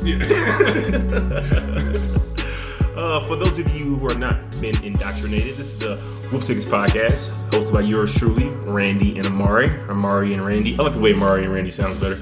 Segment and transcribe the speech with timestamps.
[0.00, 0.18] Yeah.
[2.94, 5.98] Uh, for those of you who are not been indoctrinated, this is the
[6.30, 9.70] Wolf Tickets podcast, hosted by yours truly, Randy and Amari.
[9.88, 10.76] Amari and Randy.
[10.78, 12.20] I like the way Amari and Randy sounds better.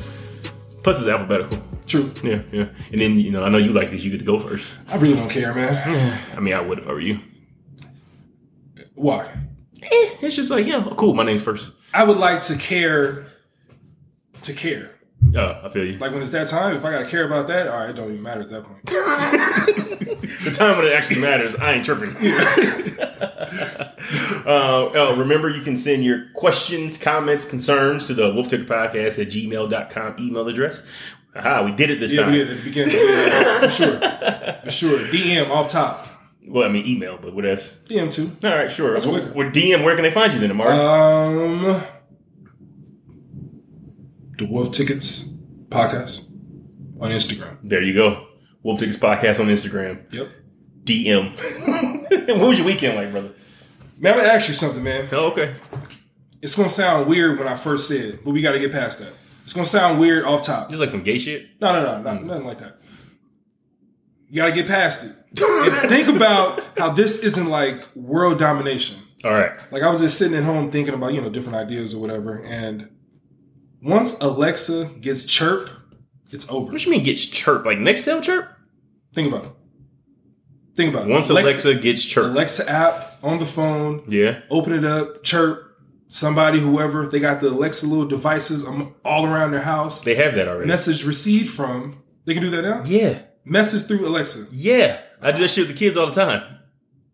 [0.82, 1.58] Plus, it's alphabetical.
[1.86, 2.10] True.
[2.22, 2.68] Yeah, yeah.
[2.92, 4.70] And then, you know, I know you like it you get to go first.
[4.88, 6.20] I really don't care, man.
[6.36, 7.18] I mean, I would if I were you.
[8.94, 9.26] Why?
[9.82, 11.14] Eh, it's just like, yeah, cool.
[11.14, 11.72] My name's first.
[11.92, 13.26] I would like to care
[14.42, 14.92] to care.
[15.36, 15.98] Uh, I feel you.
[15.98, 18.08] Like when it's that time, if I gotta care about that, all right, it don't
[18.10, 18.84] even matter at that point.
[18.86, 22.16] the time when it actually matters, I ain't tripping.
[24.46, 29.20] uh, uh, remember, you can send your questions, comments, concerns to the Wolf Tickets Podcast
[29.20, 30.84] at gmail.com email address.
[31.36, 32.34] Aha, we did it this Yeah, time.
[32.34, 32.94] Yeah, we did at the beginning.
[32.96, 34.00] Yeah, for sure.
[34.64, 34.98] For sure.
[35.08, 36.08] DM off top.
[36.46, 37.76] Well, I mean, email, but what else?
[37.88, 38.32] DM too.
[38.48, 38.92] All right, sure.
[38.92, 39.34] That's Well, quicker.
[39.36, 40.72] well, DM, where can they find you then, Amari?
[40.72, 41.80] Um,
[44.40, 45.30] the Wolf Tickets
[45.68, 46.30] podcast
[46.98, 47.58] on Instagram.
[47.62, 48.26] there you go.
[48.62, 50.10] Wolf Tickets Podcast on Instagram.
[50.12, 50.30] Yep.
[50.84, 52.38] DM.
[52.38, 53.32] what was your weekend like, brother?
[53.98, 55.08] Man, I'm gonna ask you something, man.
[55.12, 55.54] Oh, okay.
[56.40, 59.12] It's gonna sound weird when I first say it, but we gotta get past that.
[59.44, 60.70] It's gonna sound weird off top.
[60.70, 61.60] Just like some gay shit.
[61.60, 62.26] No, no, no, no hmm.
[62.26, 62.78] nothing like that.
[64.30, 65.16] You gotta get past it.
[65.42, 68.96] And think about how this isn't like world domination.
[69.22, 69.52] All right.
[69.70, 72.42] Like I was just sitting at home thinking about, you know, different ideas or whatever.
[72.42, 72.88] And
[73.82, 75.70] once Alexa gets chirp,
[76.30, 76.72] it's over.
[76.72, 77.64] What you mean gets chirp?
[77.64, 78.48] Like next Nextel chirp?
[79.12, 79.52] Think about it.
[80.74, 81.12] Think about it.
[81.12, 82.26] Once Alexa, gets chirp.
[82.26, 84.40] Alexa app on the phone, yeah.
[84.50, 85.66] open it up, chirp.
[86.08, 90.02] Somebody, whoever, they got the Alexa little devices um, all around their house.
[90.02, 90.66] They have that already.
[90.66, 92.02] Message received from.
[92.24, 92.82] They can do that now.
[92.84, 93.22] yeah.
[93.44, 95.00] Message through Alexa Yeah.
[95.22, 96.58] I do that shit with the kids all the time.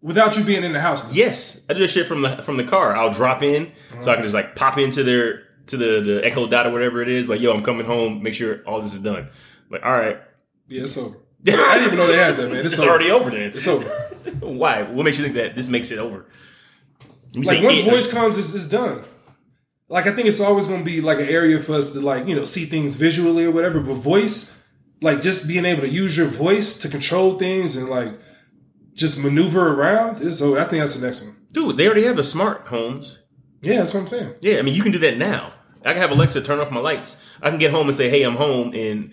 [0.03, 1.13] without you being in the house.
[1.13, 1.61] Yes.
[1.69, 2.95] I do that shit from the from the car.
[2.97, 3.71] I'll drop in
[4.03, 7.03] so I can just like pop into their to the, the Echo Dot or whatever
[7.03, 7.29] it is.
[7.29, 9.29] Like, yo, I'm coming home, make sure all this is done.
[9.71, 10.19] Like, all right.
[10.69, 11.17] Yeah, it's over.
[11.47, 12.57] I didn't even know they had that, man.
[12.65, 12.91] It's, It's over.
[12.91, 13.53] already over then.
[13.55, 13.85] It's over.
[14.41, 14.83] Why?
[14.83, 16.27] What makes you think that this makes it over?
[17.35, 19.05] Like say once it- voice comes, it's, it's done.
[19.89, 22.27] Like I think it's always going to be like an area for us to like
[22.27, 23.79] you know see things visually or whatever.
[23.81, 24.57] But voice,
[25.01, 28.19] like just being able to use your voice to control things and like
[28.95, 30.39] just maneuver around is.
[30.41, 31.37] So I think that's the next one.
[31.53, 33.21] Dude, they already have the smart homes.
[33.63, 34.35] Yeah, that's what I'm saying.
[34.41, 35.53] Yeah, I mean, you can do that now.
[35.87, 37.17] I can have Alexa turn off my lights.
[37.41, 39.13] I can get home and say, "Hey, I'm home," and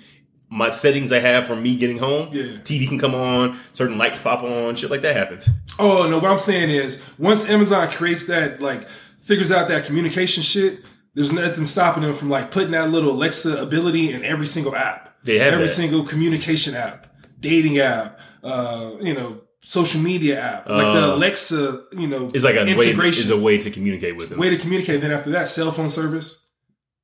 [0.50, 2.44] my settings I have for me getting home, Yeah.
[2.64, 5.46] TV can come on, certain lights pop on, shit like that happens.
[5.80, 8.82] Oh no, what I'm saying is once Amazon creates that, like
[9.22, 10.80] figures out that communication shit,
[11.16, 15.16] there's nothing stopping them from like putting that little Alexa ability in every single app.
[15.24, 15.74] They have every that.
[15.74, 17.08] single communication app,
[17.40, 22.44] dating app, uh, you know, social media app, like the Uh, Alexa, you know, It's
[22.44, 24.38] like a way, integration is a way to communicate with them.
[24.38, 25.02] way to communicate.
[25.02, 26.40] Then after that, cell phone service,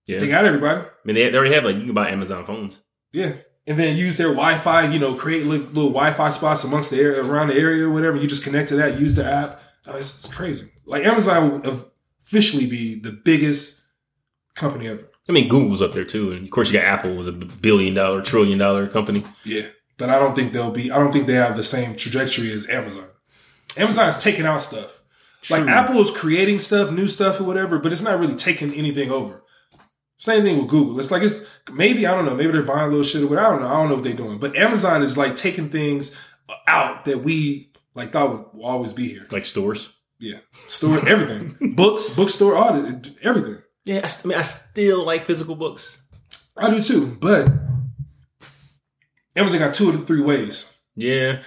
[0.10, 0.82] yeah, they got everybody.
[0.82, 2.80] I mean, they, they already have like you can buy Amazon phones.
[3.12, 3.34] Yeah.
[3.68, 7.24] And then use their Wi-Fi, you know, create li- little Wi-Fi spots amongst the area,
[7.24, 8.18] around the area, or whatever.
[8.18, 9.62] You just connect to that, use the app.
[9.86, 10.72] Oh, it's, it's crazy.
[10.88, 11.92] Like Amazon will
[12.24, 13.82] officially be the biggest
[14.56, 15.08] company ever.
[15.28, 17.94] I mean, Google's up there too, and of course you got Apple was a billion
[17.94, 19.24] dollar, trillion dollar company.
[19.44, 19.68] Yeah.
[19.98, 22.68] But I don't think they'll be, I don't think they have the same trajectory as
[22.70, 23.06] Amazon.
[23.78, 25.04] Amazon's taking out stuff.
[25.50, 29.12] Like Apple is creating stuff, new stuff or whatever, but it's not really taking anything
[29.12, 29.44] over.
[30.20, 31.00] Same thing with Google.
[31.00, 32.36] It's like it's maybe I don't know.
[32.36, 33.48] Maybe they're buying a little shit or whatever.
[33.48, 33.68] I don't know.
[33.68, 34.38] I don't know what they're doing.
[34.38, 36.16] But Amazon is like taking things
[36.68, 39.28] out that we like thought would always be here.
[39.32, 39.94] like stores.
[40.22, 43.60] Yeah, store everything, books, bookstore, all that, everything.
[43.86, 46.02] Yeah, I, s- I mean, I still like physical books.
[46.58, 47.18] I do too.
[47.22, 47.48] But
[49.36, 50.76] Amazon got two of the three ways.
[50.96, 51.42] Yeah,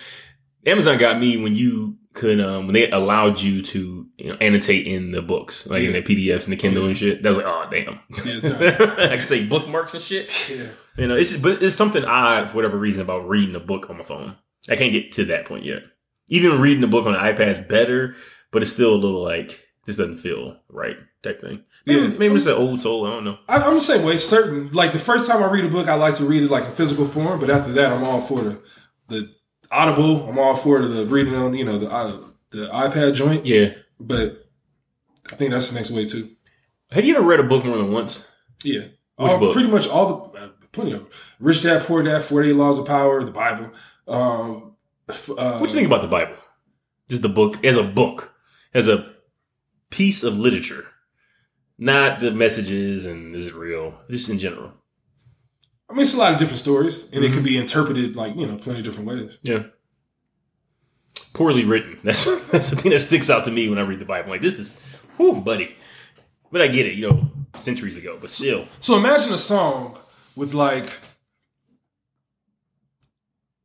[0.64, 4.86] Amazon got me when you could um when they allowed you to you know, annotate
[4.86, 7.22] in the books, like in the PDFs and the Kindle and shit.
[7.22, 8.00] That was like, oh damn.
[8.24, 8.44] Yeah, it's.
[9.00, 10.30] I can say bookmarks and shit.
[10.50, 10.66] Yeah.
[10.98, 13.88] You know, it's just, but it's something odd for whatever reason about reading a book
[13.88, 14.36] on my phone.
[14.68, 15.82] I can't get to that point yet.
[16.28, 18.14] Even reading a book on the iPad's better,
[18.50, 21.64] but it's still a little like this doesn't feel right type thing.
[21.86, 22.08] Maybe, Yeah.
[22.18, 23.06] maybe it's an old soul.
[23.06, 23.38] I don't know.
[23.48, 24.16] I- I'm the same way.
[24.18, 26.64] Certain like the first time I read a book, I like to read it like
[26.66, 27.40] in physical form.
[27.40, 28.62] But after that, I'm all for the
[29.08, 29.30] the
[29.72, 30.28] Audible.
[30.28, 32.18] I'm all for the reading on you know the uh,
[32.50, 33.46] the iPad joint.
[33.46, 33.70] Yeah.
[33.98, 34.46] But
[35.32, 36.30] I think that's the next way too.
[36.90, 38.24] Have you ever read a book more than once?
[38.62, 38.80] Yeah,
[39.16, 39.52] Which All- book?
[39.54, 41.08] pretty much all the uh, plenty of them.
[41.40, 43.70] Rich Dad Poor Dad, Forty Eight Laws of Power, the Bible.
[44.06, 44.76] Um,
[45.08, 46.36] uh, What do you think about the Bible?
[47.08, 48.34] Just the book as a book,
[48.74, 49.14] as a
[49.90, 50.86] piece of literature,
[51.78, 53.94] not the messages and is it real?
[54.10, 54.72] Just in general.
[55.92, 57.34] I mean, it's a lot of different stories, and it Mhm.
[57.34, 59.38] can be interpreted like you know plenty of different ways.
[59.42, 59.64] Yeah.
[61.34, 61.98] poorly written.
[62.04, 64.24] That's that's the thing that sticks out to me when I read the Bible.
[64.24, 64.76] I'm like this is,
[65.18, 65.74] whoo, buddy.
[66.50, 68.66] But I get it, you know, centuries ago, but still.
[68.80, 69.98] So imagine a song
[70.36, 70.86] with like,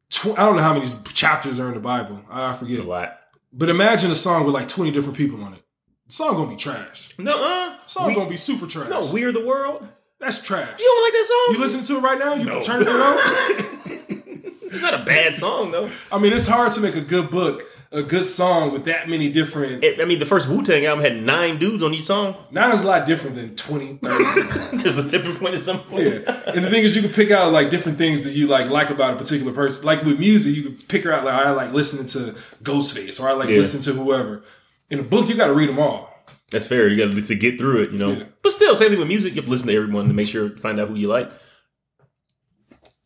[0.10, 2.22] tw- I don't know how many chapters are in the Bible.
[2.30, 2.80] I forget.
[2.80, 3.18] A lot.
[3.52, 5.64] But imagine a song with like 20 different people on it.
[6.08, 7.10] The song gonna be trash.
[7.18, 8.90] No, uh, song we, gonna be super trash.
[8.90, 9.88] no, we are the world.
[10.20, 10.80] That's trash.
[10.80, 11.56] You don't like that song?
[11.56, 12.34] You listening to it right now?
[12.36, 12.62] You No.
[12.62, 14.18] turn it on?
[14.70, 15.90] It's not a bad song though.
[16.12, 19.30] I mean, it's hard to make a good book, a good song with that many
[19.32, 19.82] different.
[19.84, 22.36] It- I mean, the first Wu Tang album had nine dudes on each song.
[22.52, 24.78] Nine is a lot different than 20, 30.
[24.84, 26.04] There's a tipping point at some point.
[26.04, 26.42] Yeah.
[26.54, 28.90] And the thing is, you can pick out like different things that you like like
[28.90, 29.86] about a particular person.
[29.86, 33.30] Like with music, you can pick her out like I like listening to Ghostface or
[33.30, 33.60] I like Yeah.
[33.60, 34.44] listening to whoever.
[34.90, 36.07] In a book, you got to read them all.
[36.52, 36.88] That's fair.
[36.88, 38.14] You got to get through it, you know.
[38.14, 38.24] Yeah.
[38.42, 39.34] But still, same thing with music.
[39.34, 41.30] You have to listen to everyone to make sure to find out who you like.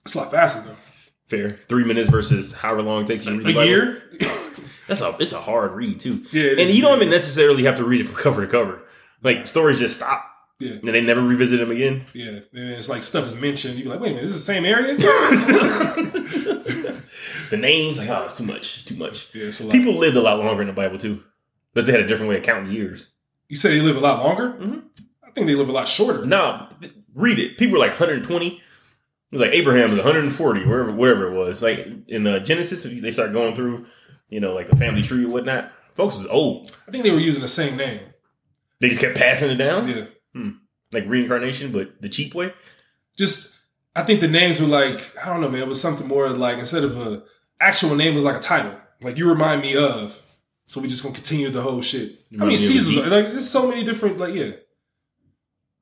[0.06, 0.78] It's a lot faster though.
[1.28, 1.50] Fair.
[1.68, 4.04] Three minutes versus however long it takes you to read A year?
[4.88, 6.26] That's a it's a hard read too.
[6.32, 6.76] Yeah, and is.
[6.76, 8.84] you don't even necessarily have to read it from cover to cover.
[9.24, 10.26] Like stories just stop
[10.60, 10.72] Yeah.
[10.74, 12.06] and they never revisit them again.
[12.14, 12.40] Yeah.
[12.54, 13.80] And it's like stuff is mentioned.
[13.80, 14.98] You're like, wait a minute, this is the same area?
[17.52, 18.78] The names, like, oh, it's too much.
[18.78, 19.28] It's too much.
[19.36, 19.74] yeah, it's a lot.
[19.74, 21.22] People lived a lot longer in the Bible too.
[21.74, 23.08] Because they had a different way of counting years.
[23.52, 24.54] You say they live a lot longer?
[24.60, 24.84] Mhm.
[25.24, 26.26] I think they live a lot shorter.
[26.26, 26.68] No,
[27.14, 27.58] read it.
[27.58, 28.48] People were like 120.
[28.48, 28.60] It
[29.32, 31.62] was like Abraham was 140, wherever, whatever it was.
[31.62, 33.86] Like in the Genesis, they start going through,
[34.30, 35.72] you know, like the family tree or whatnot.
[35.96, 36.76] Folks was old.
[36.88, 38.00] I think they were using the same name.
[38.80, 40.52] They just kept passing it down, Yeah.
[40.92, 42.54] like reincarnation, but the cheap way.
[43.18, 43.54] Just,
[43.96, 45.62] I think the names were like, I don't know, man.
[45.64, 47.24] It was something more like instead of a
[47.60, 48.76] actual name was like a title.
[49.02, 50.22] Like you remind me of.
[50.72, 52.24] So we just gonna continue the whole shit.
[52.30, 52.94] You How many remind me of Caesars?
[52.94, 53.06] Jeep.
[53.06, 54.18] Are, like there's so many different.
[54.20, 54.52] Like yeah.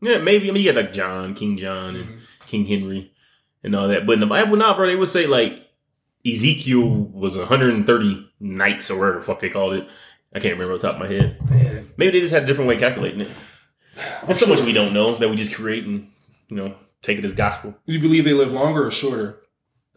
[0.02, 0.50] Yeah, maybe.
[0.50, 2.20] I mean, you had like John, King John, and Mhm.
[2.48, 3.12] King Henry,
[3.64, 4.08] and all that.
[4.08, 5.62] But in the Bible, now, bro, they would say like
[6.26, 9.88] Ezekiel was 130 nights or whatever the fuck they called it.
[10.34, 11.38] I can't remember off the top of my head.
[11.48, 13.30] Man, Maybe they just had a different way of calculating it.
[14.26, 16.10] There's so much we don't know that we just create and
[16.48, 17.78] you know take it as gospel.
[17.86, 19.38] do you believe they live longer or shorter?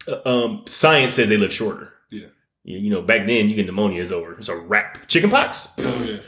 [0.06, 1.94] Uh, um, science says they live shorter.
[2.64, 4.34] You, you know, back then you get pneumonia is over.
[4.34, 5.08] It's a wrap.
[5.08, 5.72] Chicken pox.
[5.78, 6.18] Oh yeah.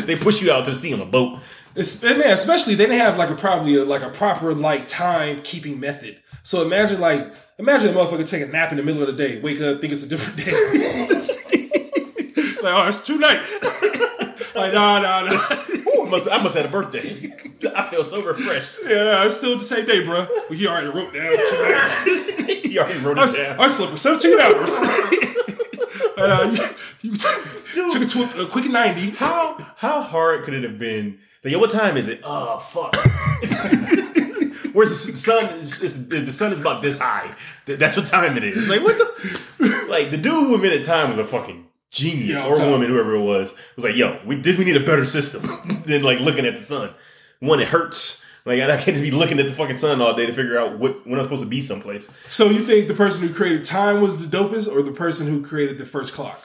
[0.00, 1.40] they push you out to sea on a boat.
[1.74, 4.86] It's, and man, especially they didn't have like a probably a, like a proper like
[4.88, 6.20] time keeping method.
[6.42, 9.40] So imagine like imagine a motherfucker take a nap in the middle of the day,
[9.40, 10.52] wake up, think it's a different day.
[12.62, 13.62] like oh, it's two nights.
[14.54, 15.64] like nah nah nah.
[15.70, 17.32] Ooh, I must, I must have had a birthday.
[17.74, 18.70] I feel so refreshed.
[18.84, 20.26] Yeah, it's still the same day, bro.
[20.48, 22.04] But he already wrote down two nights.
[22.72, 23.60] you already wrote I, it down.
[23.60, 24.78] I slept for seventeen hours.
[26.18, 26.66] and uh,
[27.02, 29.10] you, you took it to a, a quick ninety.
[29.10, 31.18] How how hard could it have been?
[31.44, 32.20] Like, yo, what time is it?
[32.24, 32.96] Oh fuck.
[34.74, 35.44] Where's the sun?
[35.60, 37.32] Is, is, the sun is about this high.
[37.66, 38.68] That's what time it is.
[38.68, 39.86] Like what the?
[39.88, 43.14] Like the dude who invented time was a fucking genius I'm or telling woman, whoever
[43.14, 43.54] it was.
[43.76, 44.58] Was like, yo, we did.
[44.58, 46.90] We need a better system than like looking at the sun.
[47.40, 48.22] One, it hurts.
[48.44, 50.78] Like I can't just be looking at the fucking sun all day to figure out
[50.78, 52.08] what when I'm supposed to be someplace.
[52.28, 55.44] So you think the person who created time was the dopest, or the person who
[55.44, 56.40] created the first clock?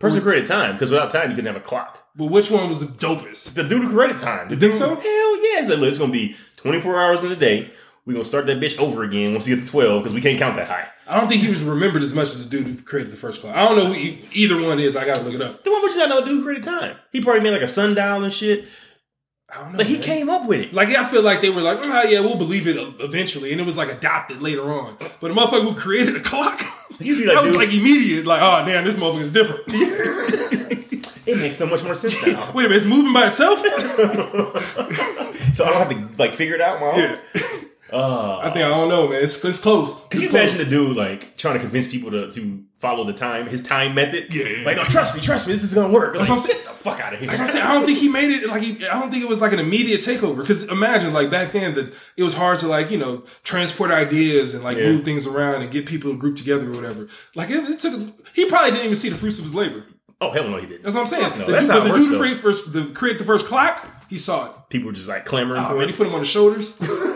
[0.00, 2.06] Person created time because without time you couldn't have a clock.
[2.16, 3.54] But which one was the dopest?
[3.54, 4.48] The dude who created time.
[4.48, 4.88] The You think dude- so?
[4.96, 5.60] Hell yeah.
[5.60, 7.70] It's, like, it's gonna be 24 hours in a day.
[8.04, 10.38] We're gonna start that bitch over again once you get to 12 because we can't
[10.38, 10.86] count that high.
[11.06, 13.40] I don't think he was remembered as much as the dude who created the first
[13.40, 13.56] clock.
[13.56, 14.94] I don't know who either one is.
[14.94, 15.64] I gotta look it up.
[15.64, 16.96] The one which you not know dude who created time.
[17.12, 18.66] He probably made like a sundial and shit.
[19.56, 19.78] Know.
[19.78, 20.02] Like he man.
[20.02, 20.72] came up with it.
[20.74, 23.64] Like I feel like they were like, oh yeah, we'll believe it eventually, and it
[23.64, 24.96] was like adopted later on.
[24.98, 26.60] But the motherfucker who created a clock,
[27.00, 28.26] You be that like, was dude, like immediate.
[28.26, 29.62] Like, oh damn, this motherfucker's different.
[31.26, 32.50] it makes so much more sense now.
[32.54, 33.60] Wait a minute, it's moving by itself.
[35.54, 36.98] so I don't have to like figure it out, own.
[36.98, 37.18] yeah,
[37.92, 39.22] Uh, I think I don't know, man.
[39.22, 40.04] It's, it's close.
[40.08, 40.42] Could It's you close.
[40.42, 43.94] imagine the dude like trying to convince people to, to follow the time, his time
[43.94, 44.34] method?
[44.34, 46.14] Yeah, yeah, Like, no, trust me, trust me, this is gonna work.
[46.16, 46.64] That's like, what I'm saying.
[46.64, 47.28] Get the fuck out of here.
[47.28, 47.64] That's what I'm saying.
[47.66, 49.58] I don't think he made it like he, I don't think it was like an
[49.58, 50.38] immediate takeover.
[50.38, 54.54] Because imagine like back then that it was hard to like you know transport ideas
[54.54, 54.90] and like Yeah.
[54.90, 57.08] move things around and get people to group together or whatever.
[57.34, 57.94] Like it, it took.
[58.34, 59.84] He probably didn't even see the fruits of his labor.
[60.20, 60.84] Oh hell no, he didn't.
[60.84, 61.38] That's what I'm saying.
[61.38, 63.84] No, the that's dude, how but it the dude first the create the first clock,
[64.08, 64.52] he saw it.
[64.70, 65.90] People were just like clamoring Oh for man, it.
[65.90, 66.78] he put him on his shoulders.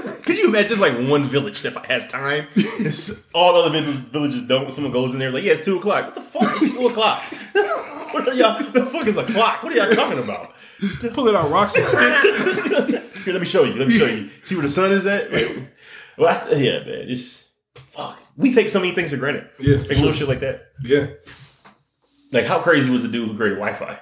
[0.49, 2.47] You imagine just like one village that has time?
[3.35, 4.73] All other villages, villages don't.
[4.73, 6.07] Someone goes in there like, yeah, it's two o'clock.
[6.07, 7.23] What the fuck is two o'clock?
[7.53, 8.59] what are y'all?
[8.59, 9.63] The fuck is a clock?
[9.63, 10.55] What are y'all talking about?
[11.13, 13.25] Pulling out rocks and sticks.
[13.25, 13.75] Here, let me show you.
[13.75, 14.31] Let me show you.
[14.43, 15.31] See where the sun is at?
[15.31, 15.71] Like,
[16.17, 17.05] well, I, yeah, man.
[17.09, 18.19] It's fuck.
[18.39, 19.51] We take so many things for granted.
[19.59, 20.15] Yeah, like for little sure.
[20.15, 20.69] shit like that.
[20.83, 21.09] Yeah.
[22.33, 24.01] Like, how crazy was the dude who created Wi-Fi?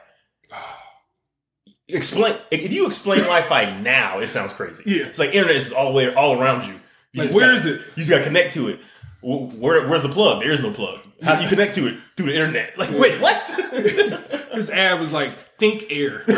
[1.89, 2.37] Explain.
[2.51, 4.83] If you explain Wi-Fi now, it sounds crazy.
[4.87, 5.07] Yeah.
[5.07, 6.75] it's like internet is all the way all around you.
[7.13, 7.81] You Like, where gotta- is it?
[7.95, 8.81] You just got to connect to it.
[9.23, 10.43] Where, where's the plug?
[10.43, 11.01] There is no plug.
[11.23, 11.97] How do you connect to it?
[12.17, 12.77] Through the internet.
[12.79, 13.47] Like, wait, what?
[14.55, 16.23] this ad was like, think air.
[16.27, 16.37] like,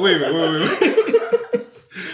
[0.00, 1.09] wait a minute, wait, wait, wait.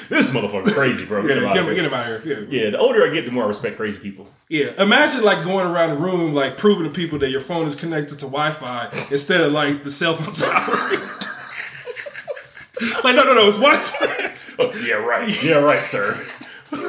[0.08, 1.22] This motherfucker's crazy, bro.
[1.26, 1.82] Get him Yeah, out get, of him, here.
[1.82, 2.46] get him out of here.
[2.50, 2.62] Yeah.
[2.64, 4.28] Yeah, the older I get, the more I respect crazy people.
[4.48, 7.74] Yeah, imagine like going around the room, like proving to people that your phone is
[7.74, 10.90] connected to Wi-Fi instead of like the cell phone tower.
[13.04, 14.22] like, no, no, no, it's Wi-Fi.
[14.58, 15.42] Oh, yeah, right.
[15.44, 16.12] Yeah, right, sir.
[16.72, 16.82] like,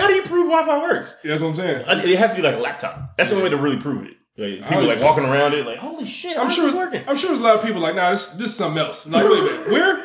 [0.00, 1.14] how do you prove Wi-Fi works?
[1.24, 1.84] That's what I'm saying.
[2.08, 3.16] It has to be like a laptop.
[3.16, 4.16] That's the only way to really prove it.
[4.36, 6.74] Like, people like walking around it, like, holy shit, I'm sure.
[6.74, 7.04] working.
[7.06, 9.06] I'm sure there's a lot of people like, nah, this this is something else.
[9.06, 10.04] Like, wait a minute, where?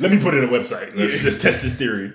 [0.00, 0.96] Let me put it in a website.
[0.96, 2.12] Let's just test this theory.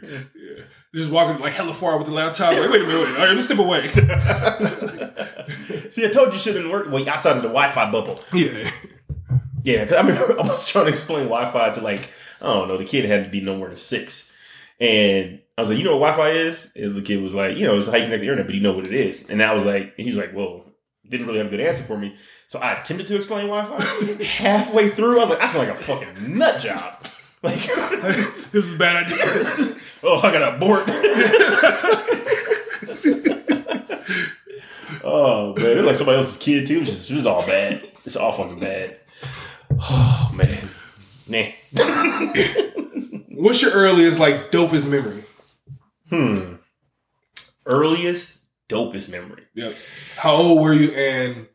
[0.94, 2.54] Just walking like hella far with the laptop.
[2.54, 3.18] Like, wait a minute, wait.
[3.18, 3.88] All right, let's step away.
[5.92, 6.92] See, I told you shouldn't work.
[6.92, 8.20] Wait, outside of the Wi-Fi bubble.
[8.34, 8.70] yeah,
[9.64, 12.12] Yeah, because I remember I was trying to explain Wi-Fi to like
[12.42, 12.78] I don't know.
[12.78, 14.30] The kid had to be no more than six,
[14.82, 17.68] and I was like, "You know what Wi-Fi is?" And the kid was like, "You
[17.68, 19.54] know, it's how you connect the internet, but you know what it is." And I
[19.54, 20.66] was like, and he was like, "Well."
[21.12, 22.16] Didn't really have a good answer for me,
[22.48, 24.24] so I attempted to explain Wi-Fi.
[24.24, 27.06] Halfway through, I was like, "I sound like a fucking nut job."
[27.44, 27.62] Like,
[28.52, 29.76] this is a bad idea.
[30.04, 30.84] oh, I got to abort.
[35.04, 36.78] oh man, it was like somebody else's kid too.
[36.78, 37.88] It was, just, it was all bad.
[38.06, 38.98] It's all fucking bad.
[39.82, 40.70] Oh man,
[41.28, 41.48] nah.
[43.30, 45.24] What's your earliest like dopest memory?
[46.10, 46.56] Hmm.
[47.66, 48.40] Earliest,
[48.72, 49.44] dopest memory.
[49.54, 49.74] Yep.
[50.18, 50.92] How old were you?
[50.92, 51.48] And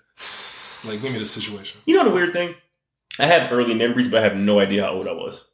[0.85, 1.81] like, give me the situation.
[1.87, 2.55] You know the weird thing?
[3.19, 5.45] I have early memories, but I have no idea how old I was.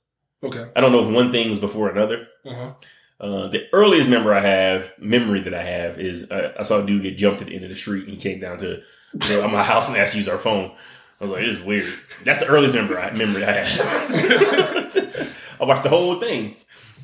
[0.42, 0.70] Okay.
[0.74, 2.26] I don't know if one thing was before another.
[2.44, 2.72] Uh huh.
[3.20, 6.86] Uh, the earliest memory I have, memory that I have, is uh, I saw a
[6.86, 8.82] dude get jumped at the end of the street, and he came down to
[9.20, 10.72] to my house and asked to use our phone.
[11.20, 15.36] I was like, "This is weird." That's the earliest memory I, memory I have.
[15.60, 16.56] I watched the whole thing.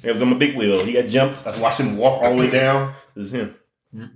[0.03, 0.85] It was on my big wheel.
[0.85, 1.47] He got jumped.
[1.47, 2.95] I watched him walk all the way down.
[3.15, 3.55] It was him.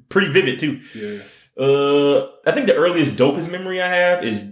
[0.08, 0.80] Pretty vivid too.
[0.94, 1.18] Yeah.
[1.56, 4.42] Uh, I think the earliest dopest memory I have is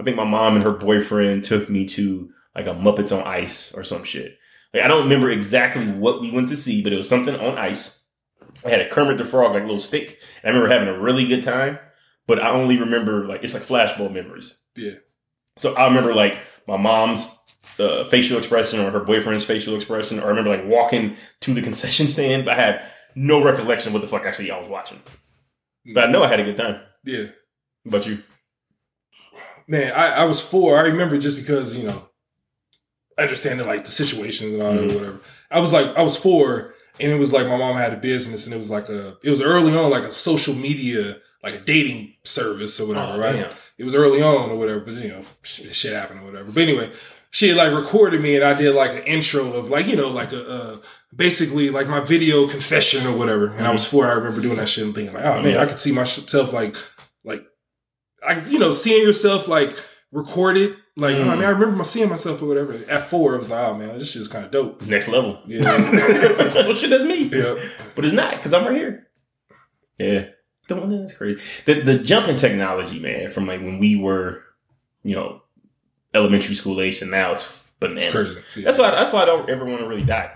[0.00, 3.72] I think my mom and her boyfriend took me to like a Muppets on Ice
[3.72, 4.38] or some shit.
[4.72, 7.56] Like I don't remember exactly what we went to see, but it was something on
[7.56, 7.98] ice.
[8.64, 11.26] I had a Kermit the Frog like little stick, and I remember having a really
[11.26, 11.78] good time.
[12.26, 14.56] But I only remember like it's like flashbulb memories.
[14.74, 14.94] Yeah.
[15.56, 17.34] So I remember like my mom's
[17.78, 21.62] uh, facial expression or her boyfriend's facial expression, or I remember like walking to the
[21.62, 22.82] concession stand, but I have
[23.16, 25.00] no recollection what the fuck actually I was watching.
[25.92, 26.80] But I know I had a good time.
[27.04, 27.24] Yeah.
[27.86, 28.22] About you?
[29.68, 30.78] Man, I, I was four.
[30.78, 32.08] I remember just because, you know,
[33.18, 34.92] understanding like the situations and all that Mhm.
[34.92, 35.20] or whatever.
[35.50, 38.46] I was like, I was four and it was like my mom had a business
[38.46, 41.60] and it was like a, it was early on, like a social media, like a
[41.60, 43.32] dating service or whatever, Oh, right?
[43.32, 43.52] damn.
[43.78, 46.50] It was early on or whatever, but you know, sh- shit happened or whatever.
[46.50, 46.92] But anyway,
[47.30, 50.32] she like recorded me and I did like an intro of like, you know, like
[50.32, 50.78] a, uh,
[51.14, 53.48] basically like my video confession or whatever.
[53.52, 54.06] And I was four.
[54.06, 56.76] I remember doing that shit and thinking like, oh man, I could see myself like,
[57.24, 57.44] like,
[58.26, 59.76] I, you know, seeing yourself like
[60.12, 60.76] recorded.
[60.98, 61.26] Like, Mm.
[61.26, 62.72] oh, I mean, I remember my, seeing myself or whatever.
[62.88, 64.80] At four, I was like, oh man, this shit is kind of dope.
[64.86, 65.38] Next level.
[65.46, 65.60] Yeah.
[66.54, 67.24] well, shit, that's me.
[67.24, 67.54] yeah.
[67.94, 69.06] But it's not because I'm right here.
[69.98, 70.28] Yeah.
[70.68, 71.02] Don't know.
[71.02, 71.38] That's crazy.
[71.66, 74.42] The the jumping technology, man, from like when we were,
[75.02, 75.42] you know,
[76.14, 77.46] elementary school age and now it's
[77.78, 78.38] bananas.
[78.38, 78.56] It's.
[78.56, 78.64] Yeah.
[78.64, 78.90] That's why.
[78.90, 80.32] That's why I don't ever want to really die.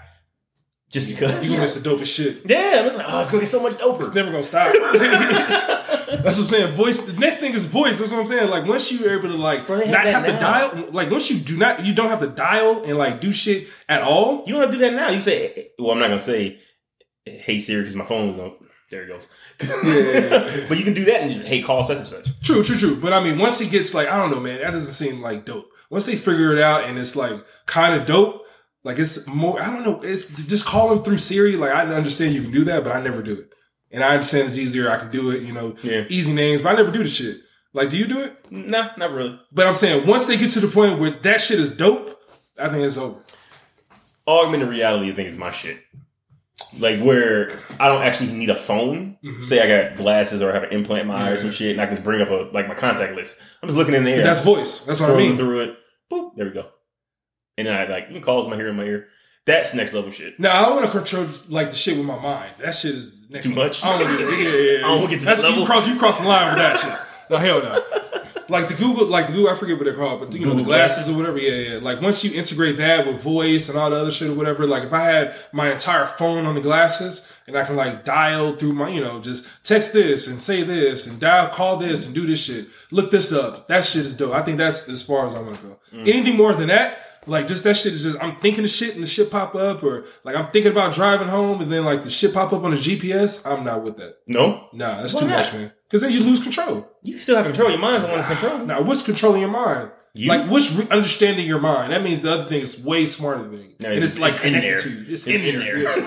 [0.91, 1.43] Just because.
[1.43, 2.43] You gonna miss the dopest shit.
[2.47, 4.01] yeah, it's like oh, it's gonna get so much doper.
[4.01, 4.73] It's never gonna stop.
[6.11, 6.75] That's what I'm saying.
[6.75, 7.03] Voice.
[7.05, 8.01] The next thing is voice.
[8.01, 8.51] That's what I'm saying.
[8.51, 10.89] Like once you're able to like Bro, have not have to dial.
[10.91, 14.03] Like once you do not, you don't have to dial and like do shit at
[14.03, 14.43] all.
[14.47, 15.11] you don't have to do that now.
[15.11, 16.59] You say, well, I'm not gonna say,
[17.25, 18.57] hey Siri, because my phone will go.
[18.91, 19.29] There it goes.
[19.85, 20.65] Yeah.
[20.69, 22.29] but you can do that and just hey call such and such.
[22.43, 22.97] True, true, true.
[22.97, 25.45] But I mean, once it gets like I don't know, man, that doesn't seem like
[25.45, 25.71] dope.
[25.89, 28.47] Once they figure it out and it's like kind of dope,
[28.85, 29.61] like it's more.
[29.61, 30.01] I don't know.
[30.03, 31.57] It's just call calling through Siri.
[31.57, 33.53] Like I understand you can do that, but I never do it.
[33.91, 34.91] And I understand it's easier.
[34.91, 35.43] I can do it.
[35.43, 36.05] You know, Yeah.
[36.09, 37.39] easy names, but I never do the shit.
[37.73, 38.37] Like, do you do it?
[38.51, 39.39] Nah, not really.
[39.53, 42.19] But I'm saying once they get to the point where that shit is dope,
[42.59, 43.21] I think it's over.
[44.27, 45.79] augmented reality, I think is my shit.
[46.79, 49.17] Like where I don't actually need a phone.
[49.25, 49.45] Mhm.
[49.45, 51.73] Say I got glasses or I have an implant in my eye or some shit,
[51.73, 53.37] and I can just bring up a like my contact list.
[53.63, 54.83] I'm just looking in the air, But that's voice.
[54.83, 55.37] That's what I mean.
[55.37, 55.77] through it.
[56.11, 56.67] Boop, there we go.
[57.61, 59.09] And then I like calls my ear in my ear.
[59.47, 60.39] That's next level shit.
[60.39, 62.53] Now I don't want to control like the shit with my mind.
[62.59, 63.65] That shit is next Too level.
[63.65, 63.85] much?
[63.85, 64.87] I don't want to get, yeah, yeah, yeah.
[64.87, 65.61] I don't get to That's that level.
[65.63, 66.95] you cross you cross the line with that shit.
[67.31, 67.83] No hell no.
[68.49, 70.51] Like the Google, like the Google, I forget what they're called, but you know, the
[70.51, 71.15] Google glasses glasses?
[71.15, 71.39] or whatever.
[71.39, 71.79] Yeah, yeah.
[71.81, 74.67] Like once you integrate that with voice and all the other shit or whatever.
[74.67, 78.57] Like if I had my entire phone on the glasses and I can like dial
[78.57, 82.15] through my, you know, just text this and say this and dial, call this and
[82.15, 82.67] do this shit.
[82.91, 83.69] Look this up.
[83.69, 84.33] That shit is dope.
[84.35, 85.79] I think that's as far as I want to go.
[85.95, 86.09] Mm.
[86.09, 89.03] Anything more than that, Like just that shit is just I'm thinking of shit and
[89.03, 92.11] the shit pop up, or like I'm thinking about driving home and then like the
[92.11, 93.47] shit pop up on the GPS.
[93.47, 94.17] I'm not with that.
[94.27, 95.39] No, Nah, that's Why too not?
[95.39, 95.73] much, man.
[95.87, 96.89] Because then you lose control.
[97.03, 97.69] you still have control.
[97.71, 98.67] Your mind's the one that's controlling.
[98.69, 99.91] Now, what's controlling your mind?
[100.15, 100.29] You?
[100.29, 101.93] Like, what's re- understanding your mind?
[101.93, 103.75] That means the other thing is way smarter than you.
[103.81, 104.79] No, and it's- it's, like it's in there.
[104.79, 104.89] to.
[105.13, 105.83] It's, It's in, in there.
[105.83, 105.99] there.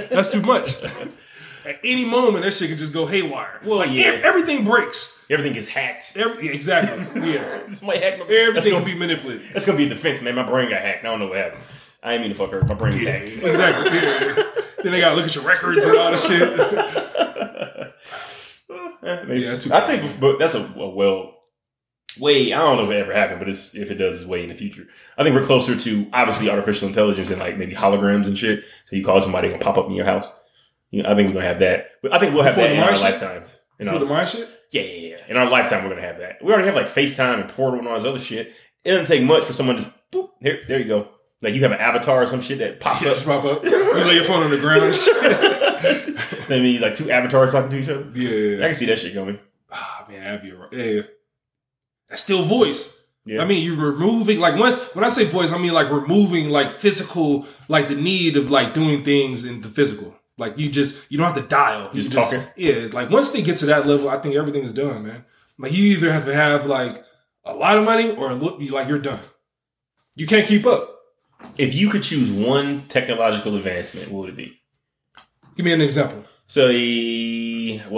[0.00, 0.06] Yeah.
[0.10, 0.76] That's too much.
[1.66, 3.60] At any moment, that shit could just go haywire.
[3.64, 4.20] Well, like, yeah.
[4.22, 5.24] everything breaks.
[5.28, 6.16] Everything gets hacked.
[6.16, 7.22] Every, yeah, exactly.
[7.32, 7.62] Yeah.
[7.68, 8.48] This might hack my brain.
[8.48, 9.46] Everything gonna, be manipulated.
[9.52, 10.36] that's gonna be a defense, man.
[10.36, 11.04] My brain got hacked.
[11.04, 11.62] I don't know what happened.
[12.02, 12.62] I ain't mean to fuck her.
[12.62, 13.42] My brain's Yeah, hacked.
[13.42, 13.98] exactly.
[13.98, 14.62] Yeah.
[14.82, 17.92] Then they gotta look at your records and all this shit.
[19.02, 19.40] Eh, maybe.
[19.42, 21.36] Yeah, that's too I think, but that's a, a well,
[22.18, 22.52] way.
[22.52, 24.48] I don't know if it ever happened, but it's, if it does, it's way in
[24.48, 24.86] the future.
[25.16, 28.64] I think we're closer to obviously artificial intelligence and like maybe holograms and shit.
[28.86, 30.26] So you call somebody gonna pop up in your house.
[30.90, 31.88] You know, I think we're gonna have that.
[32.10, 33.58] I think we'll have Before that in our lifetimes.
[33.78, 34.48] In For our, the mind shit?
[34.72, 35.16] yeah, yeah, yeah.
[35.28, 36.36] In our lifetime, we're gonna have that.
[36.42, 38.52] We already have like FaceTime and Portal and all this other shit.
[38.84, 40.30] It doesn't take much for someone to just boop.
[40.40, 41.08] Here, there you go.
[41.42, 43.14] Like you have an avatar or some shit that pops Yeah, up.
[43.16, 43.64] just pop up.
[43.64, 46.16] You lay your phone on the ground and shit.
[46.48, 48.08] Then you like two avatars talking to each other.
[48.14, 48.58] Yeah.
[48.64, 49.38] I can see that shit going.
[49.72, 50.72] Ah, man, that'd be right.
[50.72, 51.02] Yeah.
[52.08, 53.04] That's still voice.
[53.24, 53.42] Yeah.
[53.42, 56.70] I mean, you're removing like once when I say voice, I mean like removing like
[56.78, 60.16] physical, like the need of like doing things in the physical.
[60.38, 61.88] Like you just you don't have to dial.
[61.88, 62.46] You Just just talking?
[62.56, 65.24] Yeah, like once they get to that level, I think everything is done, man.
[65.58, 67.02] Like you either have to have like
[67.44, 69.20] a lot of money or look like you're done.
[70.14, 70.92] You can't keep up.
[71.56, 74.58] If you could choose one technological advancement, what would it be?
[75.56, 76.24] Give me an example.
[76.48, 76.74] So, well,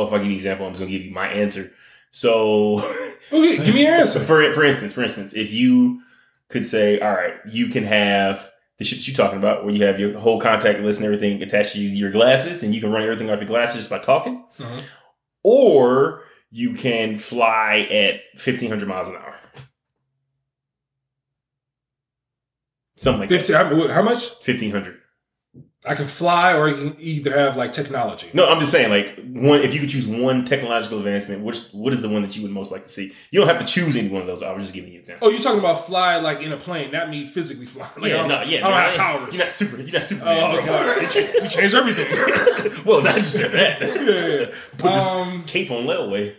[0.07, 1.73] if I give you an example, I'm just gonna give you my answer.
[2.11, 2.79] So,
[3.33, 4.21] Okay, give me your answer.
[4.21, 6.01] for for instance, for instance, if you
[6.49, 9.99] could say, all right, you can have the shit you're talking about, where you have
[10.01, 13.29] your whole contact list and everything attached to your glasses, and you can run everything
[13.31, 14.81] off your glasses just by talking, Uh-huh.
[15.43, 19.35] or you can fly at 1500 miles an hour.
[22.97, 23.49] Something like that.
[23.53, 24.29] How, how much?
[24.47, 24.99] 1500.
[25.87, 28.29] I can fly, or you can either have like technology.
[28.35, 29.61] No, I'm just saying, like one.
[29.61, 32.51] If you could choose one technological advancement, which what is the one that you would
[32.51, 33.15] most like to see?
[33.31, 34.43] You don't have to choose any one of those.
[34.43, 35.29] I was just giving you an example.
[35.29, 37.93] Oh, you're talking about fly like in a plane, not me physically flying.
[38.01, 38.59] Like, yeah, no, yeah.
[38.59, 39.37] I don't no, have powers.
[39.37, 39.77] You're not super.
[39.81, 40.25] You're not super.
[40.27, 41.01] oh, okay.
[41.03, 42.85] You cha- you changed everything.
[42.85, 43.81] well, now you said that.
[43.81, 44.45] yeah, yeah.
[44.79, 46.35] Put this Um, cape on layaway.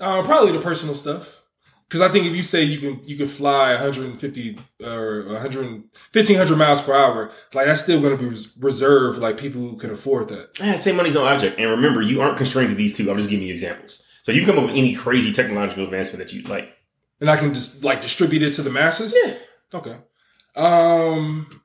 [0.00, 1.41] uh, probably the personal stuff.
[1.92, 5.64] Because I think if you say you can you can fly 150 or 100,
[6.12, 9.90] 1500 miles per hour, like that's still going to be reserved like people who can
[9.90, 10.58] afford that.
[10.62, 11.58] I'd say money's no object.
[11.58, 13.10] And remember, you aren't constrained to these two.
[13.10, 13.98] I'm just giving you examples.
[14.22, 16.72] So you can come up with any crazy technological advancement that you like.
[17.20, 19.14] And I can just like distribute it to the masses.
[19.22, 19.34] Yeah.
[19.74, 19.98] Okay.
[20.56, 21.60] Um.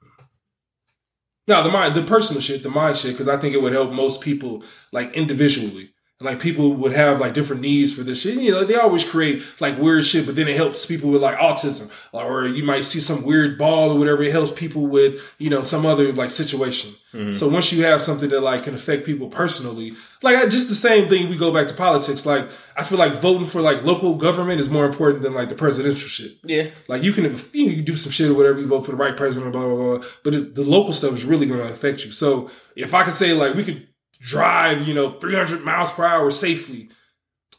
[1.47, 3.93] No, the mind, the personal shit, the mind shit, because I think it would help
[3.93, 5.93] most people like individually.
[6.19, 8.39] And like people would have like different needs for this shit.
[8.39, 11.37] You know, they always create like weird shit, but then it helps people with like
[11.37, 14.23] autism, or you might see some weird ball or whatever.
[14.23, 16.95] It helps people with you know some other like situation.
[17.13, 17.33] Mm-hmm.
[17.33, 21.07] So once you have something that like can affect people personally, like just the same
[21.07, 21.29] thing.
[21.29, 22.25] We go back to politics.
[22.25, 25.55] Like I feel like voting for like local government is more important than like the
[25.55, 26.37] presidential shit.
[26.43, 26.69] Yeah.
[26.87, 29.15] Like you can, you can do some shit or whatever, you vote for the right
[29.15, 30.07] president, blah blah blah.
[30.23, 32.11] But it, the local stuff is really going to affect you.
[32.11, 33.87] So if I could say like we could
[34.19, 36.89] drive, you know, 300 miles per hour safely,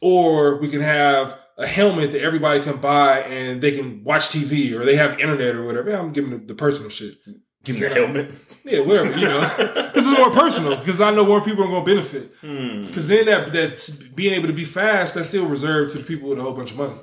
[0.01, 4.73] or we can have a helmet that everybody can buy and they can watch TV
[4.73, 5.91] or they have internet or whatever.
[5.91, 7.19] Yeah, I'm giving the, the personal shit.
[7.65, 8.31] Give me a helmet.
[8.65, 9.19] Yeah, whatever.
[9.19, 9.41] You know,
[9.95, 12.33] this is more personal because I know more people are going to benefit.
[12.41, 12.87] Hmm.
[12.87, 16.29] Because then that that being able to be fast, that's still reserved to the people
[16.29, 16.95] with a whole bunch of money.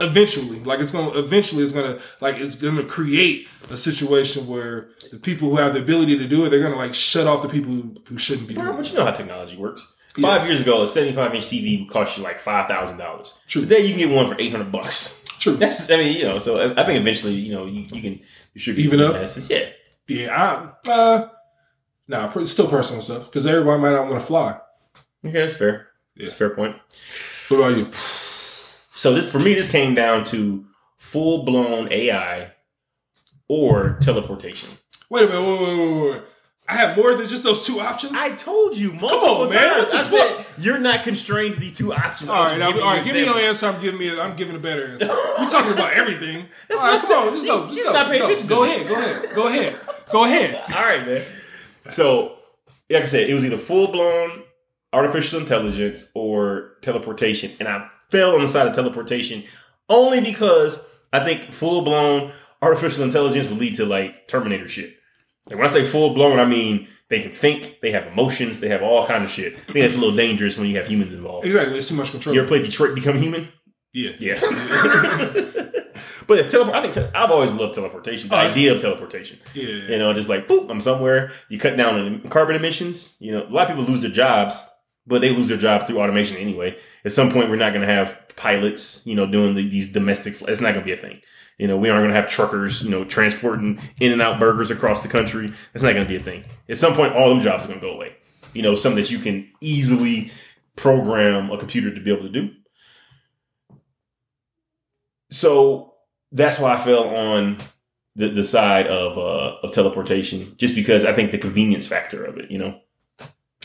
[0.00, 5.18] Eventually, like it's gonna eventually it's gonna like it's gonna create a situation where the
[5.18, 7.70] people who have the ability to do it, they're gonna like shut off the people
[7.72, 9.86] who, who shouldn't be Bro, but you know how technology works.
[10.18, 13.34] Five years ago, a 75 inch TV would cost you like five thousand dollars.
[13.46, 13.62] True.
[13.62, 15.22] Today, you can get one for eight hundred bucks.
[15.38, 15.54] True.
[15.56, 18.20] That's, I mean, you know, so I I think eventually, you know, you, you can
[18.54, 19.20] distribute Even to the up?
[19.20, 19.48] masses.
[19.48, 19.68] Yeah.
[20.08, 21.28] Yeah, I, uh,
[22.08, 24.58] nah, still personal stuff because everybody might not want to fly.
[25.24, 25.86] Okay, that's fair.
[26.16, 26.76] That's a fair point.
[27.48, 27.90] What about you?
[29.00, 30.66] So this, for me, this came down to
[30.98, 32.52] full blown AI
[33.48, 34.68] or teleportation.
[35.08, 36.22] Wait a minute, wait, wait, wait.
[36.68, 38.12] I have more than just those two options.
[38.14, 39.86] I told you multiple on, man.
[39.86, 39.90] times.
[39.90, 42.28] The I said you're not constrained to these two options.
[42.28, 43.02] all right, just now, giving all right.
[43.02, 43.68] Give me your answer.
[43.68, 44.08] I'm giving me.
[44.08, 45.06] A, I'm giving a better answer.
[45.38, 46.44] We're talking about everything.
[46.68, 47.68] That's all right, come on, just go.
[47.68, 47.92] Just go.
[47.94, 48.10] go.
[48.10, 48.86] attention to Go ahead.
[48.86, 49.34] Go ahead.
[49.34, 49.80] Go ahead.
[50.12, 50.64] Go ahead.
[50.76, 51.24] All right, man.
[51.88, 52.36] So,
[52.90, 54.42] like I said, it was either full blown
[54.92, 59.44] artificial intelligence or teleportation, and I fell on the side of teleportation
[59.88, 64.96] only because I think full blown artificial intelligence would lead to like Terminator shit.
[65.48, 68.68] Like when I say full blown, I mean they can think, they have emotions, they
[68.68, 69.54] have all kind of shit.
[69.54, 71.44] I think that's a little dangerous when you have humans involved.
[71.46, 71.78] Exactly.
[71.78, 72.34] It's too much control.
[72.34, 73.48] You ever played Detroit Become Human?
[73.92, 74.12] yeah.
[74.20, 74.40] Yeah.
[76.26, 78.28] But if teleport, I think te- I've always loved teleportation.
[78.28, 79.40] The Oh, idea of teleportation.
[79.52, 79.66] Yeah.
[79.66, 81.32] You know, just like boop, I'm somewhere.
[81.48, 83.16] You cut down on carbon emissions.
[83.18, 84.62] You know, a lot of people lose their jobs,
[85.10, 86.78] but they lose their jobs through automation anyway.
[87.04, 90.34] At some point, we're not going to have pilots, you know, doing the, these domestic.
[90.34, 91.20] fl- It's not going to be a thing.
[91.58, 94.70] You know, we aren't going to have truckers, you know, transporting in and out burgers
[94.70, 95.52] across the country.
[95.74, 96.44] It's not going to be a thing.
[96.70, 98.16] At some point, all them jobs are going to go away.
[98.54, 100.32] You know, something that you can easily
[100.76, 102.50] program a computer to be able to do.
[105.30, 105.94] So
[106.32, 107.58] that's why I fell on
[108.16, 112.38] the, the side of uh, of teleportation, just because I think the convenience factor of
[112.38, 112.50] it.
[112.50, 112.80] You know,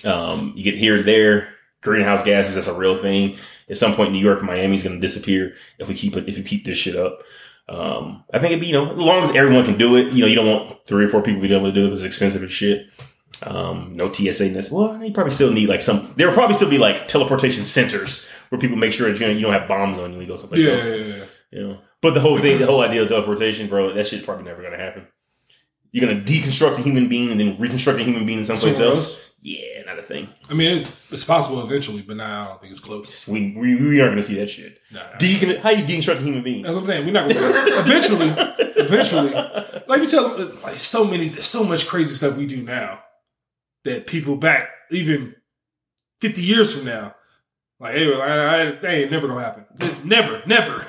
[0.06, 1.50] um, you get here and there.
[1.82, 3.38] Greenhouse gases that's a real thing.
[3.70, 6.28] At some point, New York and Miami is going to disappear if we keep it
[6.28, 7.20] if you keep this shit up.
[7.68, 10.14] Um, I think it'd be you know as long as everyone can do it.
[10.14, 11.90] You know, you don't want three or four people to be able to do it
[11.90, 12.88] because it's expensive as shit.
[13.44, 14.50] Um, no TSA.
[14.50, 14.72] Ness.
[14.72, 16.14] Well, you probably still need like some.
[16.16, 19.34] There will probably still be like teleportation centers where people make sure that you, know,
[19.34, 20.86] you don't have bombs on you when you go someplace Yeah, else.
[20.86, 21.24] yeah, yeah.
[21.52, 24.46] You know, but the whole thing, the whole idea of teleportation, bro, that shit's probably
[24.46, 25.08] never gonna happen.
[25.92, 29.32] You're gonna deconstruct a human being and then reconstruct a human being someplace Somewhere else.
[29.46, 30.28] Yeah, not a thing.
[30.50, 33.28] I mean, it's it's possible eventually, but now I don't think it's close.
[33.28, 34.80] We we, we aren't gonna see that shit.
[34.92, 35.18] Nah, nah.
[35.20, 36.64] Decon- how you deconstruct a human being?
[36.64, 37.06] That's what I'm saying.
[37.06, 38.30] We're not going to eventually.
[38.76, 39.30] Eventually,
[39.88, 43.04] like we tell, like so many, there's so much crazy stuff we do now
[43.84, 45.36] that people back even
[46.22, 47.14] 50 years from now,
[47.80, 49.66] like, hey, well, I, I, that ain't never gonna happen.
[50.04, 50.88] Never, never.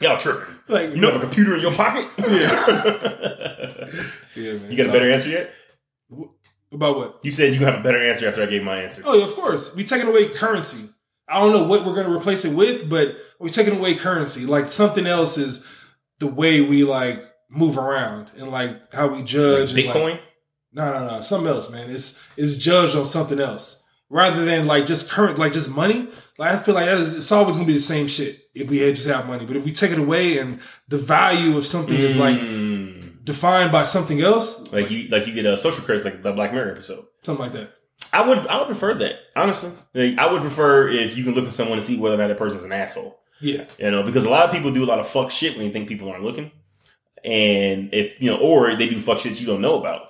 [0.00, 0.54] Y'all tripping.
[0.68, 2.08] like, You know, have a computer in your pocket.
[2.18, 2.26] Yeah.
[4.36, 4.70] yeah, man.
[4.70, 5.52] you got a better answer yet?
[6.72, 7.24] About what?
[7.24, 9.02] You said you gonna have a better answer after I gave my answer.
[9.04, 9.74] Oh, yeah, of course.
[9.74, 10.88] We taking away currency.
[11.28, 14.46] I don't know what we're going to replace it with, but we're taking away currency.
[14.46, 15.66] Like something else is
[16.20, 19.74] the way we like move around and like how we judge.
[19.74, 20.20] like- Bitcoin.
[20.72, 21.20] No, no, no.
[21.22, 21.88] Something else, man.
[21.90, 26.06] It's it's judged on something else rather than like just current, like just money.
[26.38, 28.94] Like I feel like is, it's always gonna be the same shit if we had
[28.94, 29.46] just have money.
[29.46, 33.05] But if we take it away and the value of something is like Mm.
[33.26, 36.52] Defined by something else, like you like you get a social credits like the Black
[36.52, 37.04] Mirror episode.
[37.22, 37.72] something like that.
[38.12, 39.72] I would I would prefer that honestly.
[39.92, 42.28] Like, I would prefer if you can look at someone and see whether or not
[42.28, 43.18] that person's an asshole.
[43.38, 45.66] Yeah, You know, because a lot of people do a lot of fuck shit when
[45.66, 46.50] they think people aren't looking,
[47.22, 50.02] and if you know, or they do fuck shit you don't know about.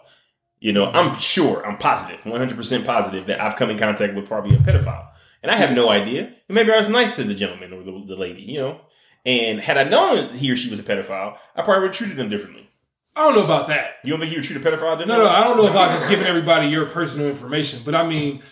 [0.60, 4.14] You know, I'm sure, I'm positive, positive, 100 percent positive that I've come in contact
[4.14, 5.08] with probably a pedophile,
[5.42, 6.22] and I have no idea.
[6.48, 8.80] And maybe I was nice to the gentleman or the, the lady, you know.
[9.24, 12.16] And had I known he or she was a pedophile, I probably would have treated
[12.16, 12.68] them differently.
[13.16, 13.94] I don't know about that.
[14.04, 15.06] You don't think you would treat a pedophile differently?
[15.06, 18.42] No, no, I don't know about just giving everybody your personal information, but I mean,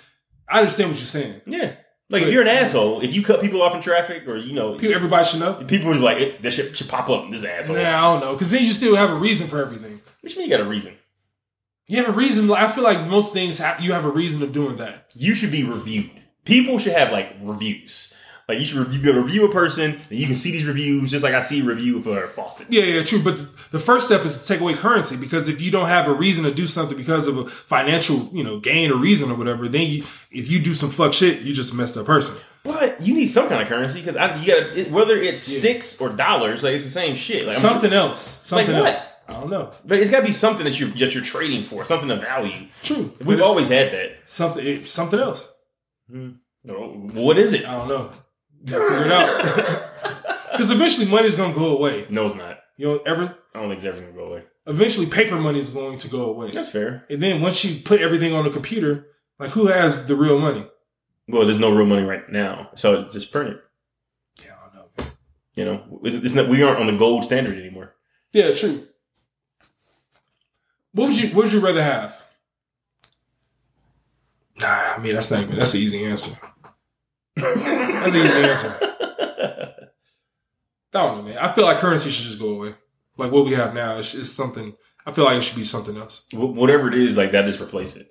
[0.48, 1.42] I understand what you're saying.
[1.46, 1.74] Yeah.
[2.10, 4.76] Like if you're an asshole, if you cut people off in traffic, or you know,
[4.76, 5.54] People, everybody should know.
[5.64, 7.76] people would be like, "Eh, "That shit should pop up." This asshole.
[7.76, 10.00] Nah, I don't know, because then you still have a reason for everything.
[10.20, 10.94] What you mean you got a reason?
[11.88, 12.50] You have a reason.
[12.52, 15.12] I feel like most things you have a reason of doing that.
[15.14, 16.10] You should be reviewed.
[16.44, 18.12] People should have like reviews.
[18.48, 20.66] Like you should review, be able to review a person, and you can see these
[20.66, 22.66] reviews just like I see a review for a faucet.
[22.68, 23.22] Yeah, yeah, true.
[23.22, 23.38] But
[23.70, 26.44] the first step is to take away currency because if you don't have a reason
[26.44, 29.86] to do something because of a financial, you know, gain or reason or whatever, then
[29.86, 32.36] you, if you do some fuck shit, you just a messed up person.
[32.64, 35.58] But you need some kind of currency because you got to whether it's Yeah.
[35.60, 37.46] sticks or dollars, like it's the same shit.
[37.46, 38.40] Like, something else.
[38.42, 38.86] Something what?
[38.88, 39.08] else.
[39.26, 39.70] I don't know.
[39.86, 42.66] But it's got to be something that you're that you're trading for, something of value.
[42.82, 43.10] True.
[43.24, 44.28] We've always had that.
[44.28, 44.84] something.
[44.84, 45.50] Something else.
[46.10, 46.32] Hmm.
[46.66, 47.66] What is it?
[47.66, 48.10] I don't know.
[48.64, 49.80] Figure it out.
[50.54, 52.06] Because eventually, money's gonna go away.
[52.10, 52.60] No, it's not.
[52.76, 54.44] You know, ever I don't think it's ever gonna go away.
[54.68, 56.52] eventually, paper money is going to go away.
[56.52, 57.04] That's fair.
[57.10, 59.08] And then once you put everything on the computer,
[59.40, 60.64] like who has the real money?
[61.26, 63.64] Well, there's no real money right now, so just print it.
[64.44, 65.04] Yeah, I don't know.
[65.56, 67.96] You know, it's, it's not, we aren't on the gold standard anymore.
[68.32, 68.86] Yeah, true.
[70.92, 72.24] What would you What would you rather have?
[74.60, 76.38] Nah, I mean that's not even that's an easy answer.
[77.36, 78.76] That's an easy answer.
[80.94, 81.38] I don't know, man.
[81.38, 82.74] I feel like currency should just go away.
[83.16, 84.74] Like what we have now is is something.
[85.06, 86.24] I feel like it should be something else.
[86.32, 88.10] Whatever it is, like that, just replace it.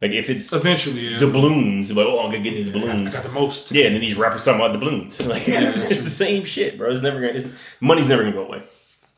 [0.00, 1.18] Like if it's Eventually, yeah.
[1.18, 2.88] doubloons, like oh, I'm gonna get these doubloons.
[2.88, 3.10] I balloons.
[3.10, 3.72] got the most.
[3.72, 5.20] Yeah, and then these rappers talking about the balloons.
[5.26, 6.90] Like Yeah, it's the same shit, bro.
[6.90, 7.32] It's never gonna.
[7.32, 7.46] It's,
[7.80, 8.62] money's never gonna go away.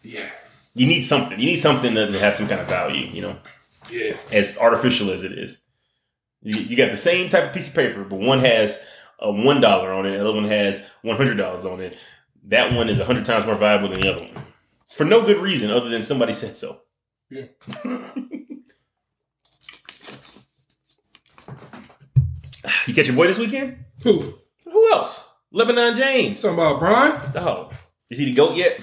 [0.02, 0.30] Yeah,
[0.74, 1.38] You need something.
[1.38, 3.06] You need something that have some kind of value.
[3.06, 3.36] You know,
[3.90, 4.16] yeah.
[4.32, 5.58] as artificial as it is.
[6.42, 8.82] You, you got the same type of piece of paper, but one has
[9.20, 11.98] a one dollar on it, the other one has one hundred dollars on it.
[12.44, 14.44] That one is a hundred times more valuable than the other one,
[14.94, 16.80] for no good reason other than somebody said so.
[17.28, 17.44] Yeah.
[22.86, 23.84] you catch your boy this weekend?
[24.02, 24.34] Who?
[24.64, 25.28] Who else?
[25.54, 26.42] LeBron James.
[26.42, 27.20] Talking about Brian?
[27.36, 27.70] Oh,
[28.08, 28.80] is he the goat yet?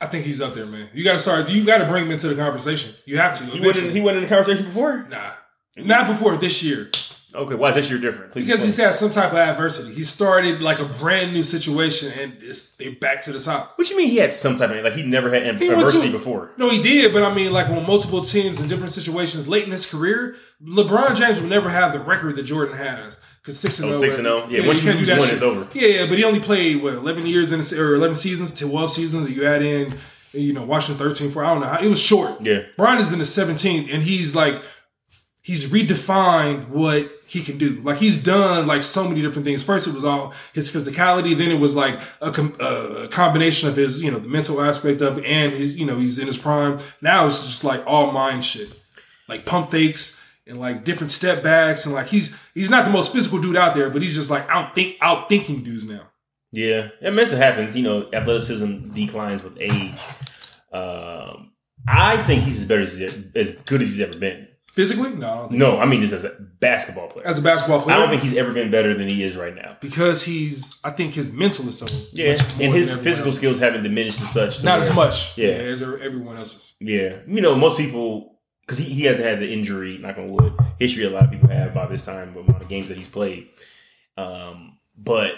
[0.00, 0.88] I think he's up there, man.
[0.92, 1.48] You got to start.
[1.48, 2.94] You got to bring him into the conversation.
[3.06, 3.44] You have to.
[3.44, 3.92] He went, wasn't.
[3.92, 5.06] He wasn't in the conversation before.
[5.08, 5.30] Nah,
[5.76, 6.90] not before this year.
[7.34, 8.32] Okay, why is this your different?
[8.32, 9.92] Because he's had some type of adversity.
[9.92, 13.72] He started like a brand new situation and it's, they back to the top.
[13.76, 16.12] What do you mean he had some type of like he never had He adversity
[16.12, 16.52] to- before?
[16.58, 19.72] No, he did, but I mean, like when multiple teams in different situations late in
[19.72, 23.20] his career, LeBron James will never have the record that Jordan has.
[23.42, 24.46] Because six and Oh, zero, 6 and 0.
[24.48, 25.32] Yeah, once you can't lose one, shit.
[25.34, 25.66] it's over.
[25.74, 28.90] Yeah, yeah, but he only played what eleven years in the, or eleven seasons, twelve
[28.90, 29.28] seasons.
[29.30, 29.92] You add in,
[30.32, 32.40] you know, Washington thirteen for I don't know how it was short.
[32.40, 32.60] Yeah.
[32.78, 34.62] Brian is in the seventeenth, and he's like,
[35.44, 37.80] he's redefined what he can do.
[37.82, 39.62] Like he's done like so many different things.
[39.62, 41.36] First, it was all his physicality.
[41.36, 45.02] Then it was like a, com- a combination of his, you know, the mental aspect
[45.02, 46.80] of it and his, you know, he's in his prime.
[47.00, 48.72] Now it's just like all mind shit,
[49.28, 53.12] like pump fakes and like different step backs and like he's he's not the most
[53.12, 56.08] physical dude out there, but he's just like out think out thinking dudes now.
[56.52, 57.76] Yeah, it means it happens.
[57.76, 59.98] You know, athleticism declines with age.
[60.72, 61.50] Um,
[61.86, 62.98] I think he's as better as
[63.34, 64.48] as good as he's ever been.
[64.74, 65.78] Physically, no, I don't think No, so.
[65.78, 67.26] I mean just as a basketball player.
[67.26, 67.96] as a basketball player.
[67.96, 69.76] I don't think he's ever been better than he is right now.
[69.80, 70.80] because he's.
[70.82, 74.30] I think his mental is so Yeah, much and his physical skills haven't diminished as
[74.32, 74.64] such.
[74.64, 75.38] not as much.
[75.38, 75.48] Yeah.
[75.48, 76.74] Yeah, as everyone else's.
[76.80, 80.54] Yeah, you know, most people because he, he hasn't had the injury, knock on wood,
[80.78, 83.08] history a lot of people have by this time the amount of games that he's
[83.08, 83.48] played.
[84.16, 85.32] Um, but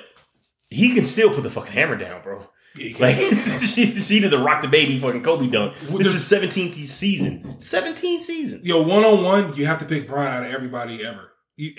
[0.71, 2.49] he can still put the fucking hammer down, bro.
[2.79, 3.17] Yeah, Like
[3.61, 5.77] she, she did the rock the baby fucking Kobe dunk.
[5.81, 8.61] This is seventeenth season, seventeenth season.
[8.65, 11.33] Yo, one on one, you have to pick Brian out of everybody ever.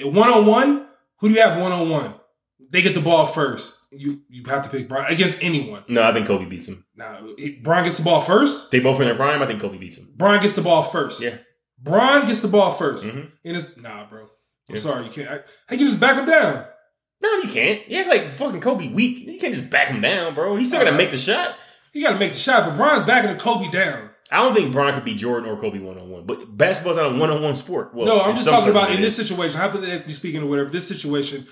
[0.03, 0.88] One on one,
[1.19, 2.15] who do you have one on one?
[2.69, 3.77] They get the ball first.
[3.91, 5.83] You you have to pick Brian against anyone.
[5.88, 6.83] No, I think Kobe beats him.
[6.95, 8.71] Now, he- Brian gets the ball first.
[8.71, 9.41] They both in their prime.
[9.41, 10.10] I think Kobe beats him.
[10.15, 11.21] Brian gets the ball first.
[11.21, 11.36] Yeah.
[11.79, 13.31] Brian gets the ball 1st Mhm.
[13.45, 14.23] And it's nah, bro.
[14.23, 14.81] I'm Yeah.
[14.81, 15.29] sorry, you can't.
[15.29, 15.36] I,
[15.69, 16.65] I can just back him down.
[17.21, 17.82] No, you can't.
[17.88, 19.27] Yeah, like fucking Kobe weak.
[19.27, 20.56] You can't just back him down, bro.
[20.56, 20.97] He's still gonna uh-huh.
[20.97, 21.56] make the shot.
[21.97, 24.12] You got to make the shot, but Brian's backing the Kobe down.
[24.30, 26.25] I don't think Bron could be Jordan or Kobe one on one.
[26.27, 27.95] But basketball's not a one on one sport.
[27.95, 29.27] Well, no, I'm just talking about in this is.
[29.27, 30.69] situation, hypothetically speaking, or whatever.
[30.69, 31.47] This situation,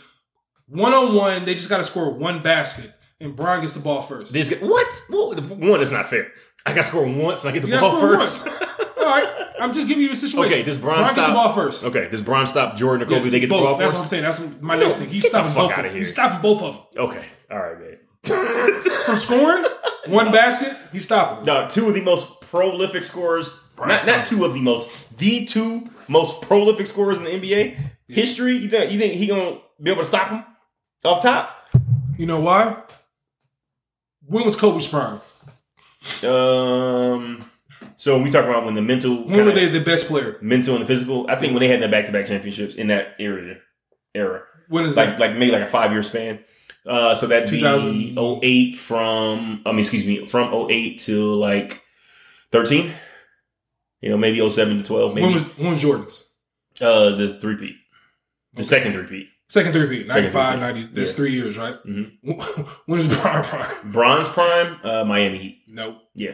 [0.67, 4.04] one on one, they just got to score one basket, and Brian gets the ball
[4.04, 4.34] first.
[4.34, 5.04] This what?
[5.10, 6.32] Well, one is not fair.
[6.65, 8.47] I got to score once and I get the You ball first.
[8.47, 10.51] All right, I'm just giving you the situation.
[10.54, 11.84] Okay, does Bron Brian gets the stop- ball first?
[11.86, 13.21] okay, does Bron stop Jordan or Kobe?
[13.23, 13.60] Yes, they get both.
[13.60, 13.95] the ball That's first.
[13.95, 14.23] what I'm saying.
[14.23, 15.10] That's my No, next thing.
[15.10, 15.71] He's stopping fuck both.
[15.71, 15.86] Of them.
[15.86, 15.93] here.
[15.97, 17.97] He's stopping both of them Okay, all right, man.
[19.06, 19.65] from scoring.
[20.08, 21.45] one basket, he's stopping.
[21.45, 23.56] no, two of the most prolific scorers.
[23.75, 27.78] Brian Not, not two of the most, the two most prolific scorers in the NBA
[28.08, 28.58] history.
[28.58, 30.43] You think you think he gonna be able to stop him
[31.04, 31.56] off top?
[32.17, 32.78] You know why?
[34.28, 35.19] When was Kobe's prime?
[36.23, 37.49] Um.
[37.97, 40.37] So we talk about when the mental, When were they the best player?
[40.41, 41.25] mental and the physical.
[41.29, 43.55] I think when they had their back to back championships in that area,
[44.13, 45.19] era, When is like that?
[45.19, 46.39] like maybe like a five year span.
[46.85, 51.81] Uh, so that'd be 2000 08 from I mean excuse me from 08 to like
[52.51, 52.93] thirteen.
[54.01, 55.15] You know maybe 07 to twelve.
[55.15, 56.31] Maybe When was when was Jordan's
[56.81, 57.75] uh the three peat,
[58.53, 58.67] the Okay.
[58.67, 59.27] second three peat.
[59.47, 60.08] Second three?
[60.08, 60.81] Second 95, 90.
[60.93, 61.15] That's Yeah.
[61.15, 61.75] three years, right?
[61.86, 62.12] Mhm.
[62.88, 63.91] when is Brian prime?
[63.91, 65.62] Bron's prime, uh, Miami Heat.
[65.67, 65.97] Nope.
[66.15, 66.31] Yeah,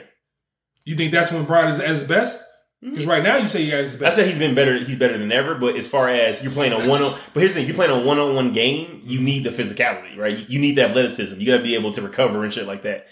[0.86, 2.44] You think that's when Brian is at his best?
[2.82, 4.18] Because right now you say he at his best.
[4.18, 4.84] I said he's been better.
[4.84, 5.54] He's better than ever.
[5.54, 7.92] But as far as you're playing a one on, but here's the thing: you're playing
[7.92, 10.50] a one on one game, you need the physicality, right?
[10.50, 11.40] You need the athleticism.
[11.40, 13.06] You got to be able to recover and shit like that.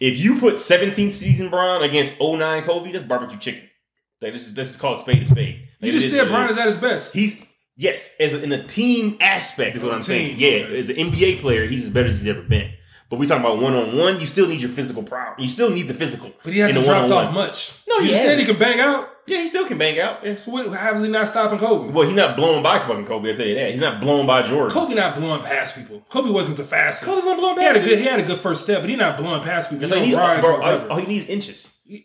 [0.00, 3.62] If you put 17th season Bron against 09 Kobe, that's barbecue chicken.
[4.20, 5.66] Like, this is this is called spade to spade.
[5.80, 7.14] you just said Brian is at his best.
[7.14, 7.42] He's
[7.76, 10.38] yes, as a, in a team aspect is what I'm a saying.
[10.38, 10.78] team, Yeah, okay.
[10.78, 12.72] as an NBA player, he's as better as he's ever been.
[13.08, 14.18] But we talking about one on one.
[14.18, 15.36] You still need your physical power.
[15.38, 16.32] You still need the physical.
[16.42, 17.72] but he hasn't dropped off much.
[17.88, 19.08] No, you he said he can bang out.
[19.28, 20.24] Yeah, he still can bang out.
[20.24, 20.34] Yeah.
[20.36, 21.92] So what, how is he not stopping Kobe?
[21.92, 23.30] Well, he's not blown by fucking Kobe.
[23.30, 23.70] I'll tell you that.
[23.70, 24.70] He's not blown by Jordan.
[24.70, 26.04] Kobe not blowing past people.
[26.08, 27.06] Kobe wasn't the fastest.
[27.06, 28.90] Kobe wasn't blowing he had a past good he had a good first step, but
[28.90, 29.88] he not blowing past people.
[29.88, 31.72] Like he, all, all he needs inches.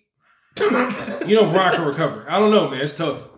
[0.59, 2.25] You know Brian can recover.
[2.29, 2.81] I don't know, man.
[2.81, 3.29] It's tough.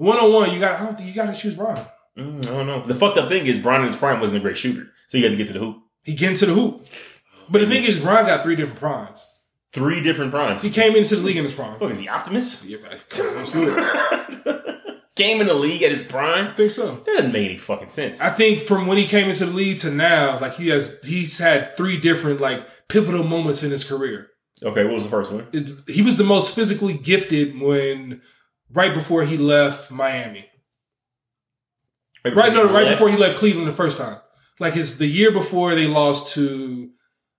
[0.00, 0.80] One on one, you got.
[0.80, 1.84] I don't think you got to choose Brian.
[2.16, 2.82] Mm, I don't know.
[2.82, 5.24] The fucked up thing is Brian in his prime wasn't a great shooter, so you
[5.24, 5.76] had to get to the hoop.
[6.04, 6.86] He get into the hoop.
[7.50, 9.30] But the thing is, Brian got three different primes.
[9.74, 10.62] Three different primes.
[10.62, 11.78] He came into the league in his prime.
[11.78, 12.64] Fuck is he Optimus?
[12.64, 12.98] Yeah, right.
[13.18, 13.74] Let's do it.
[13.78, 14.76] I
[15.16, 16.54] Came in the league at his prime.
[16.54, 16.94] think so.
[16.94, 18.22] That doesn't make any fucking sense.
[18.22, 21.36] I think from when he came into the league to now, like he has, he's
[21.36, 24.28] had three different like pivotal moments in his career.
[24.62, 25.46] okay, what was the first one?
[25.52, 28.22] It, he was the most physically gifted when
[28.72, 30.46] right before he left Miami.
[32.24, 32.90] Right, no, right Left?
[32.98, 34.18] before he left Cleveland the first time.
[34.58, 36.90] Like his the year before they lost to,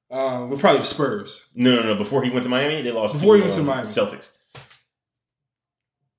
[0.09, 1.47] um, well, probably the Spurs.
[1.53, 1.95] No, no, no.
[1.95, 3.13] Before he went to Miami, they lost.
[3.13, 3.87] Before to, he went to um, Miami.
[3.89, 4.29] Celtics.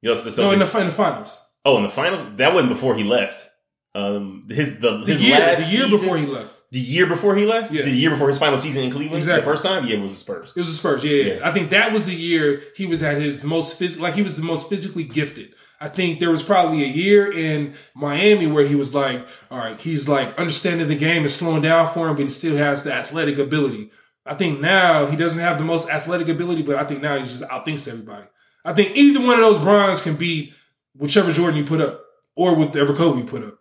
[0.01, 0.45] He lost to the Celtics.
[0.45, 1.45] No, in the in the finals.
[1.65, 2.23] oh, in the finals.
[2.37, 3.49] That wasn't before he left.
[3.97, 6.52] Um, his the The his year, last the year season- before he left.
[6.73, 7.71] The year before he left?
[7.71, 7.83] Yeah.
[7.83, 9.19] The year before his final season in Cleveland?
[9.19, 9.43] Exactly.
[9.43, 9.85] The first time?
[9.85, 10.53] Yeah, it was the Spurs.
[10.57, 11.05] It was the Spurs.
[11.05, 11.35] Yeah, yeah.
[11.35, 11.49] Yeah.
[11.49, 14.37] I think that was the year he was at his most physical, like he was
[14.37, 15.53] the most physically gifted.
[15.83, 19.79] I think there was probably a year in Miami where he was like, all right,
[19.79, 22.93] he's like understanding the game is slowing down for him, but he still has the
[22.95, 23.91] athletic ability.
[24.25, 27.25] I think now he doesn't have the most athletic ability, but I think now he
[27.25, 28.29] just outthinks everybody.
[28.65, 30.55] I think either one of those Brons can beat
[30.97, 32.03] whichever Jordan you put up
[32.35, 33.59] or whatever Kobe you put up.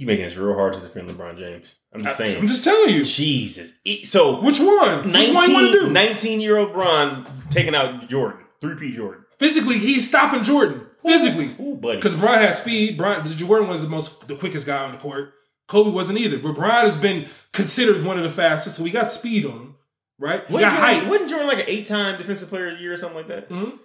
[0.00, 1.74] You making it real hard to defend LeBron James.
[1.92, 2.38] I'm just saying.
[2.38, 3.04] I'm just telling you.
[3.04, 3.78] Jesus.
[4.04, 5.12] So Which one?
[5.12, 5.90] Which one you want to 19, do?
[5.90, 8.40] 19 year old Bron taking out Jordan.
[8.62, 9.26] 3P Jordan.
[9.38, 10.86] Physically, he's stopping Jordan.
[11.04, 11.50] Physically.
[11.60, 11.96] Ooh, buddy.
[11.96, 12.96] Because Bron has speed.
[12.96, 15.34] Brian Jordan was the most the quickest guy on the court.
[15.68, 16.38] Kobe wasn't either.
[16.38, 19.76] But Bron has been considered one of the fastest, so we got speed on him.
[20.18, 20.46] Right?
[20.46, 21.08] He got Jordan, height.
[21.10, 23.50] wasn't Jordan like an eight time defensive player of the year or something like that?
[23.50, 23.76] Mm-hmm.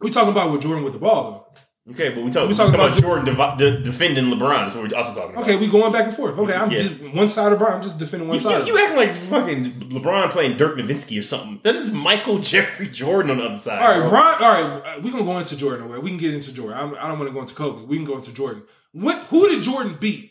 [0.00, 1.60] We talking about with Jordan with the ball though.
[1.90, 4.62] Okay, but we talk, We talking about, about Jordan devi- de- defending LeBron.
[4.64, 5.42] That's what we're also talking about.
[5.42, 6.38] Okay, we going back and forth.
[6.38, 6.78] Okay, I'm Yeah.
[6.78, 7.72] just one side of Bron.
[7.74, 8.66] I'm just defending one You, side.
[8.66, 11.60] you, you acting like fucking LeBron playing Dirk Nowitzki or something.
[11.64, 13.82] That is Michael Jeffrey Jordan on the other side.
[13.82, 14.10] All right, bro.
[14.10, 14.42] Bron.
[14.42, 15.86] All right, we gonna go into Jordan.
[15.86, 15.98] Away.
[15.98, 16.78] We can get into Jordan.
[16.78, 17.84] I'm, I don't want to go into Kobe.
[17.86, 18.62] We can go into Jordan.
[18.92, 19.16] What?
[19.30, 20.30] Who did Jordan beat?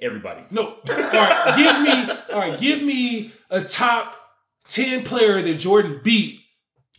[0.00, 0.42] Everybody.
[0.50, 0.62] No.
[0.66, 2.14] All right, give me.
[2.32, 4.14] All right, give me a top
[4.68, 6.37] ten player that Jordan beat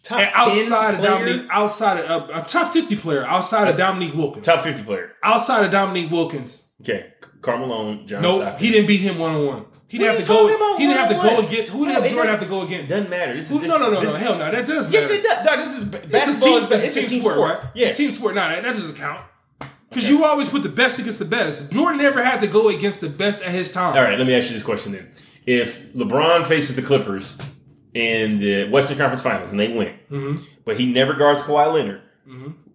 [0.03, 1.05] Top and outside 10 of?
[1.05, 5.11] Dominique, outside of uh, a top fifty player, outside of Dominique Wilkins, Top 50 player.
[5.23, 6.69] outside of Dominique Wilkins.
[6.81, 7.13] Okay.
[7.41, 8.65] Carmelo, John Nope, Stockton.
[8.65, 9.65] he didn't beat him one on one.
[9.87, 10.77] He didn't have to go.
[10.77, 11.71] He didn't have to go against.
[11.71, 12.89] Who did Jordan have to go against?
[12.89, 13.33] Doesn't matter.
[13.33, 14.19] This is, Who, this, no, no, no, this, no.
[14.19, 14.51] Hell no.
[14.51, 15.19] That does Yes, matter.
[15.19, 15.45] it does.
[15.45, 16.59] No, this is It's a basketball.
[16.61, 17.63] team, is, it's a team, sport, right?
[17.73, 17.87] Yeah.
[17.87, 18.35] It's team sport.
[18.35, 19.25] Nah, that, that doesn't count.
[19.89, 21.71] Because you always put the best against the best.
[21.71, 23.97] Jordan never had to go against the best at his time.
[23.97, 25.09] All right, let me ask you this question then.
[25.47, 27.35] If LeBron faces the Clippers
[27.93, 30.43] in the Western Conference Finals and they win, Mm-hmm.
[30.65, 32.01] but he never guards Kawhi Leonard,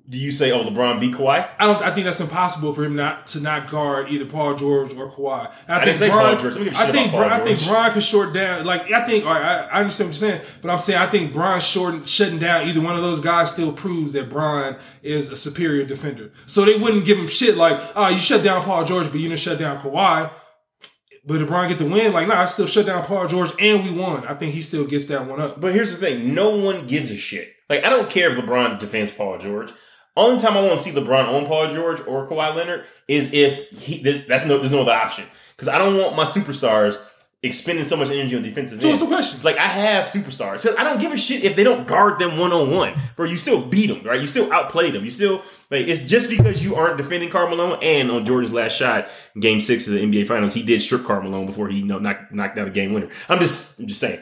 [0.06, 1.48] do you say, oh, LeBron beat Kawhi?
[1.58, 1.82] I don't.
[1.82, 5.50] I think that's impossible for him not to not guard either Paul George or Kawhi.
[5.66, 6.56] I, didn't say Paul George.
[6.56, 7.64] I give a I shit think Bron- I think.
[7.66, 8.66] Bron can short down.
[8.66, 9.24] Like I think.
[9.24, 12.06] All right, I, I understand what you're saying, but I'm saying I think Bron short
[12.06, 16.32] shutting down either one of those guys still proves that Bron is a superior defender.
[16.46, 19.28] So they wouldn't give him shit like, oh, you shut down Paul George, but you
[19.30, 20.30] didn't shut down Kawhi.
[21.26, 23.82] But if Bron get the win, like, nah, I still shut down Paul George and
[23.82, 24.26] we won.
[24.26, 25.60] I think he still gets that one up.
[25.60, 27.54] But here's the thing: no one gives a shit.
[27.70, 29.72] Like I don't care if LeBron defends Paul George.
[30.16, 33.70] Only time I want to see LeBron on Paul George or Kawhi Leonard is if
[33.70, 34.02] he.
[34.28, 34.58] That's no.
[34.58, 35.24] There's no other option
[35.56, 36.98] because I don't want my superstars
[37.44, 38.80] expending so much energy on defensive.
[38.82, 38.98] So end.
[38.98, 39.40] the question?
[39.42, 40.60] Like I have superstars.
[40.60, 43.26] So I don't give a shit if they don't guard them one on one, bro.
[43.26, 44.20] You still beat them, right?
[44.20, 45.04] You still outplay them.
[45.04, 47.74] You still like it's just because you aren't defending Carmelo.
[47.76, 51.44] And on Jordan's last shot, Game Six of the NBA Finals, he did strip Carmelo
[51.46, 53.08] before he you know knocked knocked out a game winner.
[53.28, 54.20] I'm just I'm just saying.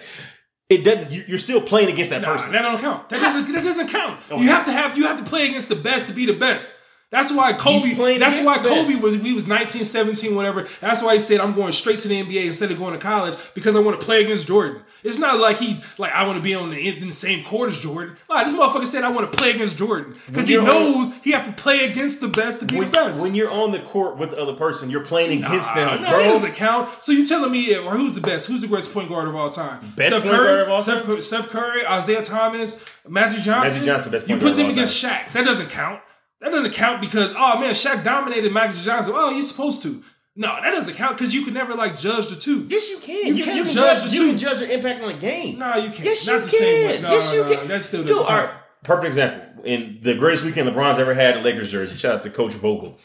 [0.69, 1.13] It doesn't.
[1.13, 2.53] you- You're still playing against that Nah, person.
[2.53, 3.09] that don't count.
[3.11, 3.53] That doesn't.
[3.53, 4.21] That doesn't count.
[4.31, 4.97] You have to have.
[4.97, 6.75] You have to play against the best to be the best.
[7.13, 8.17] That's why Kobe.
[8.19, 8.75] That's why the best.
[8.87, 9.19] Kobe was.
[9.19, 10.67] We was 19, 17, whatever.
[10.81, 13.37] That's why he said, "I'm going straight to the NBA instead of going to college
[13.55, 16.43] because I want to play against Jordan." It's not like he like I want to
[16.43, 18.17] be on the in the same court as Jordan.
[18.31, 21.45] Like this motherfucker said, "I want to play against Jordan" because he knows he have
[21.45, 23.21] to play against the best to be when, the best.
[23.21, 26.09] when you're on the court with the other person, you're playing against Nah, them, no,
[26.09, 26.19] bro.
[26.19, 26.89] that doesn't count.
[27.03, 28.47] So you telling me, or who's the best?
[28.47, 29.81] Who's the greatest point guard of all time?
[29.97, 33.75] Best Steph point Curry, guard of all Steph, Cur- Steph Curry, Isiah Thomas, Magic Johnson.
[33.75, 35.33] Magic Johnson, best You point put guard them of all against Shaq.
[35.33, 36.01] That doesn't count.
[36.43, 39.15] That doesn't count because oh man, Shaq dominated Magic Johnson.
[39.17, 40.03] Oh, you're supposed to.
[40.35, 42.67] No, that doesn't count because you can never like judge the two.
[42.69, 43.29] Yes, you can.
[43.29, 44.11] You You, can't you can judge judge.
[44.11, 44.39] the You can two.
[44.39, 45.59] judge your impact on the game.
[45.59, 46.05] No, you can't.
[46.05, 46.59] Yes, Not you the can.
[46.59, 47.01] same way.
[47.01, 47.69] No, yes, no, you no, can.
[47.69, 48.51] That still Dude, all right.
[48.83, 49.65] Perfect example.
[49.65, 51.97] In the greatest weekend LeBron's ever had, a Lakers jersey.
[51.97, 52.99] Shout out to Coach Vogel.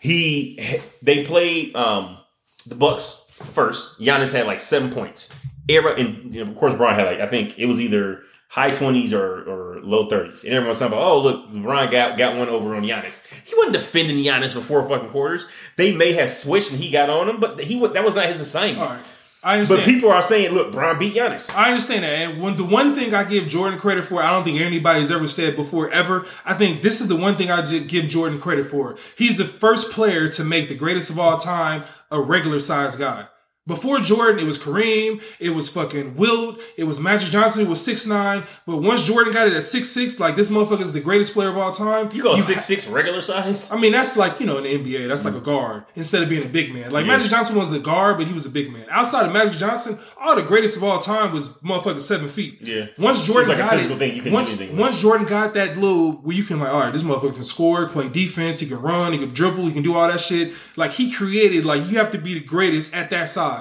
[0.00, 2.18] He they played um,
[2.66, 3.98] the Bucks first.
[4.00, 5.28] Giannis had like seven points.
[5.68, 8.20] Everybody, and you know, of course, Bron had like I think it was either
[8.52, 12.36] high twenties or, or low thirties, and everyone's talking about, oh look, LeBron got got
[12.36, 13.26] one over on Giannis.
[13.46, 15.46] He wasn't defending Giannis for four fucking quarters.
[15.76, 18.42] They may have switched and he got on him, but he that was not his
[18.42, 18.90] assignment.
[18.90, 19.00] Right,
[19.42, 19.80] I understand.
[19.80, 21.52] But people are saying, look, Bron beat Giannis.
[21.54, 22.10] I understand that.
[22.10, 25.26] And when the one thing I give Jordan credit for, I don't think anybody's ever
[25.26, 26.26] said before ever.
[26.44, 28.96] I think this is the one thing I give Jordan credit for.
[29.16, 33.28] He's the first player to make the greatest of all time a regular sized guy.
[33.64, 37.80] Before Jordan, it was Kareem, it was fucking Wilt, it was Magic Johnson, who was
[37.80, 38.42] six nine.
[38.66, 41.48] But once Jordan got it at six six, like this motherfucker is the greatest player
[41.50, 42.08] of all time.
[42.12, 43.70] You go six six regular size.
[43.70, 46.28] I mean, that's like, you know, in the NBA, that's like a guard instead of
[46.28, 46.90] being a big man.
[46.90, 47.16] Like Yeah.
[47.16, 48.84] Magic Johnson was a guard, but he was a big man.
[48.90, 52.58] Outside of Magic Johnson, all the greatest of all time was motherfucking seven feet.
[52.62, 52.86] Yeah.
[52.98, 56.14] Once Jordan like got it, thing you can once, anything once Jordan got that little
[56.14, 59.12] where you can like, all right, this motherfucker can score, play defense, he can run,
[59.12, 60.52] he can dribble, he can do all that shit.
[60.74, 63.51] Like he created, like you have to be the greatest at that size.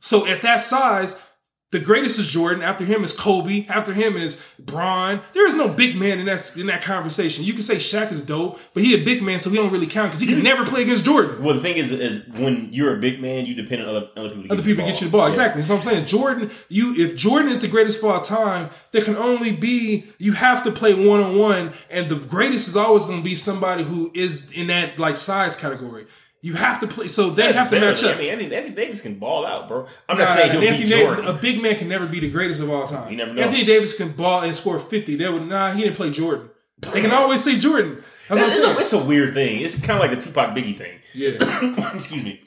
[0.00, 1.20] So at that size,
[1.72, 2.62] The greatest is Jordan.
[2.62, 3.64] After him is Kobe.
[3.66, 5.22] After him is Bron.
[5.32, 7.44] There is no big man in that in that conversation.
[7.44, 9.86] You can say Shaq is dope, but he a big man, so he don't really
[9.86, 11.42] count because he can never play against Jordan.
[11.42, 14.28] Well, the thing is, is when you're a big man, you depend on other, other
[14.28, 14.42] people.
[14.42, 15.26] To Other people get you the ball.
[15.28, 15.62] Exactly.
[15.62, 19.16] So I'm saying Jordan, you if Jordan is the greatest of all time, there can
[19.16, 23.20] only be you have to play one on one, and the greatest is always going
[23.20, 26.04] to be somebody who is in that like size category.
[26.44, 28.16] You have to play, so they have to match up.
[28.16, 29.86] I mean, Anthony, Anthony Davis can ball out, bro.
[30.08, 31.26] I'm Nah, not saying he'll Anthony beat Davis- Jordan.
[31.26, 33.10] a big man can never be the greatest of all time.
[33.12, 33.42] You never know.
[33.42, 35.14] Anthony Davis can ball and score 50.
[35.16, 36.50] They would nah, he didn't play Jordan.
[36.80, 38.02] They can always say Jordan.
[38.28, 39.60] That's what I'm it's, a, it's a weird thing.
[39.62, 40.98] It's kind of like the Tupac Biggie thing.
[41.14, 41.30] yeah.
[41.94, 42.40] Excuse me.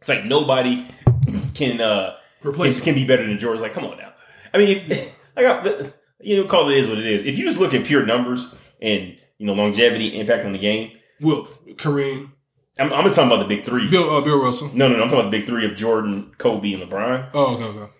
[0.00, 0.86] It's like nobody
[1.54, 3.62] can uh Replace can, can be better than Jordan.
[3.62, 4.12] It's like, come on now.
[4.54, 4.82] I mean,
[5.36, 7.26] like you know, call it is what it is.
[7.26, 8.48] If you just look at pure numbers
[8.80, 12.30] and you know longevity, impact on the game, Will Kareem,
[12.78, 13.88] I'm, I'm just talking about the big three.
[13.88, 14.70] Bill uh, Bill Russell.
[14.74, 15.02] No, no, no.
[15.04, 17.30] I'm talking about the big three of Jordan, Kobe, and LeBron.
[17.34, 17.92] Oh, okay, okay.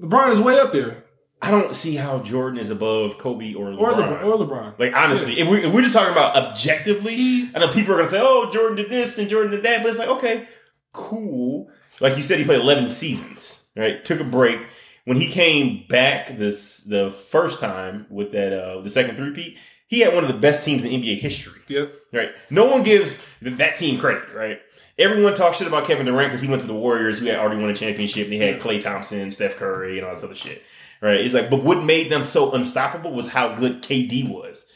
[0.00, 1.04] LeBron is way up there,
[1.42, 3.78] I don't see how Jordan is above Kobe or LeBron.
[3.80, 4.78] or LeBron, or LeBron.
[4.78, 7.96] Like honestly, if, we, if we're just talking about objectively, He- I know people are
[7.96, 10.46] gonna say, "Oh, Jordan did this and Jordan did that," but it's like, okay,
[10.92, 11.68] cool.
[12.00, 14.04] Like you said, he played eleven seasons, right?
[14.04, 14.60] Took a break.
[15.04, 20.00] When he came back this the first time with that uh the second three-peat, he
[20.00, 21.60] had one of the best teams in NBA history.
[21.68, 21.92] Yep.
[22.12, 22.30] Right?
[22.50, 24.60] No one gives that team credit, right?
[24.98, 27.60] Everyone talks shit about Kevin Durant because he went to the Warriors, who had already
[27.60, 28.28] won a championship.
[28.28, 30.62] They had Klay Thompson, Steph Curry, and all this other shit.
[31.02, 31.20] Right?
[31.20, 34.66] It's like, but what made them so unstoppable was how good KD was.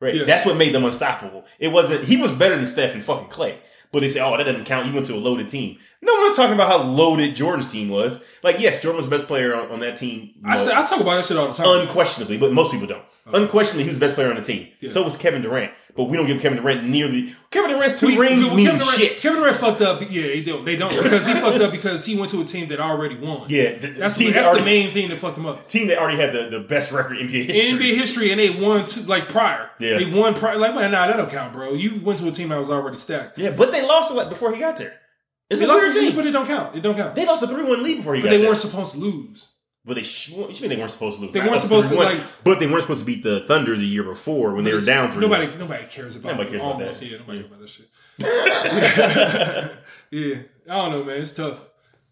[0.00, 0.14] Right?
[0.14, 0.24] Yeah.
[0.24, 1.44] That's what made them unstoppable.
[1.58, 3.58] It wasn't he was better than Steph and fucking Clay.
[3.92, 4.86] But they say, oh, that doesn't count.
[4.86, 5.78] You went to a loaded team.
[6.06, 8.20] No one's talking about how loaded Jordan's team was.
[8.42, 10.30] Like, yes, Jordan was the best player on, on that team.
[10.36, 11.80] you I say I talk about that shit all the time.
[11.80, 13.02] unquestionably, but most people don't.
[13.26, 14.68] Unquestionably, he was the best player on the team.
[14.80, 14.90] Yeah.
[14.90, 15.72] So was Kevin Durant.
[15.96, 17.34] But we don't give Kevin Durant nearly.
[17.50, 19.18] Kevin Durant's two We- rings we- mean Kevin Durant, shit.
[19.18, 20.02] Kevin Durant fucked up.
[20.10, 20.64] Yeah, they don't.
[20.64, 23.46] They don't because he fucked up because he went to a team that already won.
[23.48, 25.66] Yeah, the, that's the, that's already, the main thing that fucked him up.
[25.68, 27.78] team that already had the, the best record in NBA In history.
[27.78, 29.70] NBA history, and they won two, like prior.
[29.80, 29.96] Yeah.
[29.98, 30.58] they won prior.
[30.58, 31.72] Like, man, nah, that don't count, bro.
[31.72, 33.38] You went to a team that was already stacked.
[33.38, 35.00] Yeah, but they lost a lot before he got there.
[35.48, 36.16] It's They a lost, weird thing.
[36.16, 36.74] but it don't count.
[36.76, 37.14] It don't count.
[37.14, 38.22] They lost a three one lead before you.
[38.22, 38.46] but they there.
[38.48, 39.50] weren't supposed to lose.
[39.84, 41.32] But they sh- what you mean they weren't supposed to lose?
[41.32, 44.02] They weren't supposed to, like- But they weren't supposed to beat the Thunder the year
[44.02, 45.20] before when they were down three.
[45.20, 46.30] Nobody, nobody cares about.
[46.32, 47.06] Nobody cares about almost, that.
[47.06, 47.86] Yeah, nobody cares about that shit.
[50.10, 50.36] yeah,
[50.68, 51.22] I don't know, man.
[51.22, 51.60] It's tough.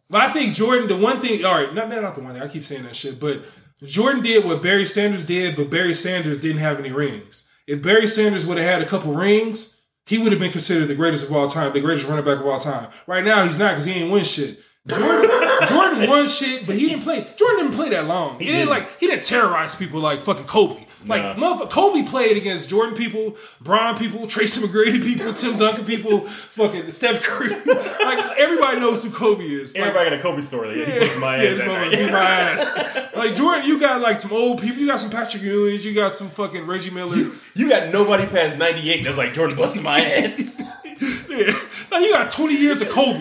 [0.09, 2.43] But I think Jordan, the one thing, all right, not not the one thing.
[2.43, 3.43] I keep saying that shit, but
[3.83, 7.49] Jordan did what Barry Sanders did, but Barry Sanders didn't have any rings.
[7.67, 10.95] If Barry Sanders would have had a couple rings, he would have been considered the
[10.95, 12.89] greatest of all time, the greatest running back of all time.
[13.07, 14.59] Right now, he's not because he ain't win shit.
[14.87, 15.31] Jordan,
[15.69, 17.27] Jordan won shit, but he didn't play.
[17.37, 18.39] Jordan didn't play that long.
[18.39, 18.71] He, didn't didn't.
[18.71, 20.84] like he didn't terrorize people like fucking Kobe.
[21.07, 21.35] Like Nah.
[21.35, 26.91] motherfucker, Kobe played against Jordan people, Bron people, Tracy McGrady people, Tim Duncan people, fucking
[26.91, 27.49] Steph Curry.
[27.67, 29.75] like everybody knows who Kobe is.
[29.75, 30.69] Like, Everybody got a Kobe story.
[30.69, 31.99] Like, he was my yeah, ass this that motherfucker night.
[31.99, 32.19] beat my
[33.05, 33.17] ass.
[33.17, 34.79] Like Jordan, you got like some old people.
[34.81, 35.83] You got some Patrick Ewings.
[35.85, 37.29] You got some fucking Reggie Millers.
[37.55, 40.61] You got nobody past 98 that's like Jordan busting my ass.
[41.01, 41.53] Yeah.
[41.91, 43.19] Like you got 20 years of Kobe.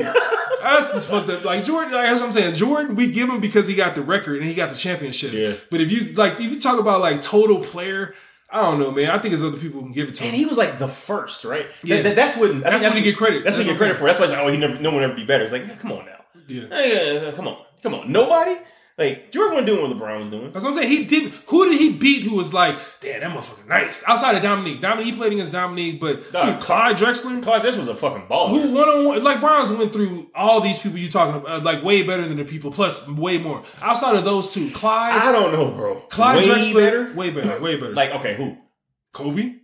[0.61, 1.43] That's just fucked up.
[1.43, 2.55] Like Jordan, like, that's what I'm saying.
[2.55, 5.33] Jordan, we give him because he got the record and he got the championship.
[5.33, 5.53] Yeah.
[5.69, 8.13] But if you like, if you talk about like total player,
[8.49, 9.09] I don't know, man.
[9.09, 10.39] I think there's other people who can give it to And him.
[10.39, 11.67] he was like the first, right?
[11.83, 11.97] Yeah.
[11.97, 12.51] That- that- that's what.
[12.51, 13.43] I That's what he get credit.
[13.43, 14.05] That's, what That's he what get credit for.
[14.05, 15.43] That's why it's like, oh, he never, no one ever be better.
[15.43, 16.23] It's like, come on now.
[16.47, 16.67] Yeah.
[16.69, 18.11] Hey, come on, come on.
[18.11, 18.57] Nobody.
[18.95, 20.51] Like Jordan wasn't doing what LeBron was doing.
[20.51, 20.87] That's what I'm saying.
[20.89, 21.33] He did.
[21.47, 22.21] Who did he beat?
[22.23, 24.03] Who was like, damn, that motherfucker nice.
[24.07, 26.53] Outside of Dominique, Dominique he played against Dominique, but Dog.
[26.55, 28.49] who, Clyde Drexler, Clyde Drexler was a fucking baller.
[28.49, 31.63] who one on one, like Browns went through all these people you talking about, uh,
[31.63, 33.63] like way better than the people, plus way more.
[33.81, 35.95] Outside of those two, Clyde, I don't know, bro.
[36.11, 37.13] Clyde Way Drexler, better.
[37.15, 37.93] way better, way better.
[37.93, 38.57] Like okay, who?
[39.11, 39.55] Kobe.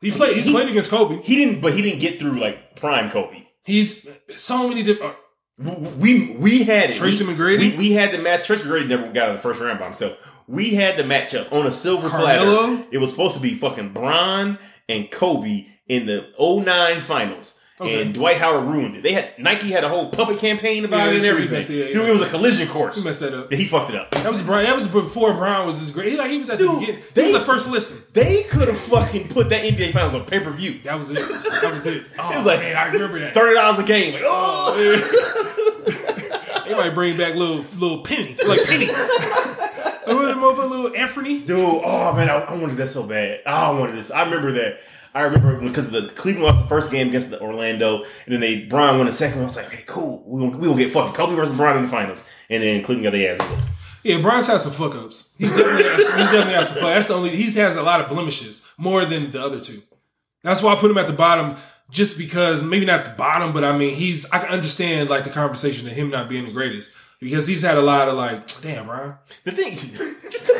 [0.00, 0.36] He played.
[0.36, 1.20] He's He- played against Kobe.
[1.22, 3.42] He didn't, but he didn't get through like prime Kobe.
[3.64, 5.16] He's so many different.
[5.58, 6.96] We we had it.
[6.96, 7.72] Tracy we, McGrady?
[7.72, 8.46] We, we had the match.
[8.46, 10.16] Tracy McGrady never got out of the first round by himself.
[10.46, 12.66] We had the matchup on a silver Carmelo?
[12.66, 12.88] platter.
[12.92, 17.54] It was supposed to be fucking Bron and Kobe in the 09 finals.
[17.80, 18.02] Okay.
[18.02, 19.02] And Dwight Howard ruined it.
[19.04, 21.52] They had Nike had a whole public campaign about Yeah, it and everything.
[21.52, 22.96] messed yeah, Dude, it was a collision course.
[22.96, 23.52] He messed that up.
[23.52, 24.10] He fucked it up.
[24.10, 24.64] That was Bron.
[24.64, 26.10] That was before Bron was his great.
[26.12, 27.02] He, like he was at the Dude, beginning.
[27.14, 27.98] they- he was the first listen.
[28.12, 30.80] They could have fucking put that NBA finals on pay per view.
[30.84, 31.16] That was it.
[31.18, 32.04] That was it.
[32.18, 33.32] Oh, It was oh, like man, I remember that.
[33.34, 34.14] thirty dollars a game.
[34.14, 38.88] Like, oh, oh They might bring back little little penny, like penny.
[40.06, 41.40] Remember motherfucker, little Anthony?
[41.40, 41.58] dude.
[41.84, 43.40] Oh man, I, I wanted that so bad.
[43.46, 44.10] Oh, I wanted this.
[44.10, 44.80] I remember that.
[45.14, 48.64] I remember because the Cleveland lost the first game against the Orlando, and then they
[48.64, 49.36] Bron won the second.
[49.36, 49.44] one.
[49.44, 50.22] I was like, okay, cool.
[50.26, 53.04] We will we will get fucking Kobe versus Bron in the finals, and then Cleveland
[53.04, 53.62] got their ass whooped.
[54.04, 55.30] Yeah, Bron's had some fuck ups.
[55.38, 56.84] He's definitely has, he's definitely had some fuck.
[56.94, 59.82] That's the only he has a lot of blemishes more than the other two.
[60.44, 61.56] That's why I put him at the bottom,
[61.90, 65.30] just because maybe not the bottom, but I mean he's I can understand like the
[65.30, 66.92] conversation of him not being the greatest.
[67.20, 69.16] because he's had a lot of like, damn, Bron.
[69.44, 69.76] The thing.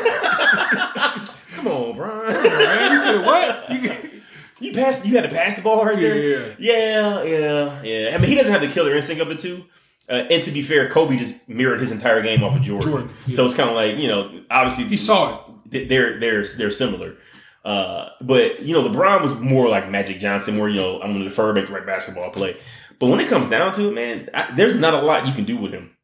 [1.55, 2.27] Come on, Bron.
[2.27, 3.71] Man, you could have what?
[3.71, 4.18] You,
[4.61, 5.05] You passed.
[5.05, 6.17] You had to pass the ball right there.
[6.17, 6.55] Yeah.
[6.59, 8.15] yeah, yeah, yeah.
[8.15, 9.63] I mean, he doesn't have the killer instinct of the two.
[10.09, 12.89] Uh, and to be fair, Kobe just mirrored his entire game off of Jordan.
[12.89, 13.35] Jordan, yeah.
[13.35, 15.87] So it's kind of like you know, obviously he saw it.
[15.89, 17.15] they're they're they're similar.
[17.63, 21.23] Uh, but you know, LeBron was more like Magic Johnson, where you know I'm going
[21.23, 22.57] to defer, make the right basketball play.
[22.99, 25.45] But when it comes down to it, man, I, there's not a lot you can
[25.45, 25.95] do with him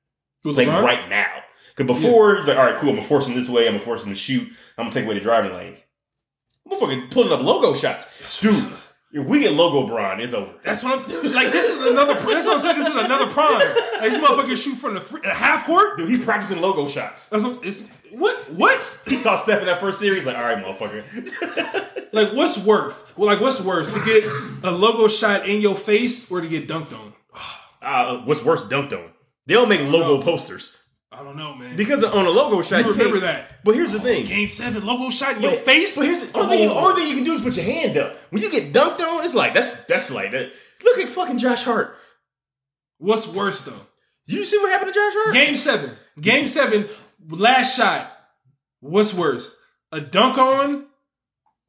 [0.43, 0.83] With like LeBron?
[0.83, 1.31] right now.
[1.75, 3.83] Because before he's like, all right, cool, I'm gonna force him this way, I'm gonna
[3.83, 4.47] force him to shoot,
[4.77, 5.81] I'm gonna take away the driving lanes.
[6.67, 8.07] Motherfucker pulling up logo shots,
[8.41, 8.73] dude.
[9.11, 10.51] If we get logo Bron, it's over.
[10.63, 11.31] That's what I'm saying.
[11.33, 11.51] like.
[11.53, 12.15] This is another.
[12.15, 12.77] That's what I'm saying.
[12.77, 13.53] This is another prime.
[13.53, 15.97] Like, this motherfucker shoot from the, three, half court.
[15.97, 17.29] Dude, he practicing logo shots.
[17.29, 18.35] That's what, it's, what?
[18.51, 19.03] What?
[19.07, 21.91] He saw Steph in that first series, like, all right, motherfucker.
[22.11, 23.17] Like, what's worth?
[23.17, 24.23] Well, like, what's worse to get
[24.63, 27.13] a logo shot in your face or to get dunked on?
[27.81, 29.09] uh, what's worse, dunked on.
[29.47, 30.21] They don't make logo No.
[30.21, 30.77] posters
[31.17, 31.75] I don't know, man.
[31.77, 33.63] because on a logo shot, you remember can't- that?
[33.63, 34.25] But here's the thing.
[34.25, 35.95] Game seven logo shot in But- your face.
[35.97, 36.77] But here's the only, thing you, Oh.
[36.89, 38.17] only thing you can do is put your hand up.
[38.31, 40.51] When you get dunked on, it's like that's that's like that.
[40.83, 41.97] Look at fucking Josh Hart.
[42.97, 43.79] What's worse though?
[44.27, 45.33] You see what happened to Josh Hart?
[45.33, 45.91] Game seven.
[46.19, 46.87] Game seven.
[47.27, 48.11] Last shot.
[48.79, 49.59] What's worse?
[49.91, 50.85] A dunk on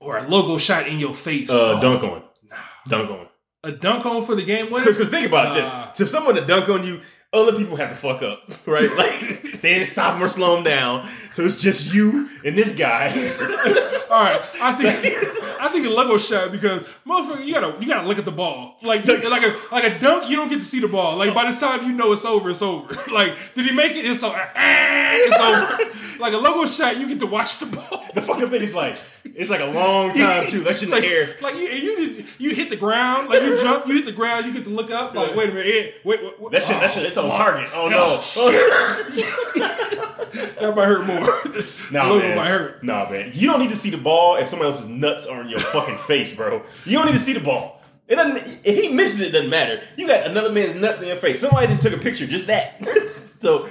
[0.01, 1.51] or a logo shot in your face?
[1.51, 2.57] Uh, Oh, dunk on, nah.
[2.89, 3.27] dunk on.
[3.65, 4.87] A dunk on for the game winner.
[4.87, 7.01] Because think about Uh, this: so if someone to dunk on you,
[7.37, 8.91] other people have to fuck up, right?
[8.97, 12.73] Like they didn't stop him or slow him down, so it's just you and this
[12.73, 13.09] guy.
[14.11, 18.07] All right, I think I think a logo shot because motherfucker, you gotta you gotta
[18.07, 18.77] look at the ball.
[18.83, 21.17] Like like a like a dunk, you don't get to see the ball.
[21.17, 22.95] Like by the time you know it's over, it's over.
[23.17, 24.05] Like did he make it?
[24.05, 24.51] It's over.
[24.55, 26.19] It's over.
[26.21, 28.05] Like a logo shot, you get to watch the ball.
[28.15, 28.97] the fucking thing is like
[29.35, 30.61] it's like a long time too.
[30.61, 31.37] That's in the like, air.
[31.41, 34.53] Like you, you you hit the ground, like you jump, you hit the ground, you
[34.53, 35.15] get to look up.
[35.15, 37.37] Like wait a minute, wait, wait, wait That shit, that shit, it's on oh.
[37.37, 37.69] target.
[37.75, 38.17] Oh no!
[40.61, 41.63] that might hurt more.
[41.93, 42.37] Nah, logo man.
[42.37, 42.83] might hurt.
[42.83, 43.31] Nah, man.
[43.33, 45.99] You don't need to see the ball if somebody else's nuts are on your fucking
[45.99, 46.63] face, bro.
[46.85, 47.77] You don't need to see the ball.
[48.09, 48.61] It doesn't.
[48.65, 49.83] If he misses it, it doesn't matter.
[49.97, 51.41] You got another man's nuts in your face.
[51.41, 52.85] Somebody just took a picture, just that.
[53.41, 53.69] so,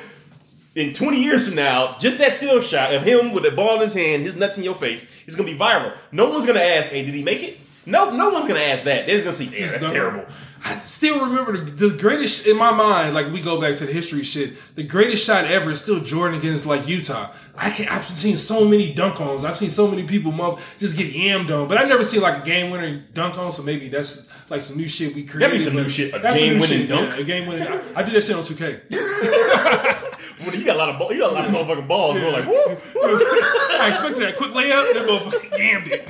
[0.75, 3.81] in 20 years from now, just that still shot of him with the ball in
[3.81, 5.93] his hand, his nuts in your face, is gonna be viral.
[6.11, 9.05] No one's gonna ask, "Hey, did he make it?" No, no one's gonna ask that.
[9.05, 10.25] They're just gonna see, "Yeah, It's that's terrible."
[10.67, 13.13] I still remember the, the greatest in my mind.
[13.13, 14.53] Like we go back to the history shit.
[14.75, 17.29] The greatest shot ever is still Jordan against like Utah.
[17.55, 17.91] I can't.
[17.91, 19.45] I've seen so many dunk ons.
[19.45, 20.31] I've seen so many people
[20.79, 21.67] just get yammed on.
[21.67, 23.51] But I never seen like a game winner dunk on.
[23.51, 25.41] So maybe that's like some new shit we created.
[25.41, 27.11] That'd be some new shit, a That's some new game-winning shit, dunk.
[27.11, 27.67] Yeah, a game winning.
[27.67, 28.81] I, I did that shit on two K.
[30.45, 32.19] Well, you got a lot of ball, you got a lot of motherfucking balls.
[32.19, 32.75] Going like, woo, woo.
[32.95, 34.93] I expected that quick layup.
[34.93, 36.07] That motherfucker yammed it.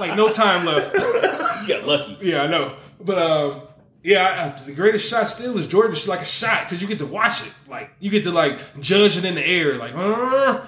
[0.00, 0.94] Like no time left.
[0.94, 2.18] you got lucky.
[2.20, 2.74] Yeah, I know.
[3.00, 3.62] But um,
[4.02, 5.92] yeah, I, the greatest shot still is Jordan.
[5.92, 7.52] It's like a shot because you get to watch it.
[7.68, 9.74] Like you get to like judge it in the air.
[9.76, 10.60] Like, uh,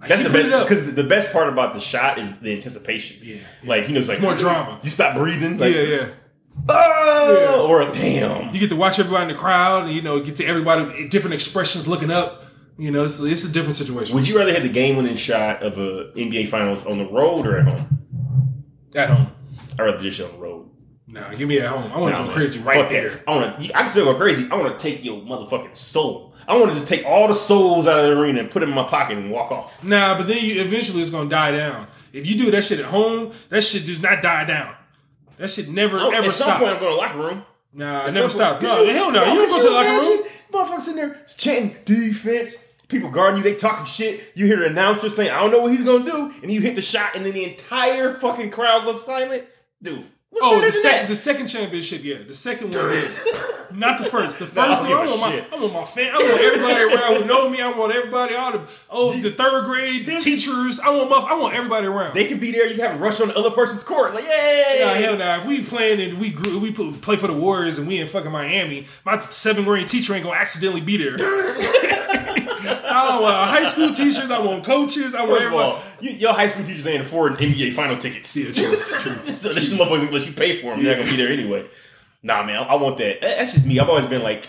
[0.00, 3.18] like, That's the best because the best part about the shot is the anticipation.
[3.22, 3.42] Yeah, yeah.
[3.64, 4.78] like you know, it's like more drama.
[4.82, 5.58] You stop breathing.
[5.58, 6.08] Like, yeah, yeah.
[6.68, 7.62] Oh, Yeah.
[7.62, 8.52] or a damn.
[8.52, 9.84] You get to watch everybody in the crowd.
[9.84, 12.44] And, you know, get to everybody different expressions looking up.
[12.78, 14.14] You know, it's, it's a different situation.
[14.16, 17.56] Would you rather have the game-winning shot of a NBA Finals on the road or
[17.58, 18.04] at home?
[18.94, 19.32] At home.
[19.78, 20.70] I'd rather just on the road.
[21.08, 21.90] Nah, give me at home.
[21.92, 22.36] I want to Nah, go man.
[22.36, 23.10] crazy right Fuck there.
[23.10, 23.22] that.
[23.28, 23.74] I want to.
[23.74, 24.48] I can still go crazy.
[24.50, 26.34] I want to take your motherfucking soul.
[26.48, 28.68] I want to just take all the souls out of the arena and put them
[28.70, 29.82] in my pocket and walk off.
[29.82, 31.86] Nah, but then you eventually it's gonna die down.
[32.12, 34.74] If you do that shit at home, that shit does not die down.
[35.38, 36.80] That shit never Oh, ever at some point, I'm stops.
[36.80, 37.44] going to the locker room.
[37.72, 38.62] Nah, it never stops.
[38.62, 39.24] No, hell no.
[39.32, 40.24] You don't go to the locker room.
[40.52, 42.56] Motherfuckers in there chanting defense.
[42.88, 44.32] People guarding you, they talking shit.
[44.34, 46.76] You hear the announcer saying, I don't know what he's gonna do, and you hit
[46.76, 49.44] the shot, and then the entire fucking crowd goes silent.
[49.82, 50.06] Dude,
[50.40, 53.26] Oh, the than second, the second championship, yeah, the second one is
[53.72, 54.38] not the first.
[54.38, 55.52] The first don't one, I give a want my, shit.
[55.52, 57.60] I want my fan, I want everybody around who know me.
[57.60, 60.78] I want everybody, all the oh, the third grade, the teachers.
[60.80, 62.14] I want, my, I want everybody around.
[62.14, 62.66] They could be there.
[62.66, 64.14] You can have a rush on the other person's court.
[64.14, 64.80] Like, yay!
[64.80, 65.38] Nah, hell nah.
[65.38, 68.30] If we playing and we grew, we play for the Warriors and we in fucking
[68.30, 71.16] Miami, my seventh grade teacher ain't gonna accidentally be there.
[72.96, 74.30] I want uh, high school teachers.
[74.30, 75.14] I want coaches.
[75.14, 75.82] I want First of everybody.
[76.00, 78.34] You, your high school teachers ain't affording NBA final tickets.
[78.36, 78.76] Yeah, true, true.
[79.32, 80.82] so this motherfuckers let you pay for them.
[80.82, 81.66] They're not gonna be there anyway.
[82.22, 83.20] Nah, man, I, I want that.
[83.20, 83.78] That- That's just me.
[83.78, 84.48] I've always been like,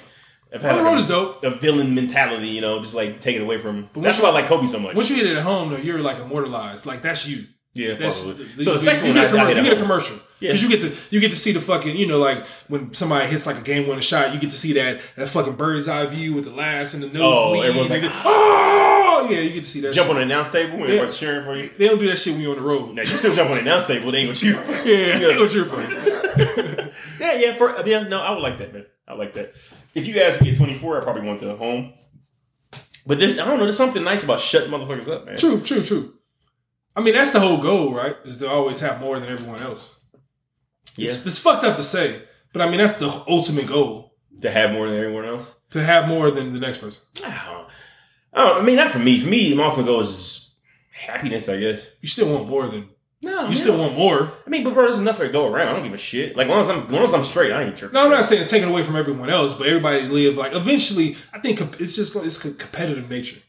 [0.54, 1.44] I've had like road a, is dope.
[1.44, 2.48] a villain mentality.
[2.48, 3.90] You know, just like take it away from.
[3.94, 4.96] once That's you- why I like Kobe so much.
[4.96, 6.86] Once you hit it at home, though, you're like immortalized.
[6.86, 7.46] Like that's you.
[7.74, 8.46] yeah, That's, probably.
[8.46, 9.74] the- so you, the second you one, get, a I, I commer- hit you get
[9.74, 10.20] a home.
[10.40, 10.52] Commercial Yeah.
[10.52, 13.28] because you get to you get to see the fucking you know like when somebody
[13.28, 16.06] hits like a game winning shot, you get to see that that fucking bird's eye
[16.08, 18.14] view with the last and the nose Oh, everyone's like, ah!
[19.20, 19.94] oh yeah, you get to see that.
[19.94, 20.16] Jump shit.
[20.16, 21.70] on the announce table when everyone's cheering for you.
[21.78, 22.94] They don't do that shit when you're on the road.
[22.96, 24.12] Now you still jump on the announce table.
[24.12, 24.64] They ain't gonna cheer.
[24.86, 25.28] Yeah, Yeah.
[25.28, 25.88] they go cheer for you.
[27.20, 28.04] Yeah, yeah, for, yeah.
[28.08, 28.86] No, I would like that, man.
[29.08, 29.54] I like that.
[29.96, 31.94] If you ask me at 24, I probably want the home.
[33.06, 33.64] But there, I don't know.
[33.66, 35.38] There's something nice about shutting motherfuckers up, man.
[35.38, 36.14] True, true, true.
[36.96, 38.16] I mean, that's the whole goal, right?
[38.26, 39.97] Is to always have more than everyone else.
[40.96, 42.22] Yeah, It's, it's fucked up to say,
[42.54, 45.56] but I mean, that's the ultimate goal to have more than everyone else.
[45.72, 47.02] to have more than the next person.
[47.26, 47.66] I
[48.34, 49.20] don't, I, mean, not for me.
[49.20, 50.52] For me, my ultimate goal is
[50.92, 51.50] happiness.
[51.50, 51.88] I guess.
[52.02, 52.90] You still want more than
[53.24, 54.32] No, you still want more.
[54.46, 55.68] I mean, but bro, there's enough to go around.
[55.70, 56.36] I don't give a shit.
[56.38, 57.94] Like, as long as I'm, as long as I'm straight, I ain't tripping.
[57.96, 61.16] No, I'm not saying taking it away from everyone else, but everybody live like eventually.
[61.34, 63.40] I think it's just it's a competitive nature.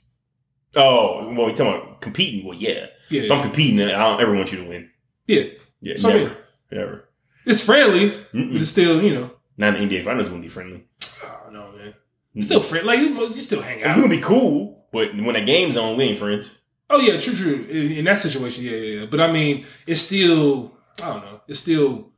[0.76, 2.46] Oh, well, you talking about competing?
[2.46, 2.86] Well, yeah.
[3.10, 4.90] Yeah, If I'm competing, I don't ever want you to win.
[5.26, 5.44] yeah.
[5.80, 6.36] Yeah, So, I never, mean-
[6.72, 7.07] never.
[7.48, 8.52] It's friendly, Mm-mm.
[8.52, 9.30] but it's still you know.
[9.56, 10.84] Not the NBA finals gonna be friendly.
[11.24, 11.94] Oh no, man.
[12.42, 12.86] Still friend.
[12.86, 13.96] Like you, you still hang It's out.
[13.96, 16.50] gonna be cool, but when the game's on, we ain't friends.
[16.90, 17.66] Oh yeah, true, true.
[17.68, 19.06] In, in that situation, yeah, yeah, yeah.
[19.06, 20.72] But I mean, it's still.
[21.02, 21.40] I don't know.
[21.48, 22.10] It's still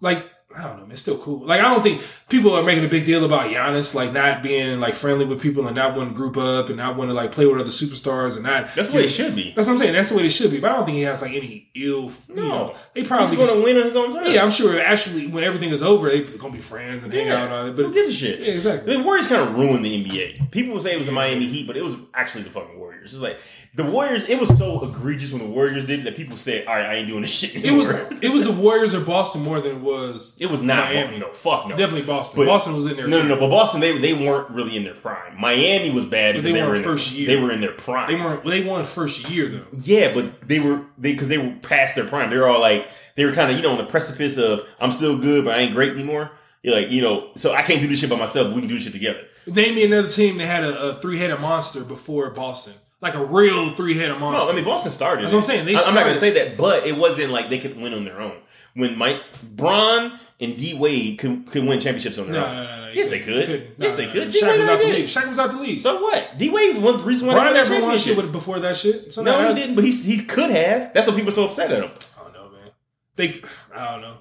[0.00, 0.26] like
[0.56, 0.92] I don't know, man.
[0.92, 1.38] It's still cool.
[1.46, 4.80] Like I don't think people are making a big deal about Giannis like not being
[4.80, 7.32] like friendly with people and not wanting to group up and not wanting to like
[7.32, 8.74] play with other superstars and not.
[8.74, 9.52] That's what it should be.
[9.56, 9.92] That's what I'm saying.
[9.94, 10.60] That's the way it should be.
[10.60, 12.10] But I don't think he has like any ill.
[12.28, 12.48] You No.
[12.48, 13.36] know, they He's probably.
[13.36, 14.30] gonna win on his own time.
[14.32, 14.80] yeah, I'm sure.
[14.80, 17.76] Actually, when everything is over, they're gonna be friends and hang out on it.
[17.76, 18.40] But Who gives a shit?
[18.40, 18.96] yeah, exactly.
[18.96, 20.50] The Warriors kind of ruined the NBA.
[20.50, 23.12] People would say it was the Miami Heat, but it was actually the fucking Warriors.
[23.12, 23.38] It's like
[23.74, 24.28] the Warriors.
[24.28, 26.94] It was so egregious when the Warriors did it that people said, "All right, I
[26.96, 27.86] ain't doing this shit It was
[28.22, 31.18] it was the Warriors or Boston more than it was It was not Miami.
[31.18, 31.76] No, fuck no.
[31.76, 32.36] Definitely Boston.
[32.36, 33.08] But- Boston was in there.
[33.08, 33.28] No, too.
[33.28, 33.40] no, no.
[33.40, 35.40] But Boston, they they weren't really in their prime.
[35.40, 37.26] Miami was bad But they they, were weren't in their- first year.
[37.28, 38.08] They were in their prime.
[38.10, 38.44] They weren't.
[38.44, 39.66] They won first year though.
[39.82, 42.28] Yeah, but they were they because they were past their prime.
[42.30, 44.92] They were all like they were kind of you know on the precipice of I'm
[44.92, 46.30] still good, but I ain't great anymore.
[46.62, 48.48] You're like you know, so I can't do this shit by myself.
[48.48, 49.24] But we can do this shit together.
[49.46, 53.24] Name me another team that had a, a three headed monster before Boston, like a
[53.24, 54.46] real three headed monster.
[54.46, 55.24] No, I mean Boston started.
[55.24, 55.66] That's what I'm saying.
[55.66, 58.04] They I- I'm not gonna say that, but it wasn't like they could win on
[58.04, 58.38] their own.
[58.74, 62.56] When Mike Bron and D Wade could, could win championships on their no, own.
[62.56, 62.92] no, no, no.
[62.92, 63.46] Yes, they could.
[63.46, 63.70] Couldn't.
[63.78, 64.28] Yes, they could.
[64.28, 65.06] Shaq was out the league.
[65.06, 65.80] Shaq was out the league.
[65.80, 66.38] So what?
[66.38, 68.76] D Wade was the reason why Bron they won the never won shit before that
[68.76, 69.12] shit.
[69.12, 69.74] So No, he didn't.
[69.74, 70.94] But he he could have.
[70.94, 71.90] That's what people are so upset at him.
[72.18, 72.70] I don't know, man.
[73.16, 73.42] They,
[73.74, 74.16] I don't know.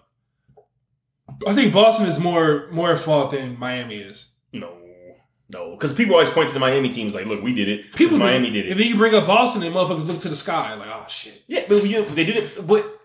[1.47, 4.30] I think Boston is more more at fault than Miami is.
[5.53, 7.93] No, because people always point to the Miami teams like, look, we did it.
[7.95, 8.71] People, Miami did it.
[8.71, 11.43] And then you bring up Boston, and motherfuckers look to the sky like, oh shit.
[11.47, 12.65] Yeah, but we, they did it.
[12.67, 12.99] But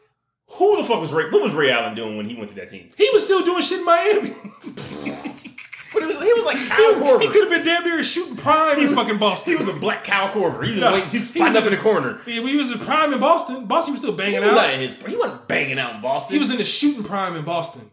[0.50, 1.30] who the fuck was Ray?
[1.30, 2.90] What was Ray Allen doing when he went to that team?
[2.96, 4.30] He was still doing shit in Miami.
[5.92, 8.02] But it was he was like he, Kyle was- he could have been damn near
[8.02, 9.52] shooting prime in fucking Boston.
[9.52, 10.64] He was a black Kyle Korver.
[10.66, 12.20] He was, No, like, he was he was up in the corner.
[12.26, 13.64] Yeah, he was in prime in Boston.
[13.64, 14.56] Boston was still He banging was out.
[14.56, 14.96] not in his.
[15.06, 16.32] He wasn't banging out in Boston.
[16.34, 17.90] He was in the shooting prime in Boston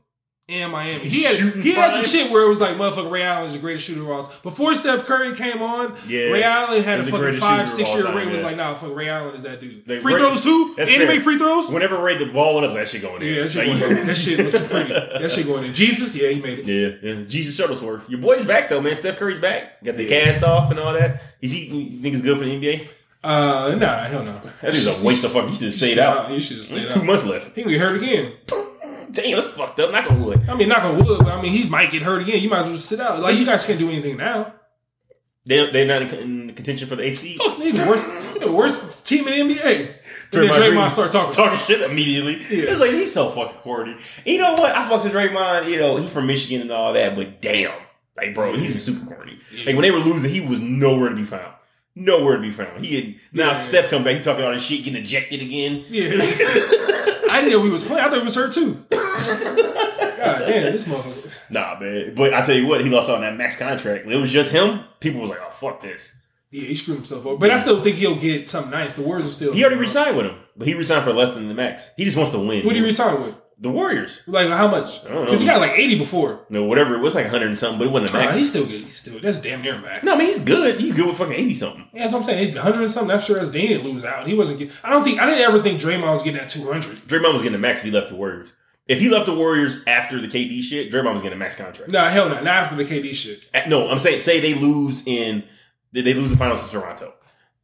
[0.50, 1.00] and Miami.
[1.00, 3.54] He had Shooting he had some shit where it was like motherfucker Ray Allen is
[3.54, 4.36] the greatest shooter of all time.
[4.44, 6.26] Before Steph Curry came on, Yeah.
[6.32, 8.28] Ray Allen had a fucking five, six year rate.
[8.28, 9.88] Was like, nah, fuck Ray Allen is that dude.
[9.88, 10.76] Like, free Ray- throws too?
[10.78, 11.70] And he make free throws?
[11.70, 13.34] Whenever Ray the ball went up, that shit going in.
[13.34, 14.06] Yeah, that shit Like, going in.
[14.08, 14.94] That shit too pretty.
[15.24, 15.74] That shit going in.
[15.74, 16.66] Jesus, yeah, he made it.
[16.68, 17.24] Yeah, yeah.
[17.26, 18.10] Jesus Shuttlesworth.
[18.10, 18.96] Your boy's back though, man.
[18.98, 19.82] Steph Curry's back.
[19.84, 20.26] Got the Yeah.
[20.26, 21.22] cast off and all that.
[21.42, 21.66] Is he?
[21.68, 22.90] You think he's good for the NBA?
[23.24, 24.42] Uh, nah, hell no.
[24.62, 25.48] That is a waste of fuck.
[25.48, 26.30] He should have stayed out.
[26.30, 27.06] You should have There's stayed two out.
[27.06, 27.56] months left.
[27.56, 28.34] He can get hurt again.
[29.14, 29.92] Damn, that's fucked up.
[29.92, 30.42] Knock on wood.
[30.50, 32.42] I mean, knock on wood, but I mean, he might get hurt again.
[32.42, 33.20] You might as well just sit out.
[33.22, 34.54] Like, you guys can't do anything now.
[35.46, 37.38] They they're not in, in contention for the seed.
[37.38, 39.80] Fuck, they the worst, they the worst team in the NBA.
[40.32, 41.34] And then Draymond start talking.
[41.34, 42.36] talking shit immediately.
[42.36, 42.72] Yeah.
[42.72, 43.98] It's like he's so fucking corny.
[44.26, 44.74] You know what?
[44.74, 45.70] I fucked with Draymond.
[45.70, 47.78] You know, he from Michigan and all that, but damn,
[48.16, 49.38] like bro, he's super corny.
[49.54, 49.66] Yeah.
[49.66, 51.54] Like when they were losing, he was nowhere to be found.
[51.94, 52.84] Nowhere to be found.
[52.86, 53.60] He had now Yeah.
[53.60, 55.84] Steph come back, he talking all this shit, getting ejected again.
[55.90, 56.12] Yeah.
[57.30, 58.02] I didn't know he was playing.
[58.04, 58.84] I thought he was hurt too.
[60.18, 61.40] God damn, this motherfucker.
[61.52, 62.16] Nah, man.
[62.16, 64.06] But I tell you what, he lost on that max contract.
[64.06, 66.12] When it was just him, people was like, "Oh fuck this."
[66.52, 67.40] Yeah, he screwed himself up.
[67.40, 68.94] But I still think he'll get something nice.
[68.94, 69.54] The Warriors are still.
[69.54, 71.90] He already resigned with him, but he resigned for less than the max.
[71.98, 72.64] He just wants to win.
[72.64, 73.36] What did he resign with?
[73.60, 74.20] the Warriors.
[74.28, 75.06] Like how much?
[75.06, 75.26] I don't know.
[75.26, 76.46] Because he got like eighty before.
[76.50, 76.96] No, whatever.
[76.96, 78.36] It was like hundred and something, but it wasn't a Nah, max.
[78.38, 78.82] he's still good.
[78.82, 80.04] He's still that's damn near max.
[80.04, 80.80] no, I mean he's good.
[80.82, 81.88] He's good with fucking eighty something.
[81.94, 82.56] Yeah, that's what I'm saying.
[82.56, 83.12] Hundred and something.
[83.16, 84.28] I'm sure as Dane didn't lose out.
[84.28, 84.60] He wasn't.
[84.60, 85.20] Get, I don't think.
[85.22, 86.98] I didn't ever think Draymond was getting that two hundred.
[87.08, 88.50] Draymond was getting a max if he left the Warriors.
[88.88, 91.90] If he left the Warriors after the KD shit, Draymond was getting a max contract.
[91.92, 92.36] Nah, hell no.
[92.36, 93.48] Not after the KD shit.
[93.70, 95.44] No, I'm saying say they lose in
[95.94, 97.14] they lose the finals to Toronto.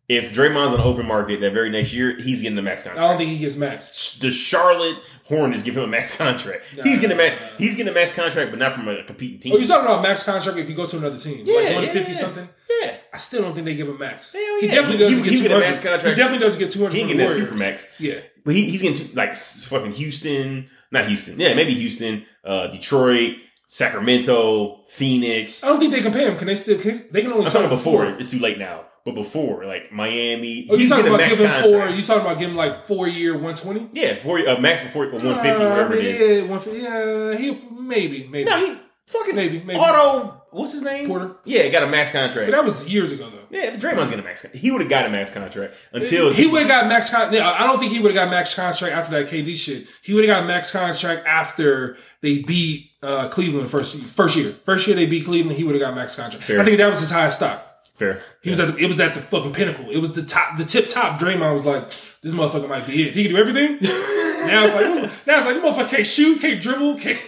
[0.07, 3.03] If Draymond's on the open market that very next year, he's getting the max contract.
[3.03, 4.17] I don't think he gets max.
[4.17, 6.63] The Charlotte Hornets give him a max contract.
[6.76, 7.39] Nah, he's getting a max.
[7.39, 7.57] nah.
[7.59, 9.53] He's getting a max contract, but not from a competing team.
[9.53, 11.43] Oh, you're talking about max contract if you go to another team?
[11.45, 12.17] Yeah, like yeah, one fifty yeah.
[12.17, 12.49] something.
[12.82, 14.34] yeah, I still don't think they give him max.
[14.34, 15.67] Hell He definitely He- doesn't he- get he two get a hundred.
[15.84, 17.88] max He definitely doesn't get two he hundred ain't from the getting that super max.
[17.99, 21.39] Yeah, But he, he's getting two, like fucking Houston, not Houston.
[21.39, 23.35] Yeah, maybe Houston, uh, Detroit,
[23.67, 25.63] Sacramento, Phoenix.
[25.63, 26.37] I don't think they can pay him.
[26.37, 26.79] Can they still?
[26.79, 28.05] Can, they can only I'm sign talking him before.
[28.11, 28.19] four.
[28.19, 28.85] It's too late now.
[29.05, 31.65] But before, like Miami, Oh, you talking about giving contract.
[31.65, 31.87] four?
[31.87, 33.89] You talking about giving like four year one twenty?
[33.93, 36.19] Yeah, four uh, max before uh, 150, whatever it is.
[36.43, 36.79] Yeah, one fifty.
[36.81, 38.77] Yeah, he maybe maybe No, he
[39.07, 39.79] fucking maybe maybe.
[39.79, 41.08] Otto what's his name?
[41.08, 41.36] Porter.
[41.45, 42.50] Yeah, he got a max contract.
[42.50, 43.47] But that was years ago though.
[43.50, 44.45] yeah, Draymond's getting a max.
[44.54, 47.43] He would have got a max contract until he would have got max contract.
[47.43, 49.88] I don't think he would have got max contract after that KD shit.
[50.04, 54.52] He would have got max contract after they beat uh, Cleveland the first first year.
[54.66, 56.43] First year they beat Cleveland, he would have got max contract.
[56.45, 56.60] Fair.
[56.60, 57.66] I think that was his highest stock.
[57.95, 58.22] fair.
[58.41, 59.89] He was at the, it was at the fucking pinnacle.
[59.89, 61.20] It was the top, the tip top.
[61.20, 61.89] Draymond was like,
[62.22, 63.14] this motherfucker might be it.
[63.14, 63.78] He can do everything.
[63.82, 67.20] now it's like, now it's like, this motherfucker can't shoot, can't dribble, can't.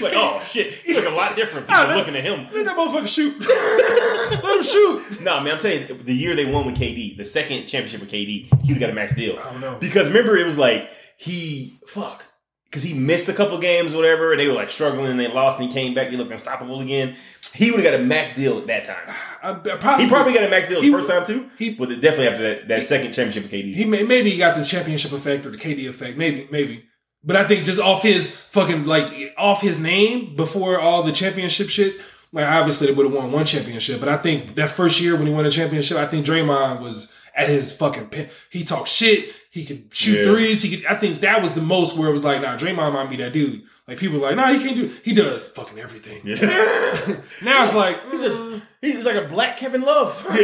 [0.00, 1.66] Like, oh shit, he look a lot different.
[1.66, 2.46] People Ah, looking at him.
[2.52, 3.40] Let that motherfucker shoot.
[4.44, 5.20] Let him shoot.
[5.22, 8.10] No, man, I'm telling you, the year they won with KD, the second championship with
[8.10, 9.38] KD, he would have got a max deal.
[9.38, 9.76] I don't know.
[9.80, 12.24] Because remember, it was like he fuck
[12.66, 15.26] because he missed a couple games, or whatever, and they were like struggling, and they
[15.28, 17.16] lost, and he came back, he looked unstoppable again.
[17.52, 19.16] He would have got a max deal at that time.
[19.82, 22.28] I He probably got a max deal his He- first time too, he- but definitely
[22.28, 23.74] after that, that second championship with KD.
[23.74, 26.16] He may, maybe he got the championship effect or the KD effect.
[26.16, 26.84] Maybe, maybe.
[27.22, 31.68] But I think just off his fucking like off his name before all the championship
[31.68, 32.00] shit.
[32.32, 35.26] Like obviously they would have won one championship, but I think that first year when
[35.26, 38.28] he won a championship, I think Draymond was at his fucking pin.
[38.50, 39.34] He talked shit.
[39.50, 40.32] He could shoot Yeah.
[40.32, 40.62] threes.
[40.62, 40.86] He could.
[40.86, 43.32] I think that was the most where it was like, nah, Draymond might be that
[43.32, 43.62] dude.
[43.88, 44.90] Like people were like, nah, he can't do.
[45.02, 46.20] He does fucking everything.
[46.24, 46.36] Yeah.
[47.42, 50.24] Now it's like, he's, a, he's like a black Kevin Love.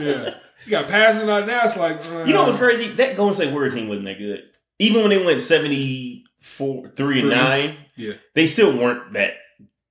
[0.00, 0.34] yeah,
[0.64, 1.46] he got passing out.
[1.46, 2.88] Now it's like, uh, You know what's crazy?
[2.92, 4.44] That Golden State Warrior team wasn't that good.
[4.78, 9.32] Even when they went 74, 3 and 9, Yeah, they still weren't that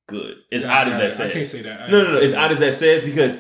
[0.08, 0.38] good.
[0.52, 1.20] As Yeah, odd as that I says.
[1.32, 1.90] I can't say that.
[1.90, 2.20] No, no, no.
[2.20, 3.38] As odd as that says, because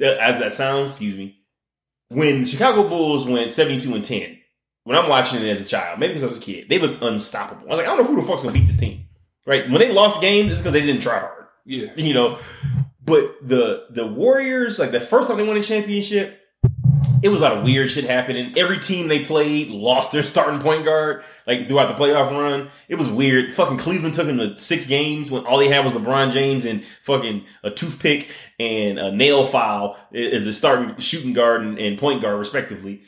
[0.00, 1.36] uh, as that sounds, excuse me,
[2.08, 4.38] when the Chicago Bulls went 72 and 10,
[4.84, 7.02] when I'm watching it as a child, maybe because I was a kid, they looked
[7.02, 7.66] unstoppable.
[7.66, 9.06] I was like, I don't know who the fuck's gonna beat this team.
[9.46, 9.64] Right?
[9.68, 11.46] When they lost games, it's because they didn't try hard.
[11.66, 11.90] Yeah.
[11.96, 12.38] You know,
[13.04, 16.38] but the the Warriors, like the first time they won a championship,
[17.24, 18.52] it was a lot of weird shit happening.
[18.54, 22.68] Every team they played lost their starting point guard, like throughout the playoff run.
[22.86, 23.50] It was weird.
[23.50, 26.84] Fucking Cleveland took them to six games when all they had was LeBron James and
[27.02, 28.28] fucking a toothpick
[28.60, 33.00] and a nail file as a starting shooting guard and, and point guard, respectively.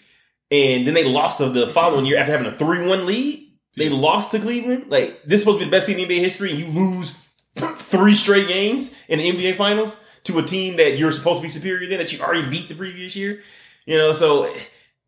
[0.50, 3.52] And then they lost of the following year after having a 3 1 lead.
[3.76, 4.86] They lost to Cleveland.
[4.88, 7.14] Like, this is supposed to be the best team in NBA history, and you lose
[7.80, 9.94] three straight games in the NBA Finals
[10.24, 12.74] to a team that you're supposed to be superior than, that you already beat the
[12.74, 13.42] previous year.
[13.86, 14.52] You know, so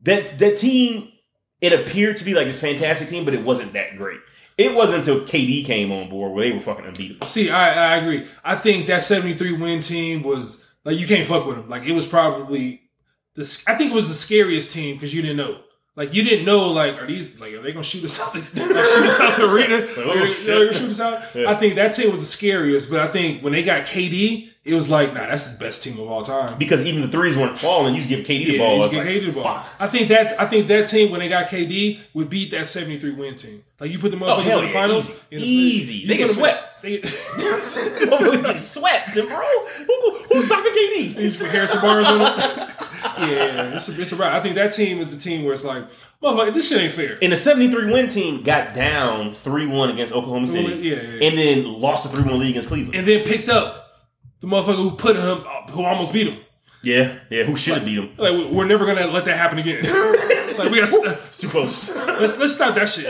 [0.02, 1.12] that that team,
[1.60, 4.20] it appeared to be like this fantastic team, but it wasn't that great.
[4.56, 7.28] It wasn't until KD came on board where they were fucking unbeatable.
[7.28, 8.26] See, I, I agree.
[8.44, 11.68] I think that 73 win team was like you can't fuck with them.
[11.68, 12.82] Like it was probably
[13.34, 15.60] the I think it was the scariest team because you didn't know.
[15.94, 16.70] Like you didn't know.
[16.70, 18.38] Like are these like are they gonna shoot us out the
[18.74, 19.74] like, shoot us out the arena?
[19.96, 21.22] oh, Are they, they gonna shoot us out?
[21.34, 21.50] Yeah.
[21.50, 22.90] I think that team was the scariest.
[22.90, 25.98] But I think when they got KD, it was like nah, that's the best team
[25.98, 26.58] of all time.
[26.58, 28.84] Because even the threes weren't falling, you give KD the Yeah, ball.
[28.84, 29.44] you get like, KD the ball.
[29.58, 29.66] fuck.
[29.80, 33.12] I think that I think that team when they got KD would beat that 73
[33.12, 33.64] win team.
[33.80, 35.20] Like you put the oh, motherfuckers Oh, in the finals, easy.
[35.30, 36.06] in the- Easy.
[36.06, 36.64] They get them- swept.
[36.82, 39.24] They, getting swept, bro.
[39.26, 41.08] Who, who's stopping KD?
[41.08, 42.38] You just put Harrison Barnes on them.
[43.18, 44.32] yeah, it's a, it's a right.
[44.32, 45.84] I think that team is the team where it's like,
[46.22, 47.18] motherfucker, this shit ain't fair.
[47.20, 50.74] And the 73 win team got down 3 1 against Oklahoma City.
[50.74, 51.28] Yeah, yeah, yeah.
[51.28, 52.94] And then lost a 3 1 lead against Cleveland.
[52.94, 53.87] And then picked up
[54.40, 56.38] the motherfucker who put him, uh, who almost beat him.
[56.82, 57.44] yeah, yeah.
[57.44, 58.14] Who should have beat him?
[58.16, 59.82] Like we- we're never gonna let that happen again.
[60.58, 61.94] like we got It's too close.
[61.94, 63.08] let's let's stop that shit.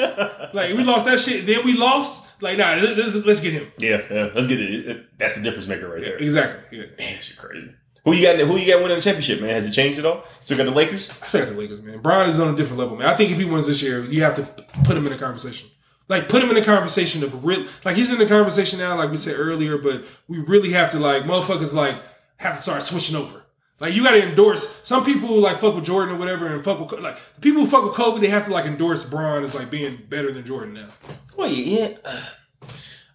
[0.54, 2.26] Like we lost that shit, then we lost.
[2.40, 3.70] Like nah, let's, let's get him.
[3.78, 4.30] yeah, yeah.
[4.34, 5.18] Let's get it.
[5.18, 6.16] That's the difference maker right there.
[6.18, 6.78] Exactly.
[6.78, 6.84] Yeah.
[6.98, 7.70] Man, shit crazy.
[8.04, 8.38] Who you got?
[8.38, 9.50] Who you got winning the championship, man?
[9.50, 10.24] Has it changed at all?
[10.40, 11.10] Still got the Lakers?
[11.20, 11.98] I think the Lakers, man.
[11.98, 13.08] Bron is on a different level, man.
[13.08, 14.42] I think if he wins this year, you have to
[14.84, 15.68] put him in a conversation.
[16.08, 17.66] Like put him in the conversation of real.
[17.84, 19.76] Like he's in the conversation now, like we said earlier.
[19.78, 21.96] But we really have to like motherfuckers like
[22.38, 23.44] have to start switching over.
[23.80, 24.80] Like you got to endorse.
[24.82, 27.68] Some people like fuck with Jordan or whatever, and fuck with like the people who
[27.68, 28.20] fuck with Kobe.
[28.20, 30.88] They have to like endorse Bron as like being better than Jordan now.
[31.36, 31.88] Well, yeah.
[32.04, 32.20] yeah.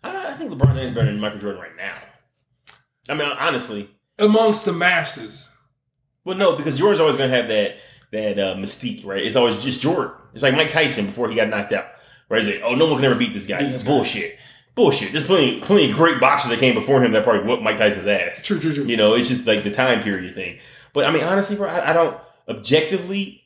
[0.03, 1.93] Uh, I think LeBron is better than Michael Jordan right now.
[3.09, 3.89] I mean, honestly.
[4.19, 5.55] Amongst the masses,
[6.23, 7.77] Well, no, because Jordan's always going to have that
[8.11, 9.23] that uh, mystique, right?
[9.25, 10.13] It's always just Jordan.
[10.33, 11.85] It's like Mike Tyson before he got knocked out,
[12.29, 12.43] right?
[12.43, 13.59] He's like, oh, no one can ever beat this guy.
[13.61, 14.37] It's bullshit.
[14.75, 15.11] Bullshit.
[15.11, 18.07] There's plenty, plenty of great boxers that came before him that probably whooped Mike Tyson's
[18.07, 18.41] ass.
[18.41, 18.85] true, true, true.
[18.85, 20.57] You know, it's just like the time period thing.
[20.93, 22.17] But I mean, honestly, bro, I, I don't
[22.49, 23.43] objectively.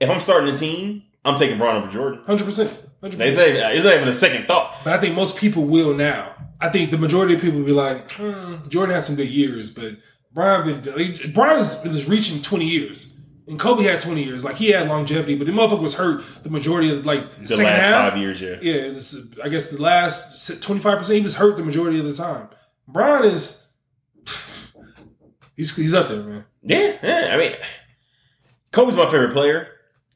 [0.00, 2.22] If I'm starting a team, I'm taking Bron over Jordan.
[2.24, 2.70] Hundred percent,
[3.02, 3.36] hundred It's percent.
[3.36, 4.76] not, even, it's not even a second thought.
[4.82, 6.34] But I think most people will now.
[6.58, 9.70] I think the majority of people will be like, hmm, Jordan has some good years,
[9.70, 9.96] but
[10.32, 14.44] Bron been Bron is, is reaching twenty years, and Kobe had twenty years.
[14.44, 17.64] Like he had longevity, but the motherfucker was hurt the majority of like The second
[17.64, 18.10] last half.
[18.12, 18.56] five years, yeah.
[18.60, 22.04] Yeah, it's, I guess the last twenty five percent he was hurt the majority of
[22.04, 22.48] the time.
[22.86, 23.66] Bron is
[25.56, 26.44] he's he's up there, man.
[26.62, 27.30] Yeah, yeah.
[27.32, 27.56] I mean,
[28.72, 29.68] Kobe's my favorite player,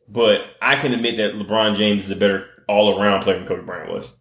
[0.08, 3.62] but I can admit that LeBron James is a better all around player than Kobe
[3.62, 4.16] Bryant was.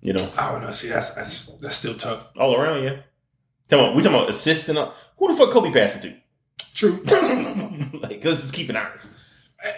[0.00, 0.70] You know, I don't know.
[0.72, 2.30] See, that's that's that's still tough.
[2.36, 3.02] all around, yeah.
[3.70, 4.94] Come on, we talking about and all.
[5.16, 6.02] Who the fuck Kobe passing
[6.74, 7.02] True.
[8.02, 9.10] like, let's just keep it honest.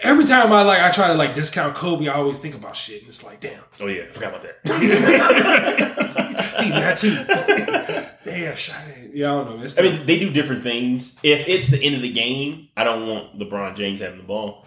[0.01, 2.07] Every time I like, I try to like discount Kobe.
[2.07, 4.65] I always think about shit, and it's like, damn, Oh yeah, I forgot about that.
[6.63, 7.13] he that too.
[8.29, 9.11] Damn, shot it.
[9.13, 9.67] Yeah, I don't know.
[9.77, 11.15] I mean, they do different things.
[11.21, 14.65] If it's the end of the game, I don't want LeBron James having the ball.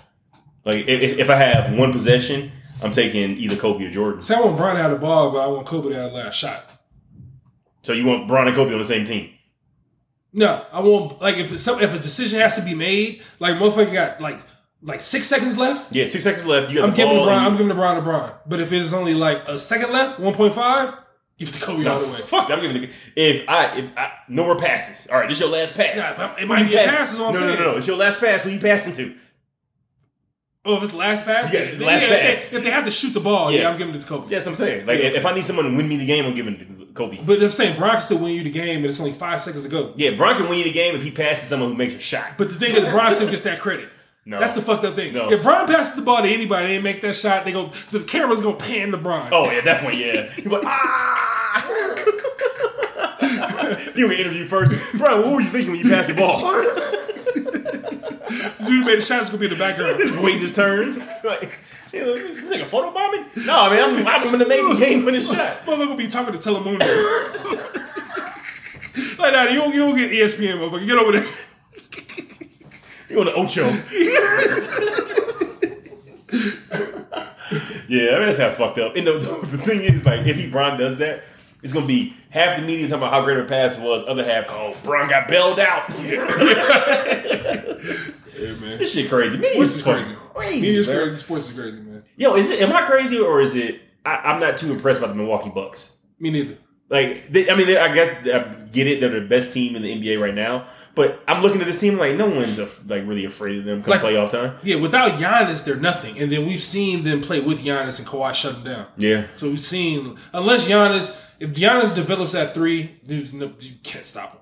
[0.65, 2.53] Like if, if I have one possession,
[2.83, 4.23] I'm taking either Kobe or Jordan.
[4.23, 6.19] See, I want Bron to have the ball, but I want Kobe to have the
[6.19, 6.71] last shot.
[7.83, 9.31] So you want Bron and Kobe on the same team?
[10.33, 11.21] No, I won't.
[11.21, 14.39] like if it's some if a decision has to be made, like motherfucker got like
[14.83, 15.93] like six seconds left.
[15.93, 16.71] Yeah, six seconds left.
[16.71, 17.27] You got I'm giving ball.
[17.27, 17.39] LeBron.
[17.39, 18.35] I'm giving LeBron LeBron.
[18.47, 20.95] But if it's only like a second left, one point five,
[21.39, 22.19] give it to Kobe all the way.
[22.21, 22.59] Fuck that.
[22.59, 22.91] I'm giving it.
[23.17, 25.07] If I if I no more passes.
[25.09, 26.15] All right, this your last pass.
[26.17, 27.55] But it might be pass I'm no, saying.
[27.59, 27.77] No, no, no.
[27.79, 28.43] It's your last pass.
[28.43, 29.15] Who you passing to?
[30.65, 32.53] Oh, if it's last pass, Yeah, last yeah, if they- pass.
[32.53, 33.71] If they have to shoot the ball, yeah, Yeah.
[33.71, 34.29] I'm giving it to Kobe.
[34.29, 34.87] That's what I'm saying.
[34.87, 35.09] Like Yeah.
[35.11, 36.65] if I need someone to win me the game, I'm giving it to
[36.99, 37.19] Kobe.
[37.25, 39.65] But I'm saying Bron can still win you the game, and it's only five seconds
[39.65, 39.93] to go.
[39.97, 42.37] yeah, Bron can win you the game if he passes someone who makes a shot.
[42.37, 43.89] But the thing is, Bron still gets that credit.
[44.27, 44.39] No.
[44.39, 45.15] That's the fucked up thing.
[45.15, 45.31] No.
[45.33, 47.47] If Bron passes the ball to anybody, and they make that shot.
[47.47, 47.71] They go.
[47.93, 49.31] The camera's gonna pan to Bron.
[49.33, 50.31] Oh, at that point, yeah.
[50.37, 51.65] You're like, ah!
[53.97, 54.77] you interview first.
[54.99, 56.43] Bro, what were you thinking when you passed the ball?
[58.69, 60.23] dude made the shot is gonna be in the background.
[60.23, 60.99] Waiting his turn?
[61.25, 61.59] Like,
[61.91, 63.25] this nigga photo bombing?
[63.47, 65.63] No, man, I'm, I'm gonna make the main game winning shot.
[65.67, 66.79] Motherfucker be talking to Telemundo.
[69.19, 70.87] like that, you you don't get ESPN, motherfucker.
[70.87, 71.27] Get over there.
[73.09, 73.65] You on the Ocho.
[77.89, 78.97] yeah, I mean, that's how fucked up.
[78.97, 81.23] And the, the thing is, like, if he Bron does that,
[81.63, 84.45] it's gonna be half the media talking about how great a pass was, other half,
[84.51, 85.89] oh, Bron got bailed out.
[86.03, 86.27] Yeah,
[88.41, 88.79] man.
[88.79, 89.37] this shit crazy.
[89.39, 90.15] Media Sports is is crazy.
[90.35, 90.61] crazy.
[90.61, 90.97] Media's man.
[90.97, 91.17] crazy.
[91.17, 92.05] Sports is crazy, man.
[92.17, 92.61] Yo, is it?
[92.63, 93.81] Am I crazy or is it?
[94.05, 95.93] I, I'm not too impressed by the Milwaukee Bucks.
[96.19, 96.57] Me neither.
[96.89, 99.01] Like, they, I mean, I guess I get it.
[99.01, 100.67] They're the best team in the NBA right now.
[100.95, 103.83] But I'm looking at this team like no one's af- like really afraid of them
[103.85, 104.57] come Like- playoff time.
[104.65, 106.19] Yeah, without Giannis, they're nothing.
[106.19, 108.87] And then we've seen them play with Giannis and Kawhi shut them down.
[108.97, 114.33] Yeah, So we've seen unless Giannis, if Giannis develops that three, no you can't stop
[114.33, 114.41] him.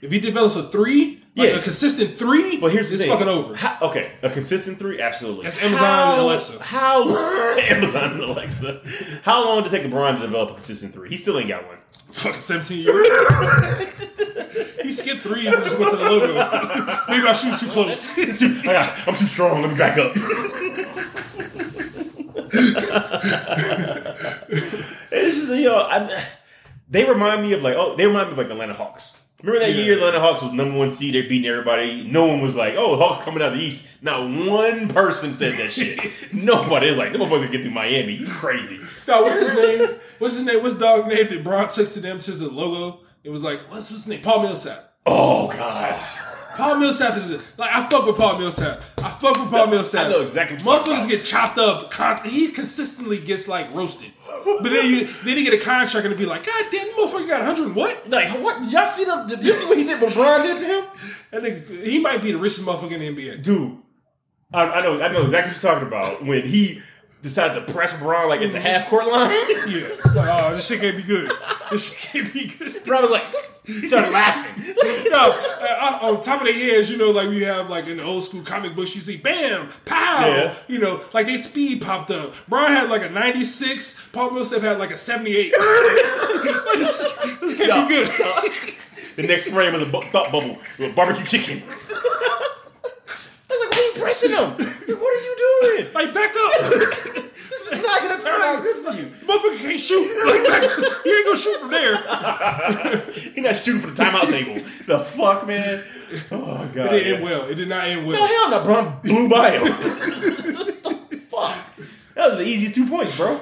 [0.00, 1.56] If he develops a three, like Yeah.
[1.56, 3.12] a consistent three, but here's the it's thing.
[3.12, 3.54] fucking over.
[3.54, 5.42] How, okay, a consistent three, absolutely.
[5.44, 6.62] That's Amazon How- and Alexa.
[6.62, 8.80] How Amazon and Alexa?
[9.22, 11.10] How long did it take LeBron to develop a consistent three?
[11.10, 11.76] He still ain't got one.
[12.10, 13.06] Fucking 17 years.
[14.82, 16.32] he skipped threes and just went to the logo.
[17.08, 18.16] Maybe I shoot too close.
[18.16, 19.60] I'm too strong.
[19.62, 20.12] Let me back up.
[25.10, 26.24] it's just you know, I,
[26.88, 29.20] they remind me of like oh, they remind me of like the Atlanta Hawks.
[29.46, 29.84] Remember that Yeah.
[29.84, 32.02] year the Atlanta Hawks was number one seed, they're beating everybody.
[32.02, 33.86] No one was like, oh, Hawks coming out of the East.
[34.02, 36.00] Not one person said that shit.
[36.32, 38.14] Nobody was like, them motherfuckers get through Miami.
[38.14, 38.80] You crazy.
[39.06, 39.98] no, what's his name?
[40.18, 40.62] What's his name?
[40.62, 43.00] What's dog name that Bron took to them to the logo?
[43.22, 44.22] It was like, what's, what's his name?
[44.22, 44.94] Paul Millsap.
[45.06, 45.94] Oh God.
[46.56, 48.82] Paul Millsap is like I fuck with Paul Millsap.
[48.98, 50.06] I fuck with Paul Millsap.
[50.06, 52.26] I know exactly what you're talking Motherfuckers get chopped up.
[52.26, 54.12] He consistently gets like roasted.
[54.44, 57.28] But then you then he get a contract and be like, God damn, the motherfucker
[57.28, 58.08] got 100 what?
[58.08, 58.62] Like what?
[58.62, 59.24] Did y'all see the?
[59.28, 60.00] Did you see what he did?
[60.00, 60.84] What LeBron did to him?
[61.32, 63.42] And nigga, he might be the richest motherfucker in the NBA.
[63.42, 63.78] dude.
[64.52, 66.24] I, I know, I know exactly what you're talking about.
[66.24, 66.80] When he
[67.22, 69.30] decided to press Bron like at the half court line,
[69.68, 71.30] Yeah, it's like, oh, this shit can't be good.
[71.70, 72.84] This shit can't be good.
[72.84, 73.24] Bron was like,
[73.64, 74.64] he started laughing.
[75.10, 78.04] no, uh, on top of their heads, you know, like we have like in the
[78.04, 80.54] old school comic books, you see, bam, pow, Yeah.
[80.68, 82.32] you know, like they speed popped up.
[82.48, 85.52] Bron had like a 96, Paul Millsap had like a 78.
[85.52, 85.60] Like,
[86.78, 87.88] this, this can't Yeah.
[87.88, 88.74] be good.
[89.16, 91.62] The next frame was a bu- thought bubble with barbecue chicken.
[91.68, 91.72] I
[93.50, 94.50] was like, why are you pressing him?
[94.56, 95.86] Like, what are you doing?
[95.94, 96.72] Like, back up.
[97.56, 99.06] This is not gonna turn out good for you.
[99.26, 100.24] Motherfucker can't shoot.
[100.26, 101.04] Like, back up.
[101.04, 101.96] You ain't gonna shoot from there.
[103.12, 104.62] He's not shooting for the timeout table.
[104.86, 105.82] The fuck, man.
[106.30, 106.92] Oh god.
[106.94, 107.48] It didn't end well.
[107.48, 108.20] It did not end well.
[108.20, 109.72] No, hell no, Bron blew by him.
[111.30, 111.56] fuck.
[112.14, 113.40] That was the easiest two points, bro.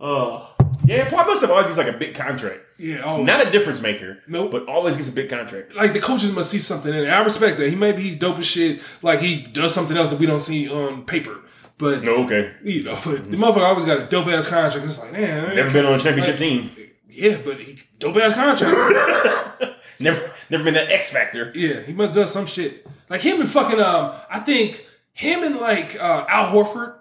[0.00, 0.46] Uh,
[0.86, 2.60] yeah, Paul Millsap always gets like a big contract.
[2.78, 3.26] Yeah, always.
[3.26, 4.18] Not a difference maker.
[4.28, 4.50] Nope.
[4.52, 5.74] But always gets a big contract.
[5.74, 7.08] like the coaches must see something in it.
[7.08, 7.70] I respect that.
[7.70, 8.80] He might be dope as shit.
[9.02, 11.40] Like he does something else that we don't see on paper.
[11.78, 12.52] But No, okay.
[12.62, 14.76] you know, but the motherfucker always got a dope ass contract.
[14.76, 16.70] And it's like, man, Never been on a championship team.
[17.08, 19.72] yeah, but he, dope ass contract.
[20.00, 21.50] Never, never been that X factor.
[21.54, 22.86] yeah, he must have done some shit.
[23.08, 26.96] Like him and fucking um, I think him and like uh, Al Horford.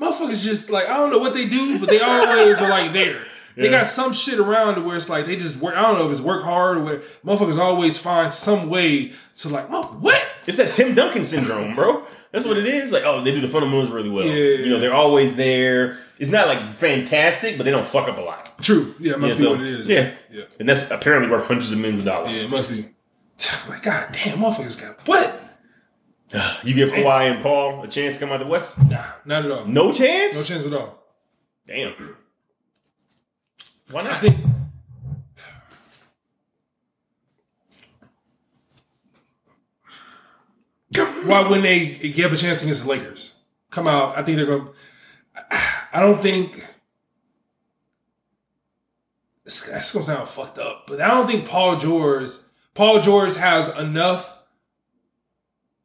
[0.00, 3.20] Motherfuckers just like I don't know what they do, but they always are like there.
[3.56, 3.70] They Yeah.
[3.80, 5.76] got some shit around to where it's like they just work.
[5.76, 9.48] I don't know if it's work hard or where motherfuckers always find some way to
[9.48, 10.22] like, "Mo- what?
[10.46, 12.04] It's that Tim Duncan syndrome, bro.
[12.32, 12.92] That's what it is.
[12.92, 14.24] Like, oh, they do the fundamentals really well.
[14.24, 14.34] Yeah.
[14.64, 15.98] You know, they're always there.
[16.20, 18.48] It's not like fantastic, but they don't fuck up a lot.
[18.62, 18.94] True.
[19.00, 19.88] Yeah, it must Yeah, be so- what it is.
[19.88, 20.10] yeah.
[20.30, 20.44] Yeah.
[20.60, 22.36] And that's apparently worth hundreds of millions of dollars.
[22.38, 22.86] Yeah, it must be.
[23.68, 25.34] Like, god damn, motherfuckers got what?
[26.62, 28.78] You give Kawhi and Paul a chance to come out the West?
[28.78, 29.64] Nah, not at all.
[29.66, 30.34] No chance?
[30.34, 31.02] No chance at all.
[31.66, 32.16] Damn.
[33.90, 34.12] Why not?
[34.12, 34.36] I think
[41.24, 43.36] why wouldn't they give a chance against the Lakers?
[43.70, 44.16] Come out.
[44.16, 44.66] I think they're going.
[44.66, 44.72] to
[45.92, 46.66] I don't think.
[49.44, 52.30] This, that's gonna sound fucked up, but I don't think Paul George.
[52.74, 54.39] Paul George has enough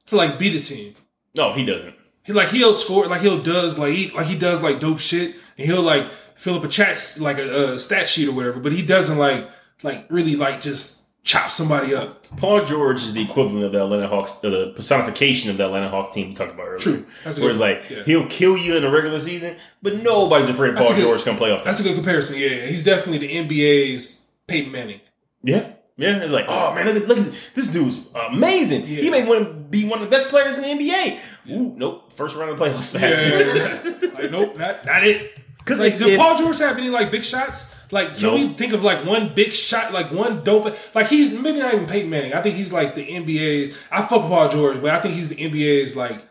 [0.07, 0.95] to like beat a team.
[1.35, 1.95] no, he doesn't.
[2.23, 5.35] He like he'll score like he'll does like he like he does like dope shit
[5.57, 8.71] and he'll like fill up a chat like a, a stat sheet or whatever, but
[8.71, 9.47] he doesn't like
[9.83, 12.25] like really like just chop somebody up.
[12.37, 15.89] Paul George is the equivalent of the Atlanta Hawks, uh, the personification of the Atlanta
[15.89, 16.79] Hawks team we talked about earlier.
[16.79, 17.05] True.
[17.23, 18.03] That's Where it's like yeah.
[18.03, 21.51] he'll kill you in the regular season, but nobody's afraid Paul good- George come play
[21.51, 21.63] off.
[21.63, 22.39] That's a good comparison.
[22.39, 22.65] Yeah, yeah.
[22.67, 25.01] he's definitely the NBA's Peyton Manning.
[25.43, 25.71] Yeah.
[25.97, 28.81] Yeah, it's like, oh man, look at, look at this dude's amazing.
[28.81, 29.01] Yeah.
[29.01, 31.19] He may want to be one of the best players in the NBA.
[31.51, 32.99] Ooh, nope, first round of the playoffs.
[32.99, 35.39] Yeah, like nope, not not it.
[35.57, 37.73] Because Like, like, did Paul George have any like big shots?
[37.91, 38.35] Like, can No.
[38.35, 40.75] we think of like one big shot, like one dope?
[40.93, 42.33] Like he's maybe not even Peyton Manning.
[42.33, 43.77] I think he's like the NBA's.
[43.91, 46.21] I fuck with Paul George, but I think he's the NBA's like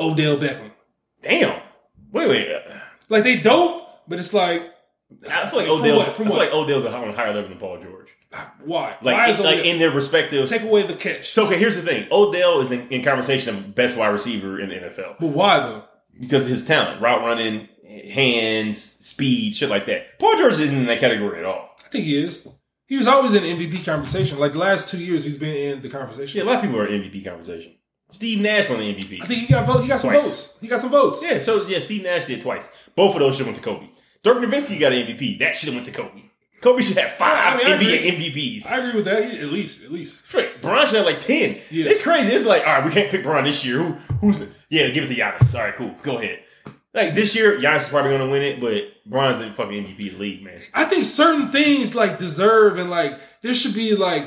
[0.00, 0.70] Odell Beckham.
[1.22, 1.60] damn.
[2.12, 2.48] Wait, wait.
[3.08, 4.62] Like they dope, but it's like
[5.30, 5.98] I feel like From Odell's.
[5.98, 6.08] what?
[6.08, 6.38] I feel what?
[6.38, 8.08] like Odell's on a higher level than Paul George.
[8.64, 8.96] Why?
[9.02, 9.72] Like, why is like Odell?
[9.72, 10.48] in their respective.
[10.48, 11.32] take away the catch?
[11.32, 12.08] So okay, here's the thing.
[12.10, 15.84] Odell is in, in conversation of best wide receiver in the NFL but why though?
[16.18, 17.68] because of his talent, route running,
[18.10, 20.18] hands, speed, shit like that.
[20.18, 21.70] Paul George isn't in that category at all.
[21.84, 22.48] I think he is.
[22.86, 24.38] He was always in MVP conversation.
[24.38, 26.38] Like the last two years, he's been in the conversation.
[26.38, 27.74] Yeah, a lot of people are in MVP conversation.
[28.10, 29.22] Steve Nash won the MVP.
[29.22, 29.80] I think he got vote.
[29.80, 30.58] He got some votes.
[30.60, 31.22] He got some votes.
[31.22, 32.70] Yeah, so yeah, Steve Nash did twice.
[32.94, 33.88] Both of those should have went to Kobe.
[34.22, 35.38] Dirk Nowitzki got an MVP.
[35.38, 36.22] That should have went to Kobe.
[36.62, 38.60] Kobe should have five I mean, I NBA agree.
[38.62, 38.66] MVPs.
[38.66, 39.22] I agree with that.
[39.22, 40.20] At least, at least.
[40.20, 41.58] Frick, Bron should have like ten.
[41.70, 41.86] Yeah.
[41.86, 42.32] It's crazy.
[42.32, 43.78] It's like, all right, we can't pick Bron this year.
[43.78, 44.40] Who, who's?
[44.70, 45.54] Yeah, give it to Giannis.
[45.54, 45.94] All right, cool.
[46.02, 46.40] Go ahead.
[46.94, 50.12] Like this year, Giannis is probably going to win it, but Bron's the fucking MVP
[50.12, 50.60] of the league, man.
[50.72, 54.24] I think certain things like deserve and like there should be like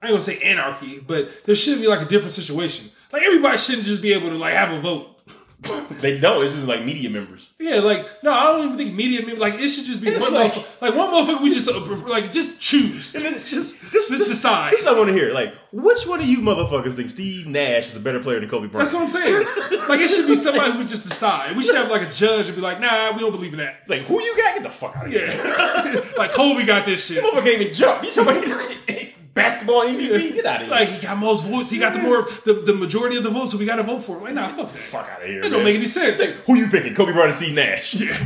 [0.00, 2.90] I ain't gonna say anarchy, but there should be like a different situation.
[3.12, 5.13] Like everybody shouldn't just be able to like have a vote.
[6.00, 6.44] They don't.
[6.44, 7.48] It's just like media members.
[7.58, 10.20] Yeah, like no, I don't even think media members like it should just be It's
[10.20, 10.80] one like- motherfucker.
[10.82, 13.14] Like one motherfucker, we just uh, like just choose.
[13.14, 14.72] And it's just just decide.
[14.72, 15.32] This is what I want to hear.
[15.32, 18.66] Like, which one of you motherfuckers think Steve Nash is a better player than Kobe
[18.66, 18.90] Bryant?
[18.90, 19.80] That's what I'm saying.
[19.88, 21.56] Like it should be somebody who just decide.
[21.56, 23.80] We should have like a judge and be like, nah, we don't believe in that.
[23.82, 24.54] It's like, who you got?
[24.54, 25.26] Get the fuck out of here.
[25.26, 27.22] Yeah, like Kobe got this shit.
[27.22, 28.02] Motherfucker can't even jump.
[28.02, 30.34] You talking about basketball MVP?
[30.34, 30.70] Get out of here.
[30.70, 31.70] Like he got most votes.
[31.70, 34.00] He got the more the, the majority of the votes, so we got to vote
[34.00, 34.24] for him.
[34.24, 34.78] Like, nah, fuck that.
[34.78, 35.42] fuck out of here.
[35.42, 36.40] That don't make any sense.
[36.44, 36.94] Who you picking?
[36.94, 37.94] Kobe Bryant or Steve Nash?
[37.94, 38.16] Yeah.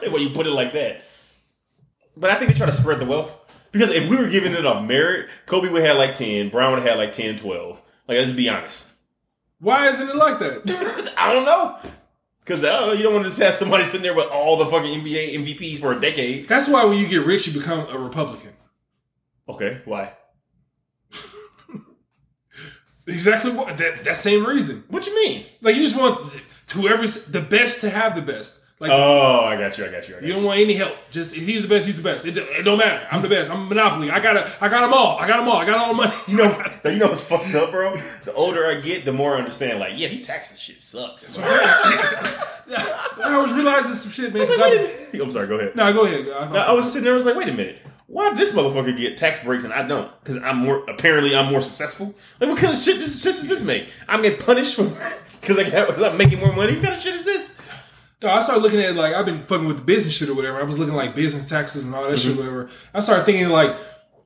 [0.10, 1.02] when you put it like that.
[2.16, 3.32] But I think they try to spread the wealth.
[3.72, 6.80] Because if we were giving it off merit, Kobe would have like 10, Bron would
[6.80, 7.82] have had like 10, 12.
[8.08, 8.86] Like, let's be honest.
[9.60, 11.14] Why isn't it like that?
[11.18, 11.76] I don't know.
[12.40, 15.02] Because I you don't want to just have somebody sitting there with all the fucking
[15.02, 16.48] NBA MVPs for a decade.
[16.48, 18.52] That's why when you get rich, you become a Republican.
[19.48, 20.12] Okay, why?
[23.08, 24.82] Exactly what that that same reason.
[24.90, 25.46] What you mean?
[25.62, 26.28] Like you just want
[26.72, 28.64] whoever's the best to have the best.
[28.80, 30.34] Like Oh, I got you, I got you, I got you you.
[30.34, 30.92] don't want any help.
[31.12, 32.26] Just if he's the best, he's the best.
[32.26, 33.06] It, it don't matter.
[33.12, 33.48] I'm the best.
[33.48, 34.10] I'm a monopoly.
[34.10, 35.20] I got I got them all.
[35.20, 35.56] I got them all.
[35.58, 36.12] I got all the money.
[36.26, 37.94] You know, you know what's fucked up, bro?
[38.24, 39.78] The older I get, the more I understand.
[39.78, 41.38] Like, yeah, these taxes shit sucks.
[41.38, 44.42] I was realizing some shit, man.
[44.42, 45.22] I since like, wait a I- minute.
[45.22, 45.46] I'm sorry.
[45.46, 45.76] Go ahead.
[45.76, 46.28] No, go ahead.
[46.28, 47.12] I, I was sitting there.
[47.12, 47.80] I was like, wait a minute.
[48.08, 50.10] Why did this motherfucker get tax breaks and I don't?
[50.20, 52.14] Because I'm more apparently I'm more successful.
[52.40, 53.88] Like, what kind of shit does, does this make?
[54.08, 54.76] I'm getting punished
[55.40, 56.74] because I got, I'm making more money.
[56.74, 57.54] What kind of shit is this?
[58.22, 60.34] No, I started looking at it like I've been fucking with the business shit or
[60.34, 60.58] whatever.
[60.58, 62.28] I was looking like business taxes and all that Mm-hmm.
[62.30, 62.70] shit, whatever.
[62.94, 63.76] I started thinking like,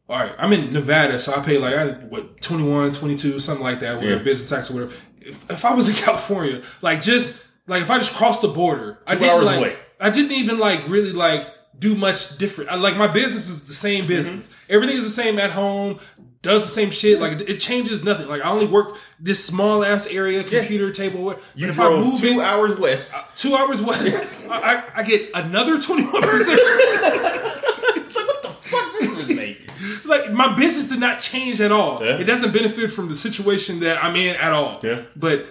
[0.08, 3.80] all right, I'm in Nevada, so I pay like I, what 21, 22, something like
[3.80, 4.22] that, whatever Yeah.
[4.22, 4.92] business tax or whatever.
[5.20, 8.98] If, if I was in California, like just like if I just crossed the border,
[9.06, 9.76] I didn't like away.
[9.98, 11.46] I didn't even like really like
[11.80, 12.70] do much different.
[12.70, 14.46] I, like my business is the same business.
[14.46, 14.72] Mm-hmm.
[14.72, 15.98] Everything is the same at home.
[16.42, 17.20] Does the same shit.
[17.20, 18.28] Like it, changes nothing.
[18.28, 21.22] Like I only work this small ass area, computer table.
[21.22, 21.42] What?
[21.54, 23.14] You if drove I move two in, hours west.
[23.36, 26.58] two hours west, I, I, I get another twenty one percent.
[26.62, 29.70] it's like, what the fuck does this make?
[30.06, 32.02] Like my business did not change at all.
[32.02, 32.18] Yeah.
[32.18, 34.80] It doesn't benefit from the situation that I'm in at all.
[34.82, 35.02] Yeah.
[35.14, 35.44] But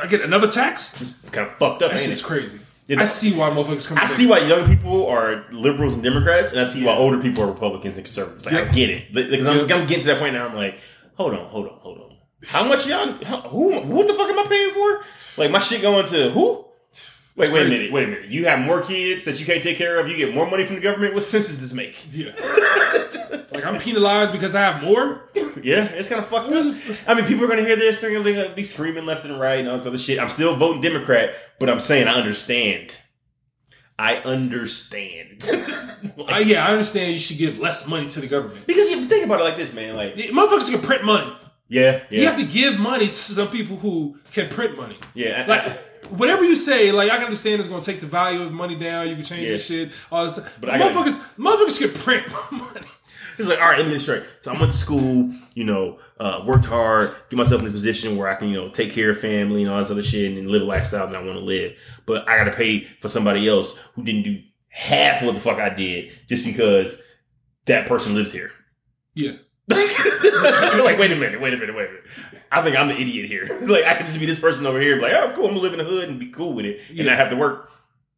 [0.00, 1.00] I get another tax.
[1.00, 1.90] It's kind of fucked up.
[1.90, 2.24] That shit's it?
[2.24, 2.60] crazy.
[2.86, 3.98] You know- I see why motherfuckers come.
[3.98, 7.44] I see why young people are liberals and Democrats, and I see why older people
[7.44, 8.44] are Republicans and conservatives.
[8.44, 9.12] Like, I get it.
[9.12, 9.70] Because I'm, Yep.
[9.70, 10.46] I'm getting to that point now.
[10.46, 10.78] I'm like,
[11.14, 12.16] hold on, hold on, hold on.
[12.46, 13.10] How much y'all?
[13.24, 13.72] How, who?
[13.80, 15.04] What the fuck am I paying for?
[15.38, 16.66] Like my shit going to who?
[17.36, 18.26] Wait, wait a minute, wait a minute.
[18.30, 20.08] You have more kids that you can't take care of.
[20.08, 21.14] You get more money from the government.
[21.14, 21.96] What sense does this make?
[22.12, 22.30] Yeah.
[23.52, 25.28] like I'm penalized because I have more.
[25.60, 26.76] Yeah, it's kind of fucked up.
[27.08, 28.00] I mean, people are going to hear this.
[28.00, 30.18] They're going to be screaming left and right and all this other shit.
[30.20, 32.96] I'm still voting Democrat, but I'm saying I understand.
[33.98, 35.42] I understand.
[36.16, 38.66] Uh, yeah, I understand you should give less money to the government.
[38.66, 39.96] because you think about it like this, man.
[39.96, 41.32] Like, Yeah, Motherfuckers can print money.
[41.68, 44.96] yeah, yeah, You have to give money to some people who can print money.
[45.14, 45.44] yeah.
[45.48, 45.78] I- I-
[46.10, 49.08] whatever you say, like I can understand it's gonna take the value of money down.
[49.08, 49.48] You can change Yeah.
[49.50, 49.90] your shit.
[50.12, 52.86] All this, But but I gotta- motherfuckers, motherfuckers can print money.
[53.36, 54.22] He's like, all right, let me get straight.
[54.42, 58.16] So I went to school, you know, uh, worked hard, get myself in this position
[58.16, 60.48] where I can, you know, take care of family and all this other shit and
[60.48, 61.72] live a lifestyle that I want to live.
[62.06, 65.58] But I got to pay for somebody else who didn't do half what the fuck
[65.58, 67.02] I did just because
[67.66, 68.52] that person lives here.
[69.14, 69.32] Yeah.
[70.84, 72.04] like, wait a minute, wait a minute, wait a minute.
[72.52, 73.58] I think I'm the idiot here.
[73.66, 75.50] Like, I could just be this person over here, and be like, oh, cool, I'm
[75.52, 77.04] gonna live in the hood and be cool with it, and Yeah.
[77.06, 77.70] not have to work.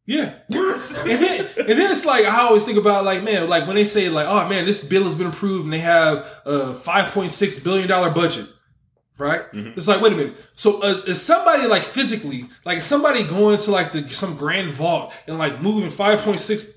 [0.05, 0.35] Yeah.
[0.49, 0.79] and
[1.21, 4.07] then and then it's like I always think about like man like when they say
[4.07, 7.59] like oh man this bill has been approved and they have a five point six
[7.59, 8.47] billion dollar budget
[9.17, 9.75] right Mhm.
[9.75, 13.71] it's like wait a minute so is, is somebody like physically like somebody going to
[13.71, 16.76] like the some grand vault and like moving five point six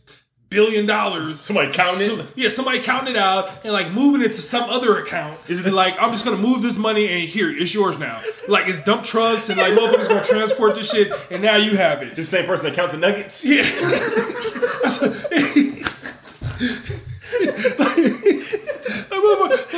[0.51, 2.09] billion dollars Somebody counting it?
[2.11, 5.65] So- yeah somebody counting it out and like moving it to some other account Is
[5.65, 8.83] it like I'm just gonna move this money and here it's yours now like it's
[8.85, 12.25] dump trucks and like motherfuckers gonna transport this shit and now you have it The
[12.25, 13.45] same person that count the nuggets.
[13.45, 13.63] yeah.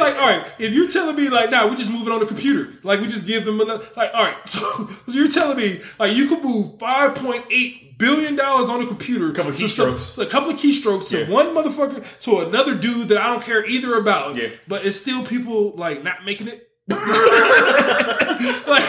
[0.03, 2.27] like, all right, if you're telling me like, nah, we just move it on the
[2.27, 6.15] computer, like we just give them another, like, all right, so, you're telling me like
[6.17, 10.19] you could move five point eight billion dollars on a computer, a Couple of keystrokes.
[10.19, 11.31] a couple of keystrokes to Yeah.
[11.31, 14.49] one motherfucker to another dude that I don't care either about, Yeah.
[14.67, 16.69] but it's still people like not making it.
[16.89, 18.85] like,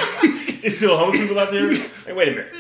[0.64, 1.74] It's still homeless people out there.
[2.06, 2.56] Hey, wait a minute.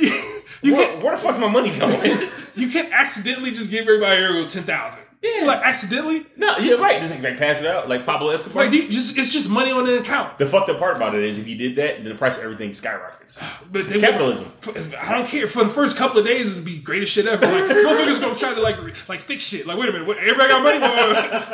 [0.61, 2.29] you where, where the fuck's my money going?
[2.55, 5.03] you can't accidentally just give everybody here ten thousand.
[5.23, 5.45] Yeah.
[5.45, 6.25] like accidentally.
[6.35, 6.99] no, yeah, right.
[6.99, 8.65] Just like, like pass it out like Pablo Escobar.
[8.65, 10.37] Like you just it's just money on the account.
[10.37, 12.43] the fucked up part about it is if you did that, then the price of
[12.43, 13.41] everything skyrockets.
[13.71, 14.51] But It's they capitalism.
[14.99, 15.47] I don't care.
[15.47, 17.45] For the first couple of days, it'd be greatest shit ever.
[17.45, 19.65] Like motherfuckers gonna try to like like fix shit.
[19.65, 20.79] Like wait a minute, what, everybody got money?
[20.79, 21.07] Well,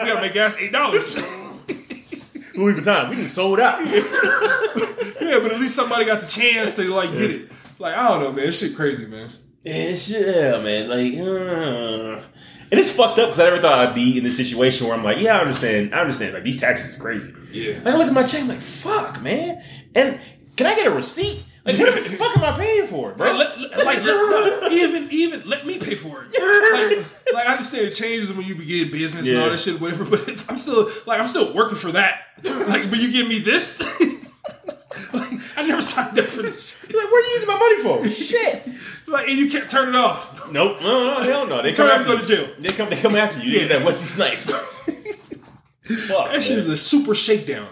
[0.04, 1.16] we gotta make gas eight dollars.
[2.56, 3.80] Louis Vuitton, we can sold out.
[3.86, 7.52] yeah, but at least somebody got the chance to like get it.
[7.78, 8.48] Like I don't know, man.
[8.48, 9.30] This shit crazy, man.
[9.64, 10.90] It's yeah, man.
[10.90, 12.24] Like, uh,
[12.72, 15.04] and it's fucked up because I never thought I'd be in this situation where I'm
[15.04, 15.94] like, yeah, I understand.
[15.96, 16.34] I understand.
[16.34, 17.34] Like these taxes are crazy.
[17.52, 17.80] Yeah.
[17.84, 19.64] Like I look at my check, I'm like, fuck, man.
[19.96, 20.20] And
[20.56, 21.44] can I get a receipt?
[21.66, 23.34] Like, what the fuck am I paying for, bro?
[23.34, 26.30] Let, let- like let- even even let me pay for it.
[27.30, 30.06] Like, like I understand it changes when you begin business and all that shit, whatever.
[30.06, 32.22] But I'm still like I'm still working for that.
[32.44, 33.80] Like, but you give me this.
[35.14, 35.29] like,
[35.60, 36.82] I never signed up for this.
[36.86, 38.10] Like, what are you using my money for?
[38.10, 38.68] Shit.
[39.08, 40.52] Like, and you can't turn it off.
[40.52, 40.82] Nope.
[40.82, 41.62] No, no, hell no.
[41.62, 42.56] They Turn come up after and go to jail.
[42.60, 42.90] They come.
[42.90, 43.52] They come after you.
[43.52, 43.62] Yeah.
[43.64, 43.68] Yeah.
[43.80, 44.50] That Wesley Snipes.
[46.08, 46.32] Fuck.
[46.32, 46.60] That shit man.
[46.60, 47.68] is a super shakedown.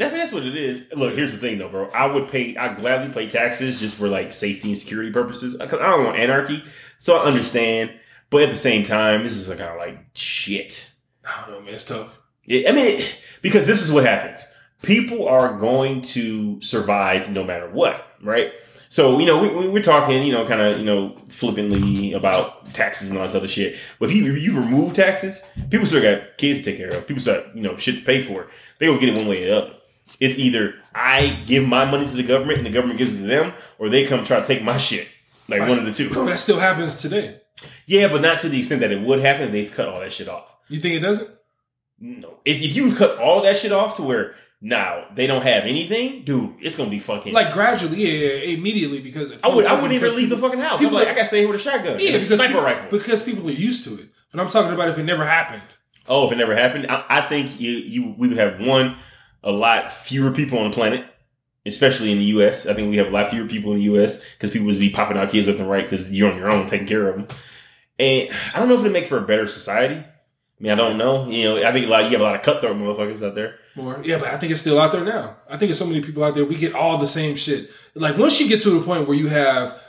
[0.00, 0.86] I mean, that's what it is.
[0.94, 1.88] Look, here's the thing, though, bro.
[1.90, 2.56] I would pay.
[2.56, 5.56] I'd gladly pay taxes just for like safety and security purposes.
[5.56, 6.62] Because I don't want anarchy,
[6.98, 7.92] so I understand.
[8.30, 10.90] But at the same time, this is like kind of like shit.
[11.24, 11.74] I don't know, man.
[11.74, 12.18] It's tough.
[12.44, 14.44] Yeah, I mean, it- because this is what happens.
[14.84, 18.52] People are going to survive no matter what, right?
[18.88, 22.72] So you know, we, we, we're talking, you know, kind of, you know, flippantly about
[22.74, 23.76] taxes and all this other shit.
[23.98, 27.06] But if you if you remove taxes, people still got kids to take care of.
[27.06, 28.46] People still, got, you know, shit to pay for.
[28.78, 29.74] They will get it one way or the other.
[30.20, 33.26] It's either I give my money to the government and the government gives it to
[33.26, 35.08] them, or they come try to take my shit.
[35.48, 36.26] Like one of the But two.
[36.26, 37.40] that still happens today.
[37.86, 40.12] Yeah, but not to the extent that it would happen if they cut all that
[40.12, 40.46] shit off.
[40.68, 41.28] You think it doesn't?
[41.98, 42.38] No.
[42.44, 44.34] If, if you cut all that shit off to where
[44.64, 49.00] now they don't have anything, dude, it's gonna be fucking Like gradually, yeah, yeah, immediately
[49.00, 50.72] because I would I wouldn't even because leave the fucking house.
[50.72, 52.00] I'm people like, I gotta stay here with a shotgun.
[52.00, 52.98] Yeah, because sniper people, rifle.
[52.98, 54.08] because people are used to it.
[54.32, 55.62] But I'm talking about if it never happened.
[56.08, 58.96] oh, if it never happened, I, I think you, you we would have one
[59.42, 61.04] a lot fewer people on the planet,
[61.66, 62.66] especially in the U.S.
[62.66, 64.22] I think we have a lot fewer people in the U.S.
[64.32, 66.66] because people would be popping out kids left and right because you're on your own
[66.68, 67.38] taking care of them.
[67.98, 69.96] And I don't know if it make for a better society.
[69.96, 70.06] I
[70.58, 71.28] mean, I don't know.
[71.28, 73.58] You know, I think a lot you have a lot of cutthroat motherfuckers out there.
[73.76, 75.36] More, yeah, but I think it's still out there now.
[75.48, 76.44] I think there's so many people out there.
[76.44, 77.70] We get all the same shit.
[77.94, 79.80] Like once you get to the point where you have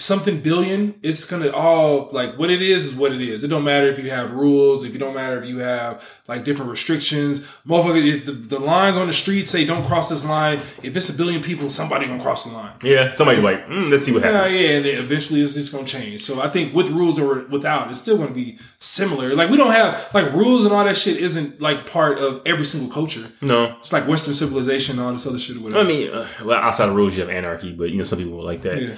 [0.00, 3.44] something billion, it's gonna all like what it is is what it is.
[3.44, 6.44] It don't matter if you have rules, if you don't matter if you have like
[6.44, 7.42] different restrictions.
[7.66, 11.08] Motherfucker, if the, the lines on the street say don't cross this line, if it's
[11.08, 12.72] a billion people, somebody gonna cross the line.
[12.82, 14.54] Yeah, somebody's like, mm, let's see what Yeah, happens.
[14.54, 16.22] yeah, and then eventually it's just gonna change.
[16.22, 19.34] So I think with rules or without, it's still gonna be similar.
[19.34, 22.64] Like we don't have like rules and all that shit isn't like part of every
[22.64, 23.26] single culture.
[23.42, 26.58] No, It's like Western civilization and all this other shit or I mean, uh, well,
[26.58, 28.80] outside of rules, you have anarchy, but you know, some people like that.
[28.80, 28.94] yeah.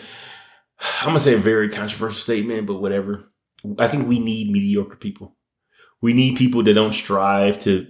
[1.00, 3.24] I'm gonna say a very controversial statement, but whatever.
[3.78, 5.36] I think we need mediocre people.
[6.00, 7.86] We need people that don't strive to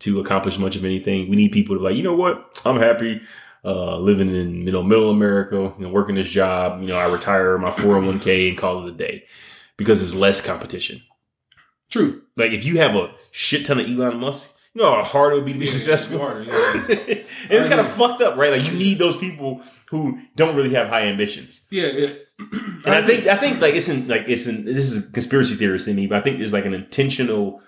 [0.00, 1.28] to accomplish much of anything.
[1.30, 2.60] We need people to like, you know what?
[2.64, 3.20] I'm happy
[3.64, 6.80] uh, living in know middle America, you know, working this job.
[6.80, 9.24] You know, I retire my 401k and call it a day
[9.76, 11.02] because there's less competition.
[11.90, 12.22] True.
[12.36, 15.36] Like if you have a shit ton of Elon Musk, you know how hard it
[15.36, 16.18] would be to be Yeah, successful.
[16.18, 16.72] harder, yeah.
[16.88, 18.50] and it's kind of fucked up, right?
[18.52, 19.60] Like you need those people
[19.90, 21.60] who don't really have high ambitions.
[21.70, 22.12] Yeah, yeah.
[22.84, 25.54] And I think I think like it's in like it's in this is a conspiracy
[25.54, 27.60] theorist in me, but I think there's like an intentional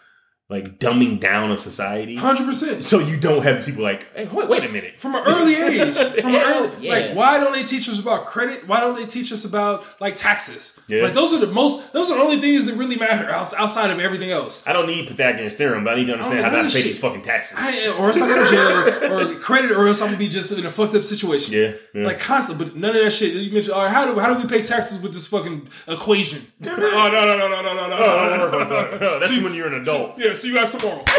[0.50, 2.16] like dumbing down of society.
[2.16, 2.84] hundred percent.
[2.84, 5.00] So you don't have people like, hey, wait, wait a minute.
[5.00, 6.92] From an early age, from an Hell, early, yeah.
[6.92, 8.68] like, why don't they teach us about credit?
[8.68, 10.78] Why don't they teach us about like taxes?
[10.86, 11.02] Yeah.
[11.02, 13.98] Like, those are the most, those are the only things that really matter outside of
[14.00, 14.62] everything else.
[14.66, 16.84] I don't need Pythagorean theorem, but I need to understand how don't to pay shit.
[16.84, 17.56] these fucking taxes.
[17.58, 20.52] I, or else I'm going to jail, or credit, or else I'm gonna be just
[20.52, 21.54] in a fucked up situation.
[21.54, 22.04] yeah, yeah.
[22.06, 23.32] Like constant, but none of that shit.
[23.32, 26.46] You mentioned, all right, how do how do we pay taxes with this fucking equation?
[26.66, 27.96] oh no no no no no no no no!
[27.96, 29.20] Oh, no, no, no, no.
[29.20, 30.18] that's See- when you're an adult.
[30.18, 31.02] Yeah, see you guys tomorrow.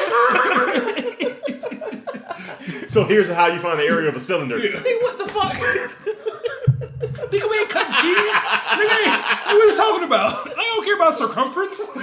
[2.88, 4.58] So here's how you find the area of a cylinder.
[4.58, 4.80] Yeah.
[4.80, 5.52] Hey, what the fuck?
[5.52, 8.34] Nigga, we ain't cutting cheese.
[8.34, 10.48] Nigga, ain't, what are you talking about?
[10.48, 11.90] I don't care about circumference.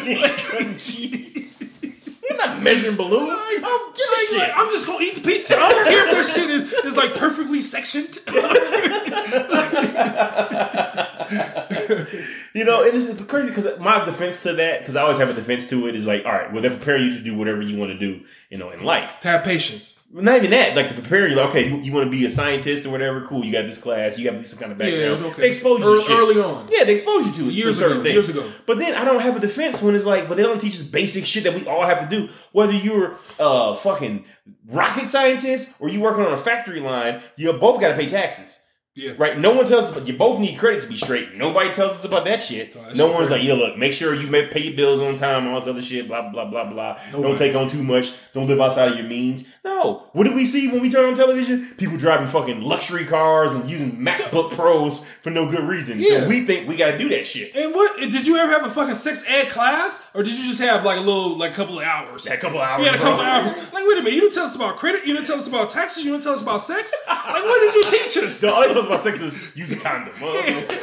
[2.22, 3.30] You're not measuring balloons.
[3.32, 4.06] I don't give
[4.38, 4.56] Like, shit.
[4.58, 5.56] I'm just gonna eat the pizza.
[5.56, 8.18] I don't care if this shit is, is like perfectly sectioned.
[12.54, 15.34] You know, and it's crazy because my defense to that, because I always have a
[15.34, 17.78] defense to it, is like, all right, well, they prepare you to do whatever you
[17.78, 19.20] want to do, you know, in life.
[19.20, 19.98] to have patience.
[20.12, 22.30] Not even that, like to prepare you, like, okay, you, you want to be a
[22.30, 25.20] scientist or whatever, cool, you got this class, you have some kind of background.
[25.22, 25.40] Yeah, okay.
[25.40, 26.18] They expose you Ear- to shit.
[26.18, 26.68] early on.
[26.70, 27.54] Yeah, they expose you to it.
[27.54, 28.14] Years ago, things.
[28.14, 28.52] years ago.
[28.66, 30.82] But then I don't have a defense when it's like, but they don't teach us
[30.82, 32.28] basic shit that we all have to do.
[32.52, 34.26] Whether you're a fucking
[34.68, 38.60] rocket scientist or you working on a factory line, you both got to pay taxes.
[38.94, 39.12] Yeah.
[39.16, 39.38] Right?
[39.38, 41.34] No one tells us, but you both need credit to be straight.
[41.34, 42.76] Nobody tells us about that shit.
[42.76, 43.32] Oh, no one's crazy.
[43.34, 46.08] like, yeah, look, make sure you pay your bills on time, all this other shit,
[46.08, 46.98] blah, blah, blah, blah.
[47.10, 48.12] Don't take on too much.
[48.34, 49.44] Don't live outside of your means.
[49.64, 50.08] No.
[50.12, 51.66] What do we see when we turn on television?
[51.76, 56.00] People driving fucking luxury cars and using MacBook Pros for no good reason.
[56.00, 56.20] Yeah.
[56.22, 57.54] So we think we got to do that shit.
[57.54, 60.60] And what did you ever have a fucking sex ed class, or did you just
[60.60, 62.24] have like a little like a couple of hours?
[62.24, 62.80] That couple hours.
[62.80, 63.54] You had a couple of hours.
[63.72, 65.70] Like, wait a minute, you didn't tell us about credit, you didn't tell us about
[65.70, 66.92] taxes, you didn't tell us about sex.
[67.06, 68.34] Like, what did you teach us?
[68.34, 70.12] So all they tell us about sex is use a condom.
[70.22, 70.32] Uh,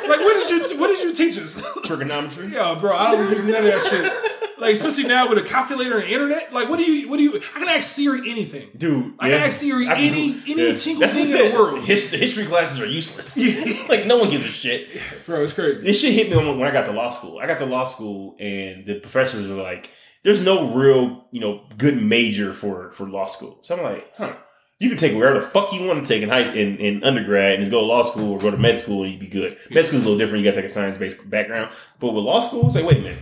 [0.08, 1.62] Like, what did you what did you teach us?
[1.84, 2.48] Trigonometry.
[2.48, 4.39] Yeah, bro, I don't use none of that shit.
[4.60, 6.52] Like, especially now with a calculator and internet.
[6.54, 7.36] Like, what do you what do you?
[7.36, 8.70] I can ask Siri anything.
[8.78, 11.84] Dude, I can ask Siri I can any- any single That's thing in the world.
[11.84, 13.38] His, the history classes are useless.
[13.90, 14.90] like no one gives a shit.
[15.26, 15.84] Bro, it's crazy.
[15.84, 17.40] This shit hit me when I got to law school.
[17.40, 19.92] I got to law school, and the professors were like,
[20.24, 24.36] "There's no real, you know, good major for for law school." So I'm like, "Huh."
[24.82, 27.56] You can take wherever the fuck you want to take in high in, in undergrad
[27.56, 29.58] and just go to law school or go to med school and you'd be good.
[29.70, 30.42] Med school's a little different.
[30.42, 31.74] You got to take a science based background.
[32.00, 33.20] But with law school, say, wait a minute.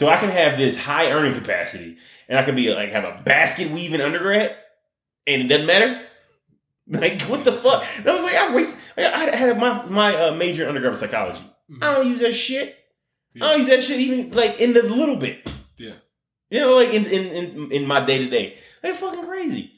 [0.00, 3.20] So I can have this high earning capacity and I can be like have a
[3.22, 4.56] basket weaving undergrad
[5.26, 6.00] and it doesn't matter.
[6.92, 7.84] Like what the fuck?
[8.02, 8.74] That was like I waste.
[8.96, 11.40] Like, I had my my uh, major in undergrad was psychology.
[11.80, 12.76] I don't use that shit.
[13.36, 15.48] I don't use that shit even like in the little bit.
[15.76, 15.92] Yeah.
[16.50, 18.56] You know, like in in in, in my day to day.
[18.82, 19.70] That's fucking crazy.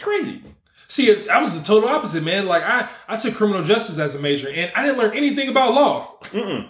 [0.00, 0.42] Crazy.
[0.88, 2.46] See, I was the total opposite, man.
[2.46, 5.74] Like, I I took criminal justice as a major, and I didn't learn anything about
[5.74, 6.18] law.
[6.24, 6.68] Mm-mm.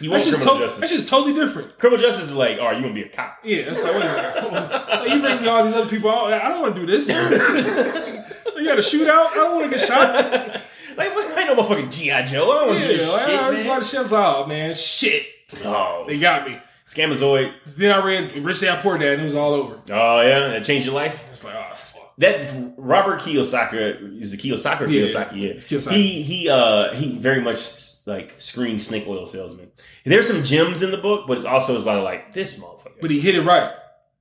[0.00, 0.80] You That want shit's, criminal to- justice?
[0.80, 1.78] that shit's totally different.
[1.78, 3.38] criminal justice is like, oh, you gonna be a cop?
[3.42, 4.52] Yeah, it's like, wait a minute.
[4.88, 6.10] Like, you bring me all these other people.
[6.10, 6.32] out.
[6.32, 7.08] I don't want to do this.
[8.56, 9.30] you got a shootout.
[9.30, 10.14] I don't want to get shot.
[10.96, 11.36] like, what?
[11.36, 12.50] I ain't no motherfucking GI Joe.
[12.50, 13.80] I don't want to do Yeah, this like, shit, was a lot man.
[13.80, 13.98] of shit.
[13.98, 15.26] I was like, oh man, shit.
[15.64, 16.58] Oh, They got me.
[16.86, 17.52] Scamazoid.
[17.76, 19.80] Then I read Rich Dad Poor Dad, and it was all over.
[19.90, 21.24] Oh yeah, that changed your life.
[21.30, 22.12] It's like, oh fuck.
[22.18, 24.80] That Robert Kiyosaki is the Kiyosaki.
[24.82, 25.52] Or Yeah, Kiyosaki, yeah.
[25.54, 25.92] Kiyosaki.
[25.94, 27.58] He he uh he very much
[28.06, 29.70] like screams snake oil salesman.
[30.04, 32.58] There's some gems in the book, but it's also it's a lot of like this
[32.58, 33.00] motherfucker.
[33.00, 33.72] But he hit it right.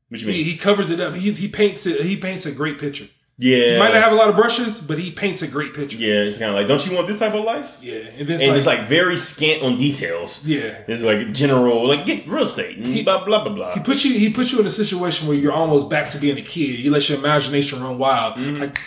[0.10, 0.38] what you mean?
[0.38, 1.14] He, he covers it up.
[1.16, 2.02] He, he paints it.
[2.02, 3.08] He paints a great picture.
[3.38, 5.98] yeah, He might not have a lot of brushes, but he paints a great picture.
[5.98, 6.22] yeah.
[6.22, 7.78] It's kind of like, don't you want this type of life?
[7.82, 10.46] Yeah, and it's and like, it's like very scant on details.
[10.46, 10.78] yeah.
[10.88, 13.74] It's like general, like get real estate and blah blah blah blah.
[13.74, 14.18] He puts you.
[14.18, 16.80] He puts you in a situation where you're almost back to being a kid.
[16.80, 18.36] You let your imagination run wild.
[18.36, 18.62] Mm-hmm.
[18.62, 18.80] Like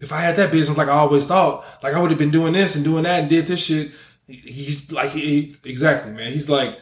[0.00, 2.54] if I had that business, like I always thought, like I would have been doing
[2.54, 3.92] this and doing that and did this shit.
[4.30, 6.32] He- He's like he, exactly, man.
[6.32, 6.78] He's like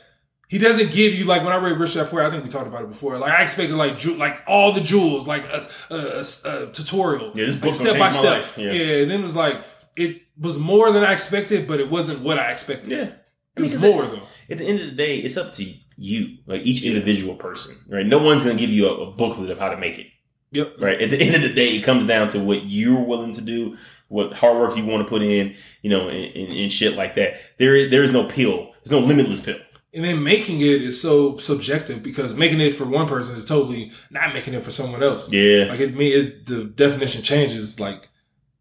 [0.48, 2.22] he doesn't give you like when I read Rich Dad Poor.
[2.22, 3.18] I think we talked about it before.
[3.18, 7.32] Like I expected like ju- like all the jewels, like a, a, a- a tutorial,
[7.34, 8.56] Yeah, this like, book's gonna change my life.
[8.58, 8.70] Yeah.
[8.72, 9.56] and then it was like
[9.96, 12.90] it was more than I expected, but it wasn't what I expected.
[12.92, 13.10] yeah,
[13.56, 14.22] it was more at, though.
[14.50, 18.06] At the end of the day, it's up to you, like each individual person, right?
[18.06, 20.06] No one's gonna give you a, a booklet of how to make it.
[20.52, 20.76] Yep.
[20.78, 21.02] right?
[21.02, 23.76] At the end of the day, it comes down to what you're willing to do,
[24.08, 27.14] what hard work you want to put in, you know, and, and, and shit like
[27.14, 27.34] that.
[27.58, 28.72] There, there is no pill.
[28.82, 29.58] There's no limitless pill.
[29.94, 33.90] And then making it is so subjective because making it for one person is totally
[34.10, 35.32] not making it for someone else.
[35.32, 35.64] Yeah.
[35.64, 38.08] Like it, me, it the definition changes like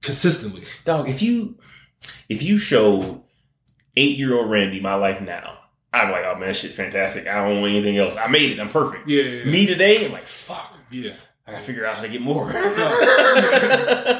[0.01, 0.63] consistently.
[0.85, 1.57] Dog, if you
[2.29, 3.23] if you show
[3.97, 5.57] eight year old Randy my life now,
[5.93, 7.27] I'm like, oh man, shit, fantastic.
[7.27, 8.15] I don't want anything else.
[8.15, 8.59] I made it.
[8.59, 9.07] I'm perfect.
[9.07, 9.51] Yeah, yeah, yeah.
[9.51, 10.73] Me today, I'm like, fuck.
[10.91, 11.13] yeah.
[11.47, 12.51] I gotta figure out how to get more.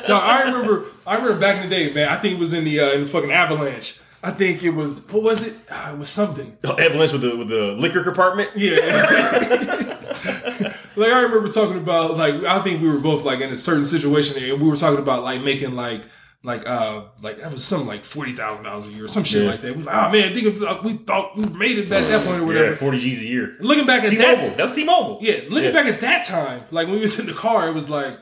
[0.08, 0.86] No, I remember.
[1.06, 2.08] I remember back in the day, man.
[2.08, 4.00] I think it was in the uh, in the fucking Avalanche.
[4.24, 5.58] I think it was what was it?
[5.70, 6.58] Uh, it was something.
[6.64, 8.52] Avalanche with the with the liquor compartment.
[8.56, 8.78] Yeah.
[10.96, 13.84] like I remember talking about like I think we were both like in a certain
[13.84, 16.04] situation and we were talking about like making like
[16.48, 19.44] like uh like that was something like forty thousand dollars a year or some shit
[19.44, 19.52] Yeah.
[19.52, 19.76] like that.
[19.76, 22.42] We like, oh man, think of, like, we thought we made it at that point
[22.42, 22.72] or whatever.
[22.72, 23.56] Yeah, forty G's a year.
[23.60, 24.38] Looking back at T-Mobile.
[24.42, 25.20] that, That was T-Mobile.
[25.22, 25.72] yeah, looking Yeah.
[25.72, 28.18] back at that time, like when we was in the car, it was like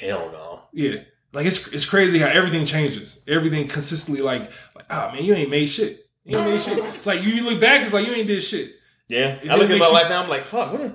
[0.00, 0.60] Hell no.
[0.72, 1.02] Yeah.
[1.32, 3.22] Like it's it's crazy how everything changes.
[3.28, 6.06] Everything consistently like like ah man, you ain't made shit.
[6.24, 6.78] You ain't made shit.
[6.78, 8.72] It's like you, you look back, it's like you ain't did shit.
[9.08, 10.22] Yeah, It I look at my you- life now.
[10.22, 10.72] I'm like, fuck.
[10.72, 10.80] What?
[10.82, 10.92] A,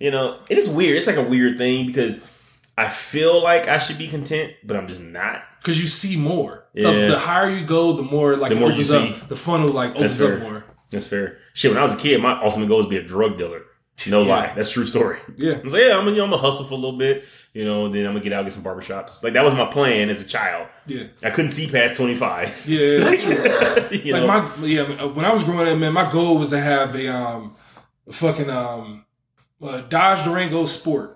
[0.00, 0.96] you know, it is weird.
[0.98, 2.16] It's like a weird thing because
[2.76, 5.42] I feel like I should be content, but I'm just not.
[5.60, 6.66] Because you see more.
[6.74, 7.08] The- Yeah.
[7.08, 9.12] The, higher you go, the more like The more you opens see.
[9.22, 9.28] up.
[9.28, 10.64] The funnel like opens up more.
[10.90, 11.38] That's fair.
[11.54, 13.62] Shit, when I was a kid, my ultimate goal was to be a drug dealer.
[14.08, 14.28] No Yeah.
[14.36, 15.18] lie, that's a true story.
[15.36, 15.52] Yeah.
[15.54, 17.24] I was like, yeah, I'm gonna, you know, I'm gonna hustle for a little bit,
[17.52, 19.22] you know, then I'm gonna get out, and get some barbershops.
[19.22, 20.66] Like that was my plan as a child.
[20.86, 21.04] Yeah.
[21.22, 22.64] I couldn't see past 25.
[22.68, 22.98] Yeah.
[22.98, 23.22] that's
[23.90, 23.98] true.
[23.98, 24.26] you like know?
[24.26, 27.54] my yeah, when I was growing up, man, my goal was to have a um
[28.10, 29.04] fucking um
[29.62, 31.13] uh, Dodge Durango Sport.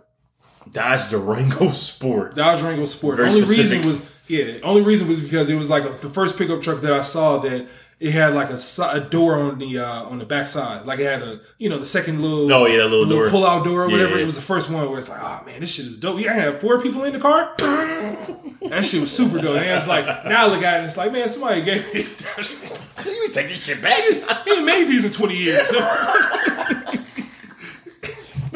[0.72, 2.34] Dodge Durango Sport.
[2.34, 3.16] Dodge Durango Sport.
[3.16, 3.84] Very only specific.
[3.84, 4.58] reason was yeah.
[4.62, 7.38] Only reason was because it was like a, the first pickup truck that I saw
[7.38, 7.66] that
[8.00, 8.58] it had like a,
[8.92, 10.86] a door on the uh, on the back side.
[10.86, 13.28] Like it had a you know the second little Oh yeah, little door.
[13.28, 14.16] pull out door or whatever.
[14.16, 14.22] yeah.
[14.22, 16.20] It was the first one where it's like oh man this shit is dope.
[16.20, 17.54] You had four people in the car.
[17.58, 19.56] that shit was super dope.
[19.56, 22.00] And it's like now I look at it and it's like man somebody gave me.
[23.04, 23.96] you take this shit back.
[24.44, 25.68] he ain't made these in twenty years.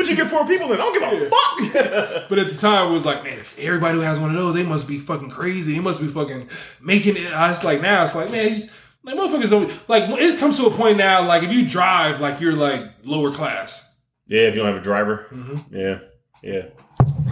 [0.03, 0.81] But you get four people in.
[0.81, 2.29] I don't give a fuck.
[2.29, 4.55] But at the time, it was like, man, if everybody who has one of those,
[4.55, 5.75] they must be fucking crazy.
[5.75, 6.49] They must be fucking
[6.81, 7.33] making it.
[7.33, 8.73] I was like, now it's like, man, you just,
[9.05, 10.05] like motherfuckers don't like.
[10.21, 13.97] It comes to a point now, like if you drive, like you're like lower class.
[14.27, 15.27] yeah, if you don't have a driver.
[15.31, 15.75] Mm-hmm.
[15.77, 15.99] Yeah,
[16.43, 16.63] yeah.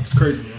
[0.01, 0.52] It's crazy, man.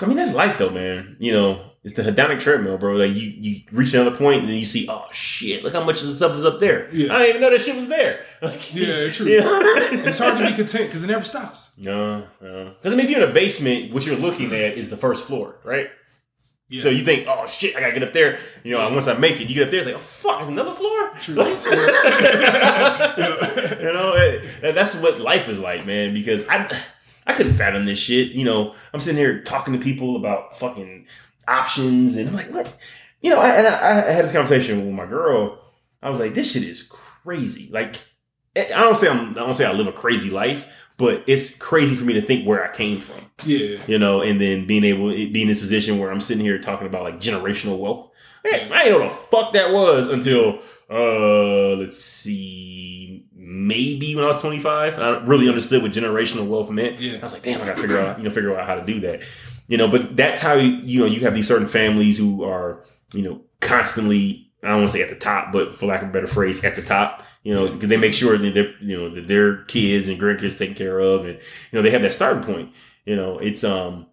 [0.00, 1.16] I mean, that's life though, man.
[1.18, 2.96] You know, it's the hedonic treadmill, bro.
[2.96, 6.00] Like you, you reach another point and then you see, oh shit, look how much
[6.02, 6.88] of the stuff is up there.
[6.92, 7.14] Yeah.
[7.14, 8.24] I didn't even know that shit was there.
[8.42, 9.26] Like, Yeah, true.
[9.26, 9.42] Yeah.
[10.06, 11.72] It's hard to be content because it never stops.
[11.78, 12.74] No, no.
[12.76, 15.24] Because I mean, if you're in a basement, what you're looking at is the first
[15.24, 15.88] floor, right?
[16.68, 16.82] Yeah.
[16.82, 18.38] So you think, oh shit, I gotta get up there.
[18.62, 20.48] You know, once I make it, you get up there, it's like, oh fuck, there's
[20.48, 21.10] another floor.
[21.20, 21.34] True.
[21.34, 21.44] You
[23.92, 24.40] know,
[24.72, 26.14] that's what life is like, man.
[26.14, 26.68] Because I,
[27.26, 28.28] I couldn't fathom this shit.
[28.32, 31.06] You know, I'm sitting here talking to people about fucking
[31.48, 32.76] options, and I'm like, what?
[33.20, 35.58] You know, I, and I, I had this conversation with my girl.
[36.02, 37.68] I was like, this shit is crazy.
[37.72, 37.96] Like,
[38.56, 40.66] I don't say I'm, I don't say I live a crazy life,
[40.98, 43.78] but it's crazy for me to think where I came from Yeah.
[43.86, 46.58] you know, and then being able to be in this position where I'm sitting here
[46.58, 48.10] talking about like generational wealth.
[48.44, 50.60] Hey, I didn't know what the fuck that was until
[50.90, 54.98] uh let's see, maybe when I was 25.
[54.98, 57.00] I really understood what generational wealth meant.
[57.00, 57.18] Yeah.
[57.18, 59.00] I was like, damn, I gotta figure out, you know, figure out how to do
[59.00, 59.20] that.
[59.66, 63.22] You know, but that's how you know you have these certain families who are, you
[63.22, 66.12] know, constantly I don't want to say at the top, but for lack of a
[66.12, 69.14] better phrase, at the top, you know, because they make sure that their, you know,
[69.14, 72.14] that their kids and grandkids are taken care of, and you know, they have that
[72.14, 72.72] starting point.
[73.04, 74.06] You know, it's um,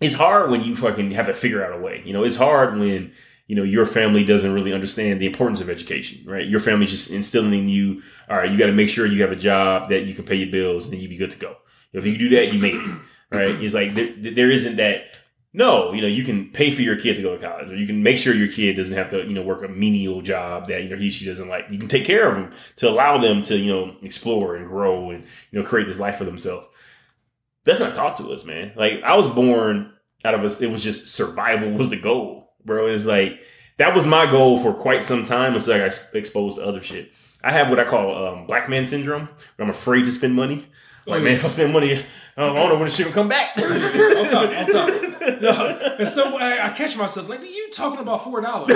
[0.00, 2.02] it's hard when you fucking have to figure out a way.
[2.04, 3.12] You know, it's hard when
[3.50, 6.46] you know your family doesn't really understand the importance of education, right?
[6.46, 9.32] Your family's just instilling in you, all right, you got to make sure you have
[9.32, 11.56] a job that you can pay your bills, and then you be good to go.
[11.92, 13.00] If you do that, you made it,
[13.32, 13.60] right?
[13.60, 15.18] It's like there, there isn't that.
[15.52, 17.88] No, you know, you can pay for your kid to go to college, or you
[17.88, 20.84] can make sure your kid doesn't have to, you know, work a menial job that
[20.84, 21.68] you know he she doesn't like.
[21.72, 25.10] You can take care of them to allow them to, you know, explore and grow
[25.10, 26.68] and you know create this life for themselves.
[27.64, 28.74] That's not taught to us, man.
[28.76, 29.92] Like I was born
[30.24, 30.60] out of us.
[30.60, 32.86] It was just survival was the goal, bro.
[32.86, 33.40] It's like
[33.78, 36.82] that was my goal for quite some time until I got ex- exposed to other
[36.82, 37.12] shit.
[37.42, 39.28] I have what I call um, black man syndrome.
[39.56, 40.66] Where I'm afraid to spend money.
[41.06, 41.24] Oh, Like, yeah.
[41.24, 42.04] man, if I spend money,
[42.36, 43.52] I don't know when the shit gonna come back.
[43.58, 44.50] I'll talk.
[44.50, 45.40] I'll talk.
[45.40, 48.68] No, and so I, I catch myself like, you talking about four dollars?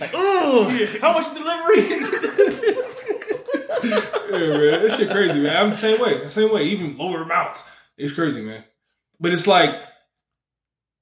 [0.00, 0.68] like, oh,
[1.00, 2.82] how much delivery?
[4.30, 5.56] Yeah, man, that shit crazy, man.
[5.56, 6.18] I'm the same way.
[6.18, 7.70] The same way, even lower amounts.
[7.98, 8.64] It's crazy, man.
[9.20, 9.78] But it's like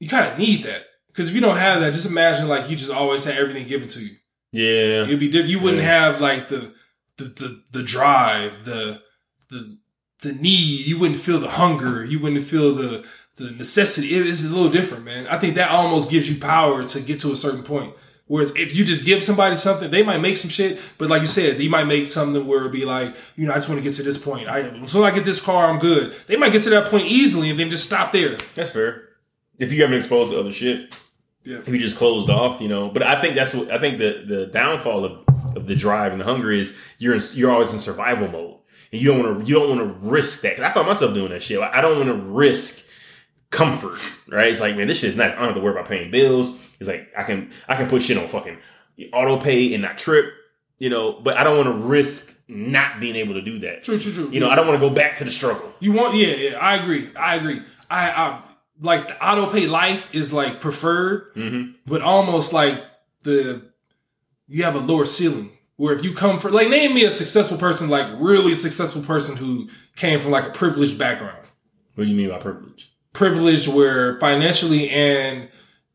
[0.01, 0.83] you kind of need that
[1.21, 3.89] because if you don't have that, just imagine like you just always had everything given
[3.89, 4.17] to you.
[4.53, 5.51] yeah, It'd be different.
[5.51, 6.11] You wouldn't Yeah.
[6.13, 6.73] have like the
[7.19, 9.03] the the the drive, the
[9.51, 9.77] the
[10.23, 10.87] the need.
[10.87, 12.05] You wouldn't feel the hunger.
[12.05, 13.05] You wouldn't feel the
[13.37, 15.27] the necessity it is a little different, man.
[15.29, 17.95] I think that almost gives you power to get to a certain point.
[18.27, 21.27] Whereas if you just give somebody something, they might make some shit, but like you
[21.27, 23.83] said, they might make something where it'd be like, you know, I just want to
[23.83, 24.49] get to this point.
[24.49, 26.15] I as soon as I get this car, I'm good.
[26.29, 28.37] They might get to that point easily and then just stop there.
[28.55, 29.09] That's fair.
[29.59, 30.97] If you haven't exposed to other shit,
[31.45, 31.59] Yeah.
[31.59, 32.91] if just closed off, you know.
[32.91, 35.25] But I think that's what I think the the downfall of,
[35.57, 38.57] of the drive and the hunger is you're in, you're always in survival mode,
[38.93, 40.57] and you don't want to you don't want to risk that.
[40.57, 41.59] 'Cause I found myself doing that shit.
[41.61, 42.85] I don't want to risk
[43.51, 43.99] comfort,
[44.29, 44.49] right?
[44.49, 45.33] It's like man, this shit is nice.
[45.33, 46.51] I don't have to worry about paying bills.
[46.79, 48.59] It's like I can I can put shit on fucking
[49.13, 50.27] auto pay and not trip,
[50.79, 51.13] you know.
[51.21, 53.83] But I don't want to risk not being able to do that.
[53.85, 54.29] True, true, true.
[54.33, 55.73] You know, I don't want to go back to the struggle.
[55.79, 56.59] You want, yeah, yeah.
[56.59, 57.09] I agree.
[57.17, 57.63] I agree.
[57.89, 58.43] I, I
[58.81, 61.73] like the auto pay life is like preferred, Mm-hmm.
[61.87, 62.83] but almost like
[63.23, 63.63] the
[64.49, 65.53] you have a lower ceiling.
[65.77, 69.37] Where if you come for like name me a successful person, like really successful person
[69.37, 71.39] who came from like a privileged background,
[71.95, 72.93] What do you mean by privilege?
[73.15, 75.49] Privilege where financially and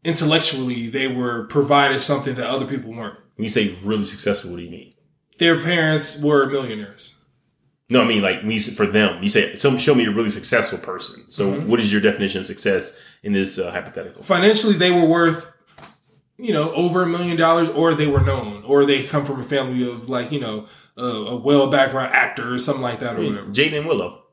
[0.04, 3.20] intellectually they were provided something that other people weren't.
[3.36, 4.94] When you say really successful, what do you mean?
[5.38, 7.15] Their parents were millionaires.
[7.90, 9.22] No, I mean like when you for them.
[9.22, 11.70] You say, "Some show me a really successful person." So, Mm-hmm.
[11.70, 14.24] what is your definition of success in this uh, hypothetical?
[14.24, 15.52] financially they were worth
[16.38, 19.44] you know over a million dollars or they were known or they come from a
[19.44, 20.66] family of like you know
[20.98, 24.24] a, a well background actor or something like that or whatever Jaden and Willow.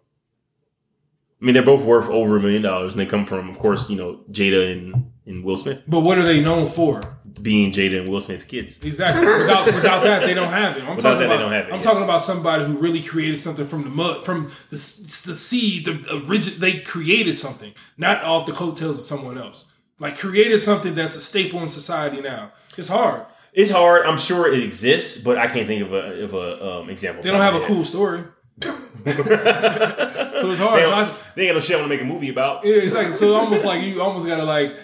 [1.40, 3.90] I mean, they're both worth over a million dollars, and they come from, of course,
[3.90, 8.00] you know, Jada and, and Will Smith but what are they known for being Jada
[8.00, 8.78] and Will Smith's kids.
[8.82, 11.52] exactly without without that they don't have it i'm Without talking that, they about don't
[11.52, 11.84] have it, i'm yes.
[11.84, 16.22] talking about somebody who really created something from the mud from the, the seed the
[16.26, 21.16] origin they created something not off the coattails of someone else like created something that's
[21.16, 24.06] a staple in society now it's hard It's hard.
[24.06, 26.46] I'm sure it exists, but I can't think of a of a
[26.80, 27.22] um, example.
[27.22, 28.24] they don't have a cool story
[28.64, 28.70] so
[29.04, 30.80] it's hard.
[30.80, 32.64] They, So I- they ain't got no shit I want to make a movie about.
[32.64, 33.14] Yeah, exactly.
[33.14, 34.76] So almost like you almost gotta like,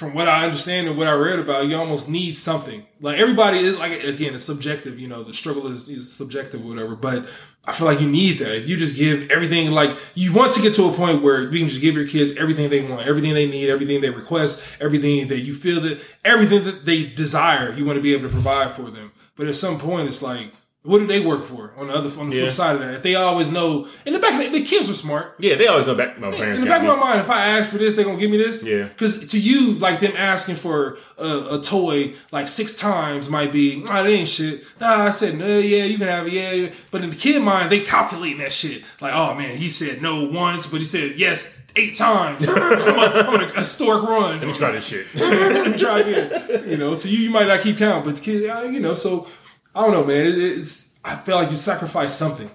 [0.00, 2.86] from what I understand and what I read about, you almost need something.
[3.02, 4.98] Like everybody is like again, it's subjective.
[4.98, 6.96] You know, the struggle is, is subjective, whatever.
[6.96, 7.28] But
[7.66, 8.56] I feel like you need that.
[8.56, 11.58] If you just give everything, like you want to get to a point where you
[11.58, 15.28] can just give your kids everything they want, everything they need, everything they request, everything
[15.28, 18.70] that you feel that everything that they desire, you want to be able to provide
[18.70, 19.12] for them.
[19.36, 20.50] But at some point, it's like.
[20.82, 22.42] What do they work for on the other on the Yeah.
[22.44, 23.02] flip side of that?
[23.02, 25.86] They always know in the back, of the, the kids were smart Yeah, they always
[25.86, 26.18] know back.
[26.18, 28.16] My parents in the back of my mind, if I ask for this, they're gonna
[28.16, 28.64] give me this.
[28.64, 28.84] Yeah.
[28.84, 33.84] Because to you, like them asking for a, a toy like six times might be,
[33.88, 34.64] ah, that ain't shit.
[34.80, 36.70] Nah, I said no, yeah, you can have it, yeah, yeah.
[36.90, 38.82] But in the kid mind, they calculating that shit.
[39.02, 42.48] Like, oh man, he said no once, but he said yes eight times.
[42.48, 44.40] I'm gonna a stork run.
[44.54, 45.06] Try this shit.
[45.14, 46.70] Let me try again.
[46.70, 48.94] You know, so you, you might not keep count, but the kid, uh, you know,
[48.94, 49.28] so
[49.74, 50.26] I don't know, man.
[50.26, 52.50] It, it's I feel like you sacrifice something,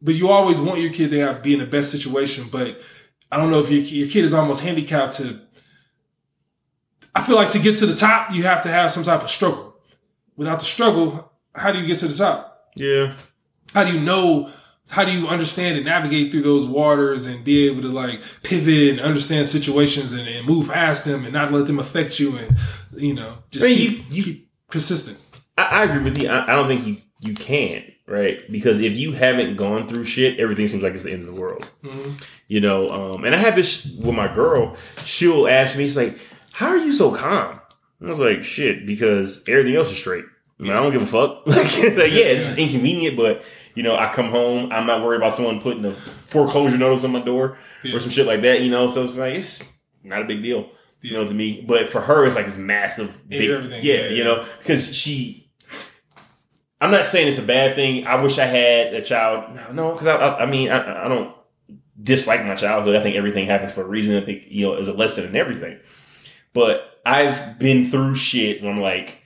[0.00, 2.46] but you always want your kid to have be in the best situation.
[2.50, 2.80] But
[3.30, 5.38] I don't know if your your kid is almost handicapped to.
[7.14, 9.30] I feel like to get to the top, you have to have some type of
[9.30, 9.76] struggle.
[10.36, 12.70] Without the struggle, how do you get to the top?
[12.74, 13.12] yeah.
[13.74, 14.50] How do you know?
[14.90, 18.90] How do you understand and navigate through those waters and be able to like pivot
[18.90, 22.54] and understand situations and, and move past them and not let them affect you and
[22.94, 25.18] you know just I mean, keep, you- you- keep consistent.
[25.58, 26.28] I, I agree with you.
[26.28, 30.40] I, I don't think you you can right because if you haven't gone through shit,
[30.40, 31.68] everything seems like it's the end of the world.
[32.48, 34.76] You know, um, and I had this with my girl.
[35.04, 36.18] She'll ask me, she's like,
[36.52, 37.60] "How are you so calm?"
[38.00, 40.24] And I was like, "Shit," because everything else is straight.
[40.58, 41.42] I, mean, I don't give a fuck.
[41.46, 43.42] like, yeah, it's inconvenient, but
[43.74, 47.12] you know, I come home, I'm not worried about someone putting a foreclosure notice on
[47.12, 47.96] my door Yeah.
[47.96, 48.60] or some shit like that.
[48.60, 49.62] You know, so it's like it's
[50.04, 50.70] not a big deal.
[51.00, 54.22] You know, to me, but for her, it's like this massive, big, yeah, Yeah, you
[54.22, 55.41] know, because she
[56.82, 58.06] I'm not saying it's a bad thing.
[58.06, 59.54] I wish I had a child.
[59.54, 61.34] No, no, because I, I, I mean, I, I don't
[62.02, 62.96] dislike my childhood.
[62.96, 64.16] I think everything happens for a reason.
[64.16, 65.78] I think you know, there's a lesson in everything.
[66.52, 69.18] But I've been through shit and I'm like,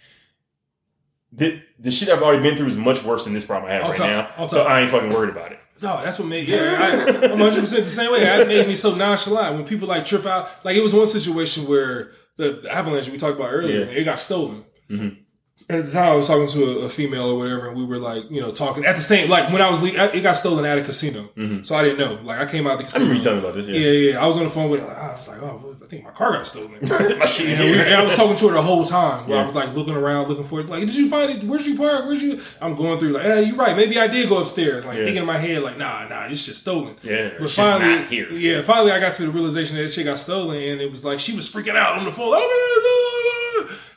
[1.33, 3.83] the the shit I've already been through is much worse than this problem I have
[3.85, 4.47] I'll right talk- now.
[4.47, 4.63] So.
[4.65, 5.59] I ain't fucking worried about it.
[5.83, 6.77] No, that's what made yeah.
[6.81, 8.21] I, I'm 100 percent the same way.
[8.21, 10.49] That made me so nonchalant when people like trip out.
[10.65, 13.87] Like it was one situation where the, the avalanche we talked about earlier, Yeah.
[13.87, 14.65] it got stolen.
[14.91, 15.19] Mhm.
[15.69, 17.99] At the time, I was talking to a, a female or whatever, and we were
[17.99, 20.65] like, you know, talking at the same like when I was le- it got stolen
[20.65, 21.67] at a casino, Mhm.
[21.67, 22.21] so I didn't know.
[22.23, 23.05] Like I came out the casino.
[23.07, 23.67] I remember you telling me about this.
[23.67, 24.83] yeah, Yeah, yeah, I was on the phone with.
[24.83, 26.71] I was like, oh, I think my car got stolen.
[26.83, 27.59] my shit.
[27.59, 29.29] And, we- and I was talking to her the whole time.
[29.29, 30.69] Where I was like looking around, looking for it.
[30.69, 31.43] Like, did you find it?
[31.43, 32.05] Where'd you park?
[32.07, 32.41] Where'd you?
[32.61, 33.75] I'm going through like, hey, you're right.
[33.77, 34.85] Maybe I did go upstairs.
[34.85, 35.05] Like Yeah.
[35.05, 36.95] thinking in my head, like, nah, nah, this shit's stolen.
[37.03, 38.07] Yeah, But finally,
[38.39, 41.19] yeah, finally, I got to the realization that shit got stolen, and it was like
[41.19, 42.29] she was freaking out on the phone.
[42.29, 43.16] "Oh, my God."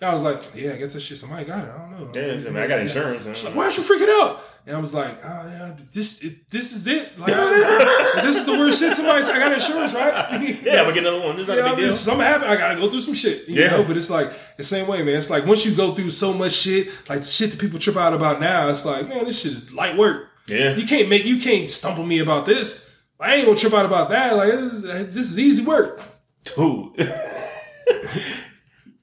[0.02, 1.72] And I was like, yeah, I guess that shit somebody got it.
[1.72, 2.12] I don't know.
[2.22, 3.26] Yeah, I, mean, I got insurance.
[3.26, 4.44] She's like, why aren't you freaking out?
[4.66, 7.18] And I was like, oh yeah, this it, this is it.
[7.18, 7.34] Like,
[8.24, 8.94] this is the worst shit.
[8.94, 10.14] Somebody, I got insurance, right?
[10.64, 11.36] yeah, I'm gonna get another one.
[11.38, 11.94] This is not Yeah, a I big mean, deal.
[11.94, 12.52] something happened.
[12.52, 13.48] I gotta go through some shit.
[13.48, 13.72] You Yeah.
[13.72, 15.16] know, but it's like the same way, man.
[15.16, 17.96] It's like once you go through so much shit, like the shit that people trip
[17.98, 20.28] out about now, it's like, man, this shit is light work.
[20.48, 20.76] Yeah.
[20.76, 22.90] You can't make you can't stumble me about this.
[23.20, 24.36] I ain't gonna trip out about that.
[24.36, 26.02] Like this is, this is easy work.
[26.44, 26.92] Dude.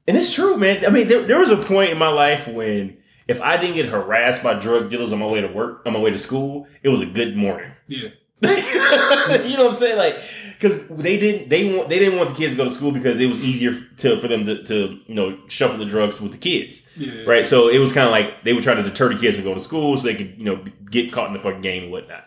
[0.09, 0.85] and it's true, man.
[0.85, 3.87] I mean, there, there was a point in my life when if I didn't get
[3.87, 6.89] harassed by drug dealers on my way to work, on my way to school, it
[6.89, 7.71] was a good morning.
[7.89, 8.09] Yeah.
[8.43, 9.97] you know what I'm saying?
[9.97, 10.17] Like,
[10.53, 13.19] because they didn't they want they didn't want the kids to go to school because
[13.19, 16.39] it was easier to for them to, to you know shuffle the drugs with the
[16.39, 17.25] kids, Yeah.
[17.25, 17.47] right?
[17.47, 19.57] So it was kind of like they would try to deter the kids from going
[19.57, 22.27] to school so they could you know get caught in the fucking game and whatnot.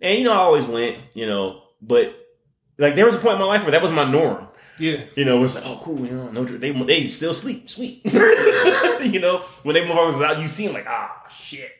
[0.00, 2.14] And you know, I always went, you know, but
[2.78, 4.47] like there was a point in my life where that was my norm.
[4.78, 5.00] Yeah.
[5.14, 5.98] You know, it's like, oh, cool.
[6.00, 8.00] You know, no, they they still sleep, sweet.
[8.04, 11.72] you know, when they motherfuckers out, you see them like, ah, shit.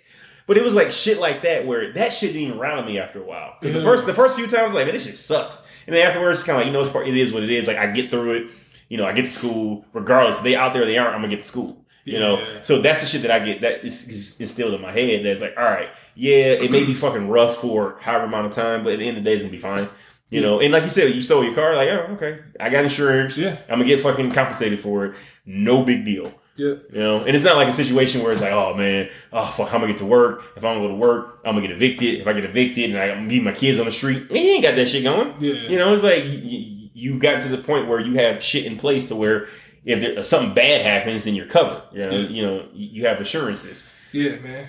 [0.47, 3.20] But it was like shit like that where that shit didn't even rattle me after
[3.20, 3.57] a while.
[3.61, 5.62] Because the first the first few times, like, man, this shit sucks.
[5.87, 7.51] And then afterwards, it's kind of like, you know, it's part, it is what it
[7.51, 7.66] is.
[7.66, 8.51] Like, I get through it.
[8.89, 10.39] You know, I get to school regardless.
[10.39, 11.15] If they out there, or they aren't.
[11.15, 11.85] I'm gonna get to school.
[12.05, 14.93] You know, so that's the shit that I get that is, is instilled in my
[14.93, 15.27] head.
[15.27, 18.83] That's like, all right, yeah, it may be fucking rough for however amount of time,
[18.83, 19.91] but at the end of the day, it's gonna be fine.
[20.30, 22.84] You know, and like you said, you stole your car, like, oh, okay, I got
[22.84, 23.38] insurance.
[23.38, 23.56] Yeah.
[23.68, 25.16] I'm gonna get fucking compensated for it.
[25.46, 26.34] No big deal.
[26.56, 26.74] Yeah.
[26.92, 29.72] You know, and it's not like a situation where it's like, oh man, oh fuck,
[29.72, 30.42] am gonna get to work?
[30.56, 32.20] If I'm gonna go to work, I'm gonna get evicted.
[32.20, 34.74] If I get evicted and I leave my kids on the street, you ain't got
[34.76, 35.34] that shit going.
[35.40, 35.55] Yeah.
[35.55, 38.76] You know, it's like you, you've gotten to the point where you have shit in
[38.76, 39.46] place to where
[39.84, 41.80] if there, something bad happens, then you're covered.
[41.92, 42.28] You know, Yeah.
[42.28, 43.82] you know, you have assurances.
[44.12, 44.68] Yeah, man.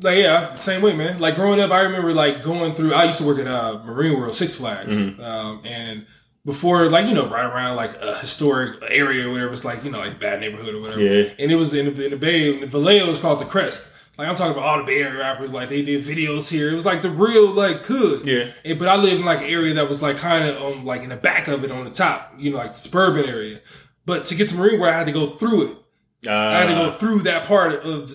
[0.00, 1.18] Like yeah, same way, man.
[1.18, 2.94] Like growing up, I remember like going through.
[2.94, 5.22] I used to work at uh, Marine World, Six Flags, Mm-hmm.
[5.22, 6.06] um, and
[6.44, 9.90] before like you know right around like a historic area or whatever, it's like you
[9.90, 11.00] know like bad neighborhood or whatever.
[11.00, 11.30] Yeah.
[11.38, 13.94] And it was in the, in the Bay, in the Vallejo, it's called the Crest.
[14.16, 16.70] Like I'm talking about all the Bay Area rappers, like they did videos here.
[16.70, 18.26] It was like the real like hood.
[18.26, 18.50] Yeah.
[18.64, 21.02] And, but I lived in like an area that was like kind of um like
[21.02, 23.60] in the back of it on the top, you know, like the suburban area.
[24.06, 25.78] But to get to Marine World, I had to go through it.
[26.26, 28.10] Uh, I had to go through that part of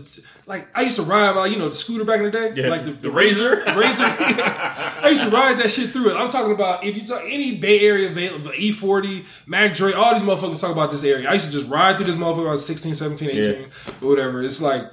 [0.45, 2.67] like I used to ride like you know the scooter back in the day, Yeah,
[2.67, 3.63] like the, the Razor?
[3.63, 4.03] the razor.
[4.07, 6.15] I used to ride that shit through it.
[6.17, 10.21] I'm talking about if you talk any Bay Area available, E40, Mac Dre, all these
[10.23, 11.30] motherfuckers talk about this area.
[11.30, 13.65] I used to just ride through this motherfucker when I was 16, 17, 18, Yeah.
[14.01, 14.41] or whatever.
[14.43, 14.91] It's like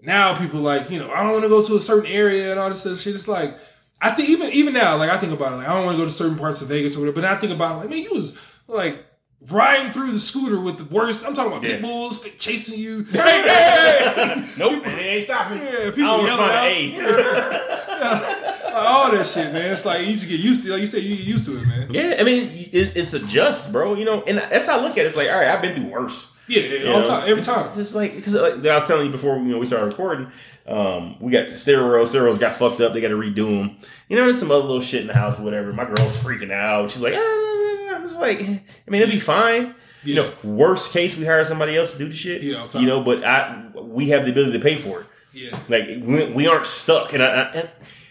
[0.00, 2.60] now people like you know I don't want to go to a certain area and
[2.60, 3.16] all this shit.
[3.16, 3.58] It's like
[4.00, 6.02] I think even even now like I think about it like I don't want to
[6.04, 7.20] go to certain parts of Vegas or whatever.
[7.20, 8.38] But I think about it like man, you was
[8.68, 9.06] like.
[9.48, 11.26] Riding through the scooter with the worst.
[11.26, 11.72] I'm talking about Yeah.
[11.74, 13.04] pit bulls chasing you.
[13.12, 14.44] Hey, hey, hey.
[14.56, 15.58] nope, they ain't stopping.
[15.58, 16.50] Yeah, I people don't yelling respond.
[16.50, 16.64] out.
[16.64, 18.38] Hey.
[18.72, 19.72] Like, all that shit, man.
[19.72, 20.70] It's like you just get used to.
[20.70, 20.72] It.
[20.72, 21.88] Like you said, you get used to it, man.
[21.92, 23.94] yeah, I mean, it's a just, bro.
[23.94, 25.06] You know, and that's how I look at it.
[25.08, 26.26] It's like, all right, I've been through worse.
[26.48, 27.66] Yeah, yeah, all time, every time.
[27.66, 30.32] It's just like because like, I was telling you before, you know, we started recording.
[30.66, 32.04] Um, we got stereo.
[32.06, 32.94] Stereos got fucked up.
[32.94, 33.76] They got to redo them.
[34.08, 35.72] You know, there's some other little shit in the house or whatever.
[35.74, 36.90] My girl's freaking out.
[36.90, 39.74] She's like, ah, I'm just like, I mean, it'll be fine.
[40.04, 42.42] You know, worst case, we hire somebody else to do the shit.
[42.42, 45.06] Yeah, you know, but I we have the ability to pay for it.
[45.32, 47.12] Yeah, Like we, we aren't stuck.
[47.12, 47.70] And I, I and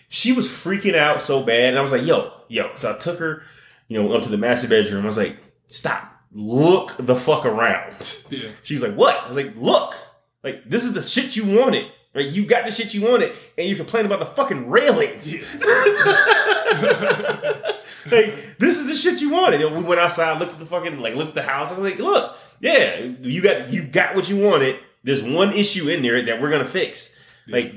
[0.09, 1.65] she was freaking out so bad.
[1.65, 2.71] And I was like, yo, yo.
[2.75, 3.43] So I took her,
[3.89, 5.03] you know, up to the master bedroom.
[5.03, 5.37] I was like,
[5.67, 6.07] stop.
[6.31, 8.23] Look the fuck around.
[8.29, 9.15] yeah, She was like, what?
[9.23, 9.95] I was like, look.
[10.43, 11.91] Like, this is the shit you wanted.
[12.15, 12.25] Right?
[12.25, 15.27] You got the shit you wanted, and you complain about the fucking railings.
[18.11, 19.61] like, this is the shit you wanted.
[19.61, 21.69] And we went outside, looked at the fucking, like, looked at the house.
[21.69, 24.78] I was like, look, yeah, you got you got what you wanted.
[25.03, 27.18] There's one issue in there that we're gonna fix.
[27.48, 27.73] Like,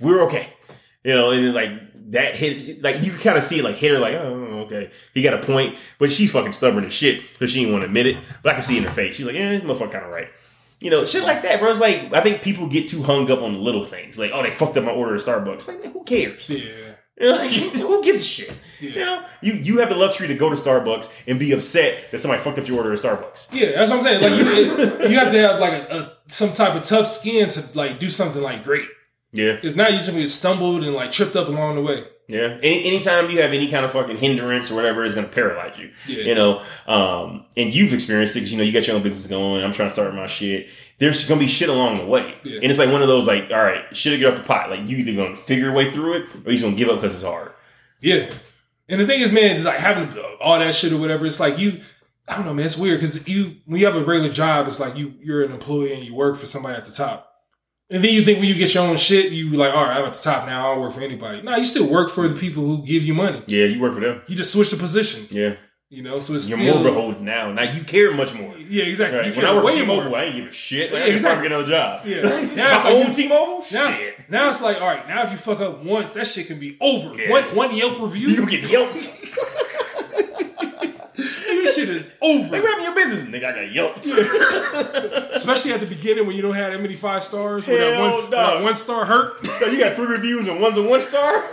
[0.00, 0.52] we're okay.
[1.04, 3.92] You know, and then like that hit like you kind of see it like hit
[3.92, 4.90] her like, oh, okay.
[5.14, 7.86] He got a point, but she's fucking stubborn as shit, so she didn't want to
[7.86, 8.16] admit it.
[8.42, 9.16] But I can see in her face.
[9.16, 10.28] She's like, yeah, this motherfucker kind of right.
[10.80, 11.70] You know, shit like that, bro.
[11.70, 14.18] It's like I think people get too hung up on the little things.
[14.18, 15.68] Like, oh, they fucked up my order at Starbucks.
[15.68, 16.48] Like, who cares?
[16.48, 18.52] yeah, You know, like, who gives a shit?
[18.80, 18.90] Yeah.
[18.90, 22.20] You know, you you have the luxury to go to Starbucks and be upset that
[22.20, 23.48] somebody fucked up your order at Starbucks.
[23.52, 23.72] yeah.
[23.72, 24.22] That's what I'm saying.
[24.22, 27.62] Like you, you have to have like a, a some type of tough skin to
[27.74, 28.86] like do something like great.
[29.34, 32.04] Yeah, If not, you just gonna get stumbled and like tripped up along the way.
[32.28, 32.58] yeah.
[32.62, 35.78] Any, anytime you have any kind of fucking hindrance or whatever is going to paralyze
[35.78, 35.90] you.
[36.06, 39.02] Yeah, You know, um, and you've experienced it because you know you got your own
[39.02, 39.64] business going.
[39.64, 40.68] I'm trying to start my shit.
[41.02, 42.60] There's gonna be shit along the way, Yeah.
[42.62, 44.70] and it's like one of those like, all right, shit, to get off the pot.
[44.70, 47.14] Like you either gonna figure your way through it or you're gonna give up because
[47.14, 47.52] it's hard.
[48.00, 48.30] yeah.
[48.88, 51.24] And the thing is, man, is like having all that shit or whatever.
[51.24, 51.80] It's like you.
[52.28, 52.66] I don't know, man.
[52.66, 55.52] It's weird because you when you have a regular job, it's like you you're an
[55.52, 57.28] employee and you work for somebody at the top.
[57.90, 60.04] And then you think when you get your own shit, you like, all right, I'm
[60.04, 60.66] at the top now.
[60.66, 61.42] I don't work for anybody.
[61.42, 63.42] No, you still work for the people who give you money.
[63.46, 64.22] Yeah, you work for them.
[64.28, 65.26] You just switch the position.
[65.30, 65.54] Yeah,
[65.94, 67.52] You know, so it's You're still more beholden now.
[67.52, 68.56] Now you care much more.
[68.56, 69.18] Yeah, exactly.
[69.18, 69.26] Right.
[69.28, 70.18] You When I way T-Mobile, more.
[70.18, 70.90] I ain't give a shit.
[70.90, 71.42] Like, Yeah, I exactly.
[71.48, 72.00] get another job.
[72.06, 72.22] Yeah.
[72.22, 73.64] Now it's My like own you- T-Mobile.
[73.70, 74.30] Now it's, shit.
[74.30, 76.78] now it's like, all right, now if you fuck up once, that shit can be
[76.80, 77.14] over.
[77.14, 77.28] Yeah.
[77.30, 78.94] One one Yelp review, You get yelped.
[81.14, 82.48] this shit is over.
[82.48, 83.44] They grabbing your business, nigga.
[83.44, 84.06] I got yelped.
[85.36, 88.20] Especially at the beginning when you don't have that many five stars, where that Hell
[88.22, 88.36] one, no.
[88.36, 89.44] that one star hurt.
[89.46, 91.44] so you got three reviews and one's a one star.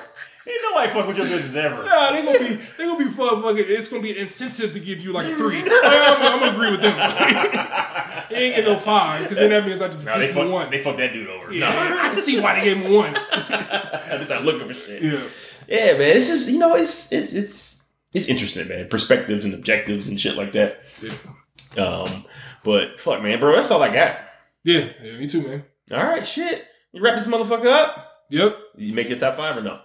[0.49, 1.83] Ain't nobody fuck with your business ever.
[1.83, 3.41] Nah, they gonna be they gonna be fun.
[3.43, 5.61] Fucking, it's gonna be incentive to give you like a three.
[5.61, 6.97] Like, I'm, I'm gonna agree with them.
[8.29, 10.41] they ain't get no five because then that means I just Nah, they, just the
[10.41, 10.71] fuck, one.
[10.71, 11.53] they fucked that dude over.
[11.53, 12.03] yeah, Nah.
[12.05, 13.15] I can see why they gave him one.
[13.31, 15.01] I just started looking for shit.
[15.03, 15.19] Yeah,
[15.67, 16.17] Yeah, man.
[16.17, 18.87] It's just you know, it's it's it's it's interesting, man.
[18.89, 20.79] Perspectives and objectives and shit like that.
[21.01, 22.25] yeah, Um,
[22.63, 23.55] but fuck, man, bro.
[23.55, 24.17] That's all I got.
[24.63, 25.17] yeah, yeah.
[25.17, 25.63] Me too, man.
[25.91, 26.65] All right, shit.
[26.91, 28.05] You wrap this motherfucker up.
[28.31, 28.57] Yep.
[28.77, 29.79] You make your top five or no?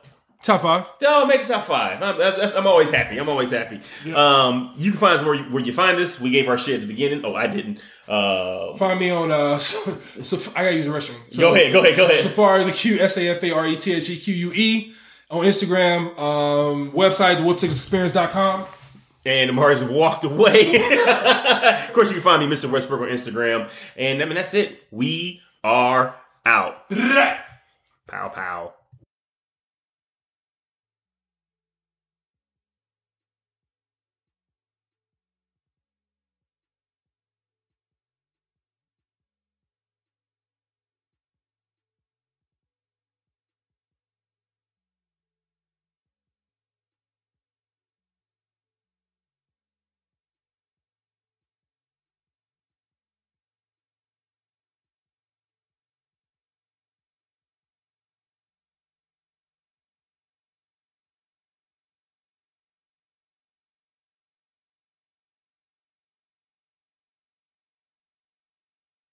[0.44, 0.92] Top five.
[1.00, 2.02] No, make the top five.
[2.02, 3.16] I'm, that's, that's, I'm always happy.
[3.18, 3.80] I'm always happy.
[4.14, 6.20] Um, you can find us where you, where you find us.
[6.20, 7.24] We gave our shit at the beginning.
[7.24, 7.80] Oh, I didn't.
[8.06, 9.30] Uh, Find me on.
[9.30, 9.34] uh
[10.54, 11.34] I gotta use the restroom.
[11.34, 12.18] So, Go ahead, go ahead, go ahead.
[12.18, 14.94] Safari the Q S A F A R E T H E Q U E
[15.30, 16.08] on Instagram.
[16.18, 18.66] Um, website thewolfticketsexperience.com.
[19.24, 20.74] and Amari's walked away.
[21.86, 22.70] of course, you can find me, Mr.
[22.70, 23.70] Westbrook, on Instagram.
[23.96, 24.82] And I mean, that's it.
[24.90, 26.14] We are
[26.44, 26.86] out.
[28.06, 28.74] Pow pow.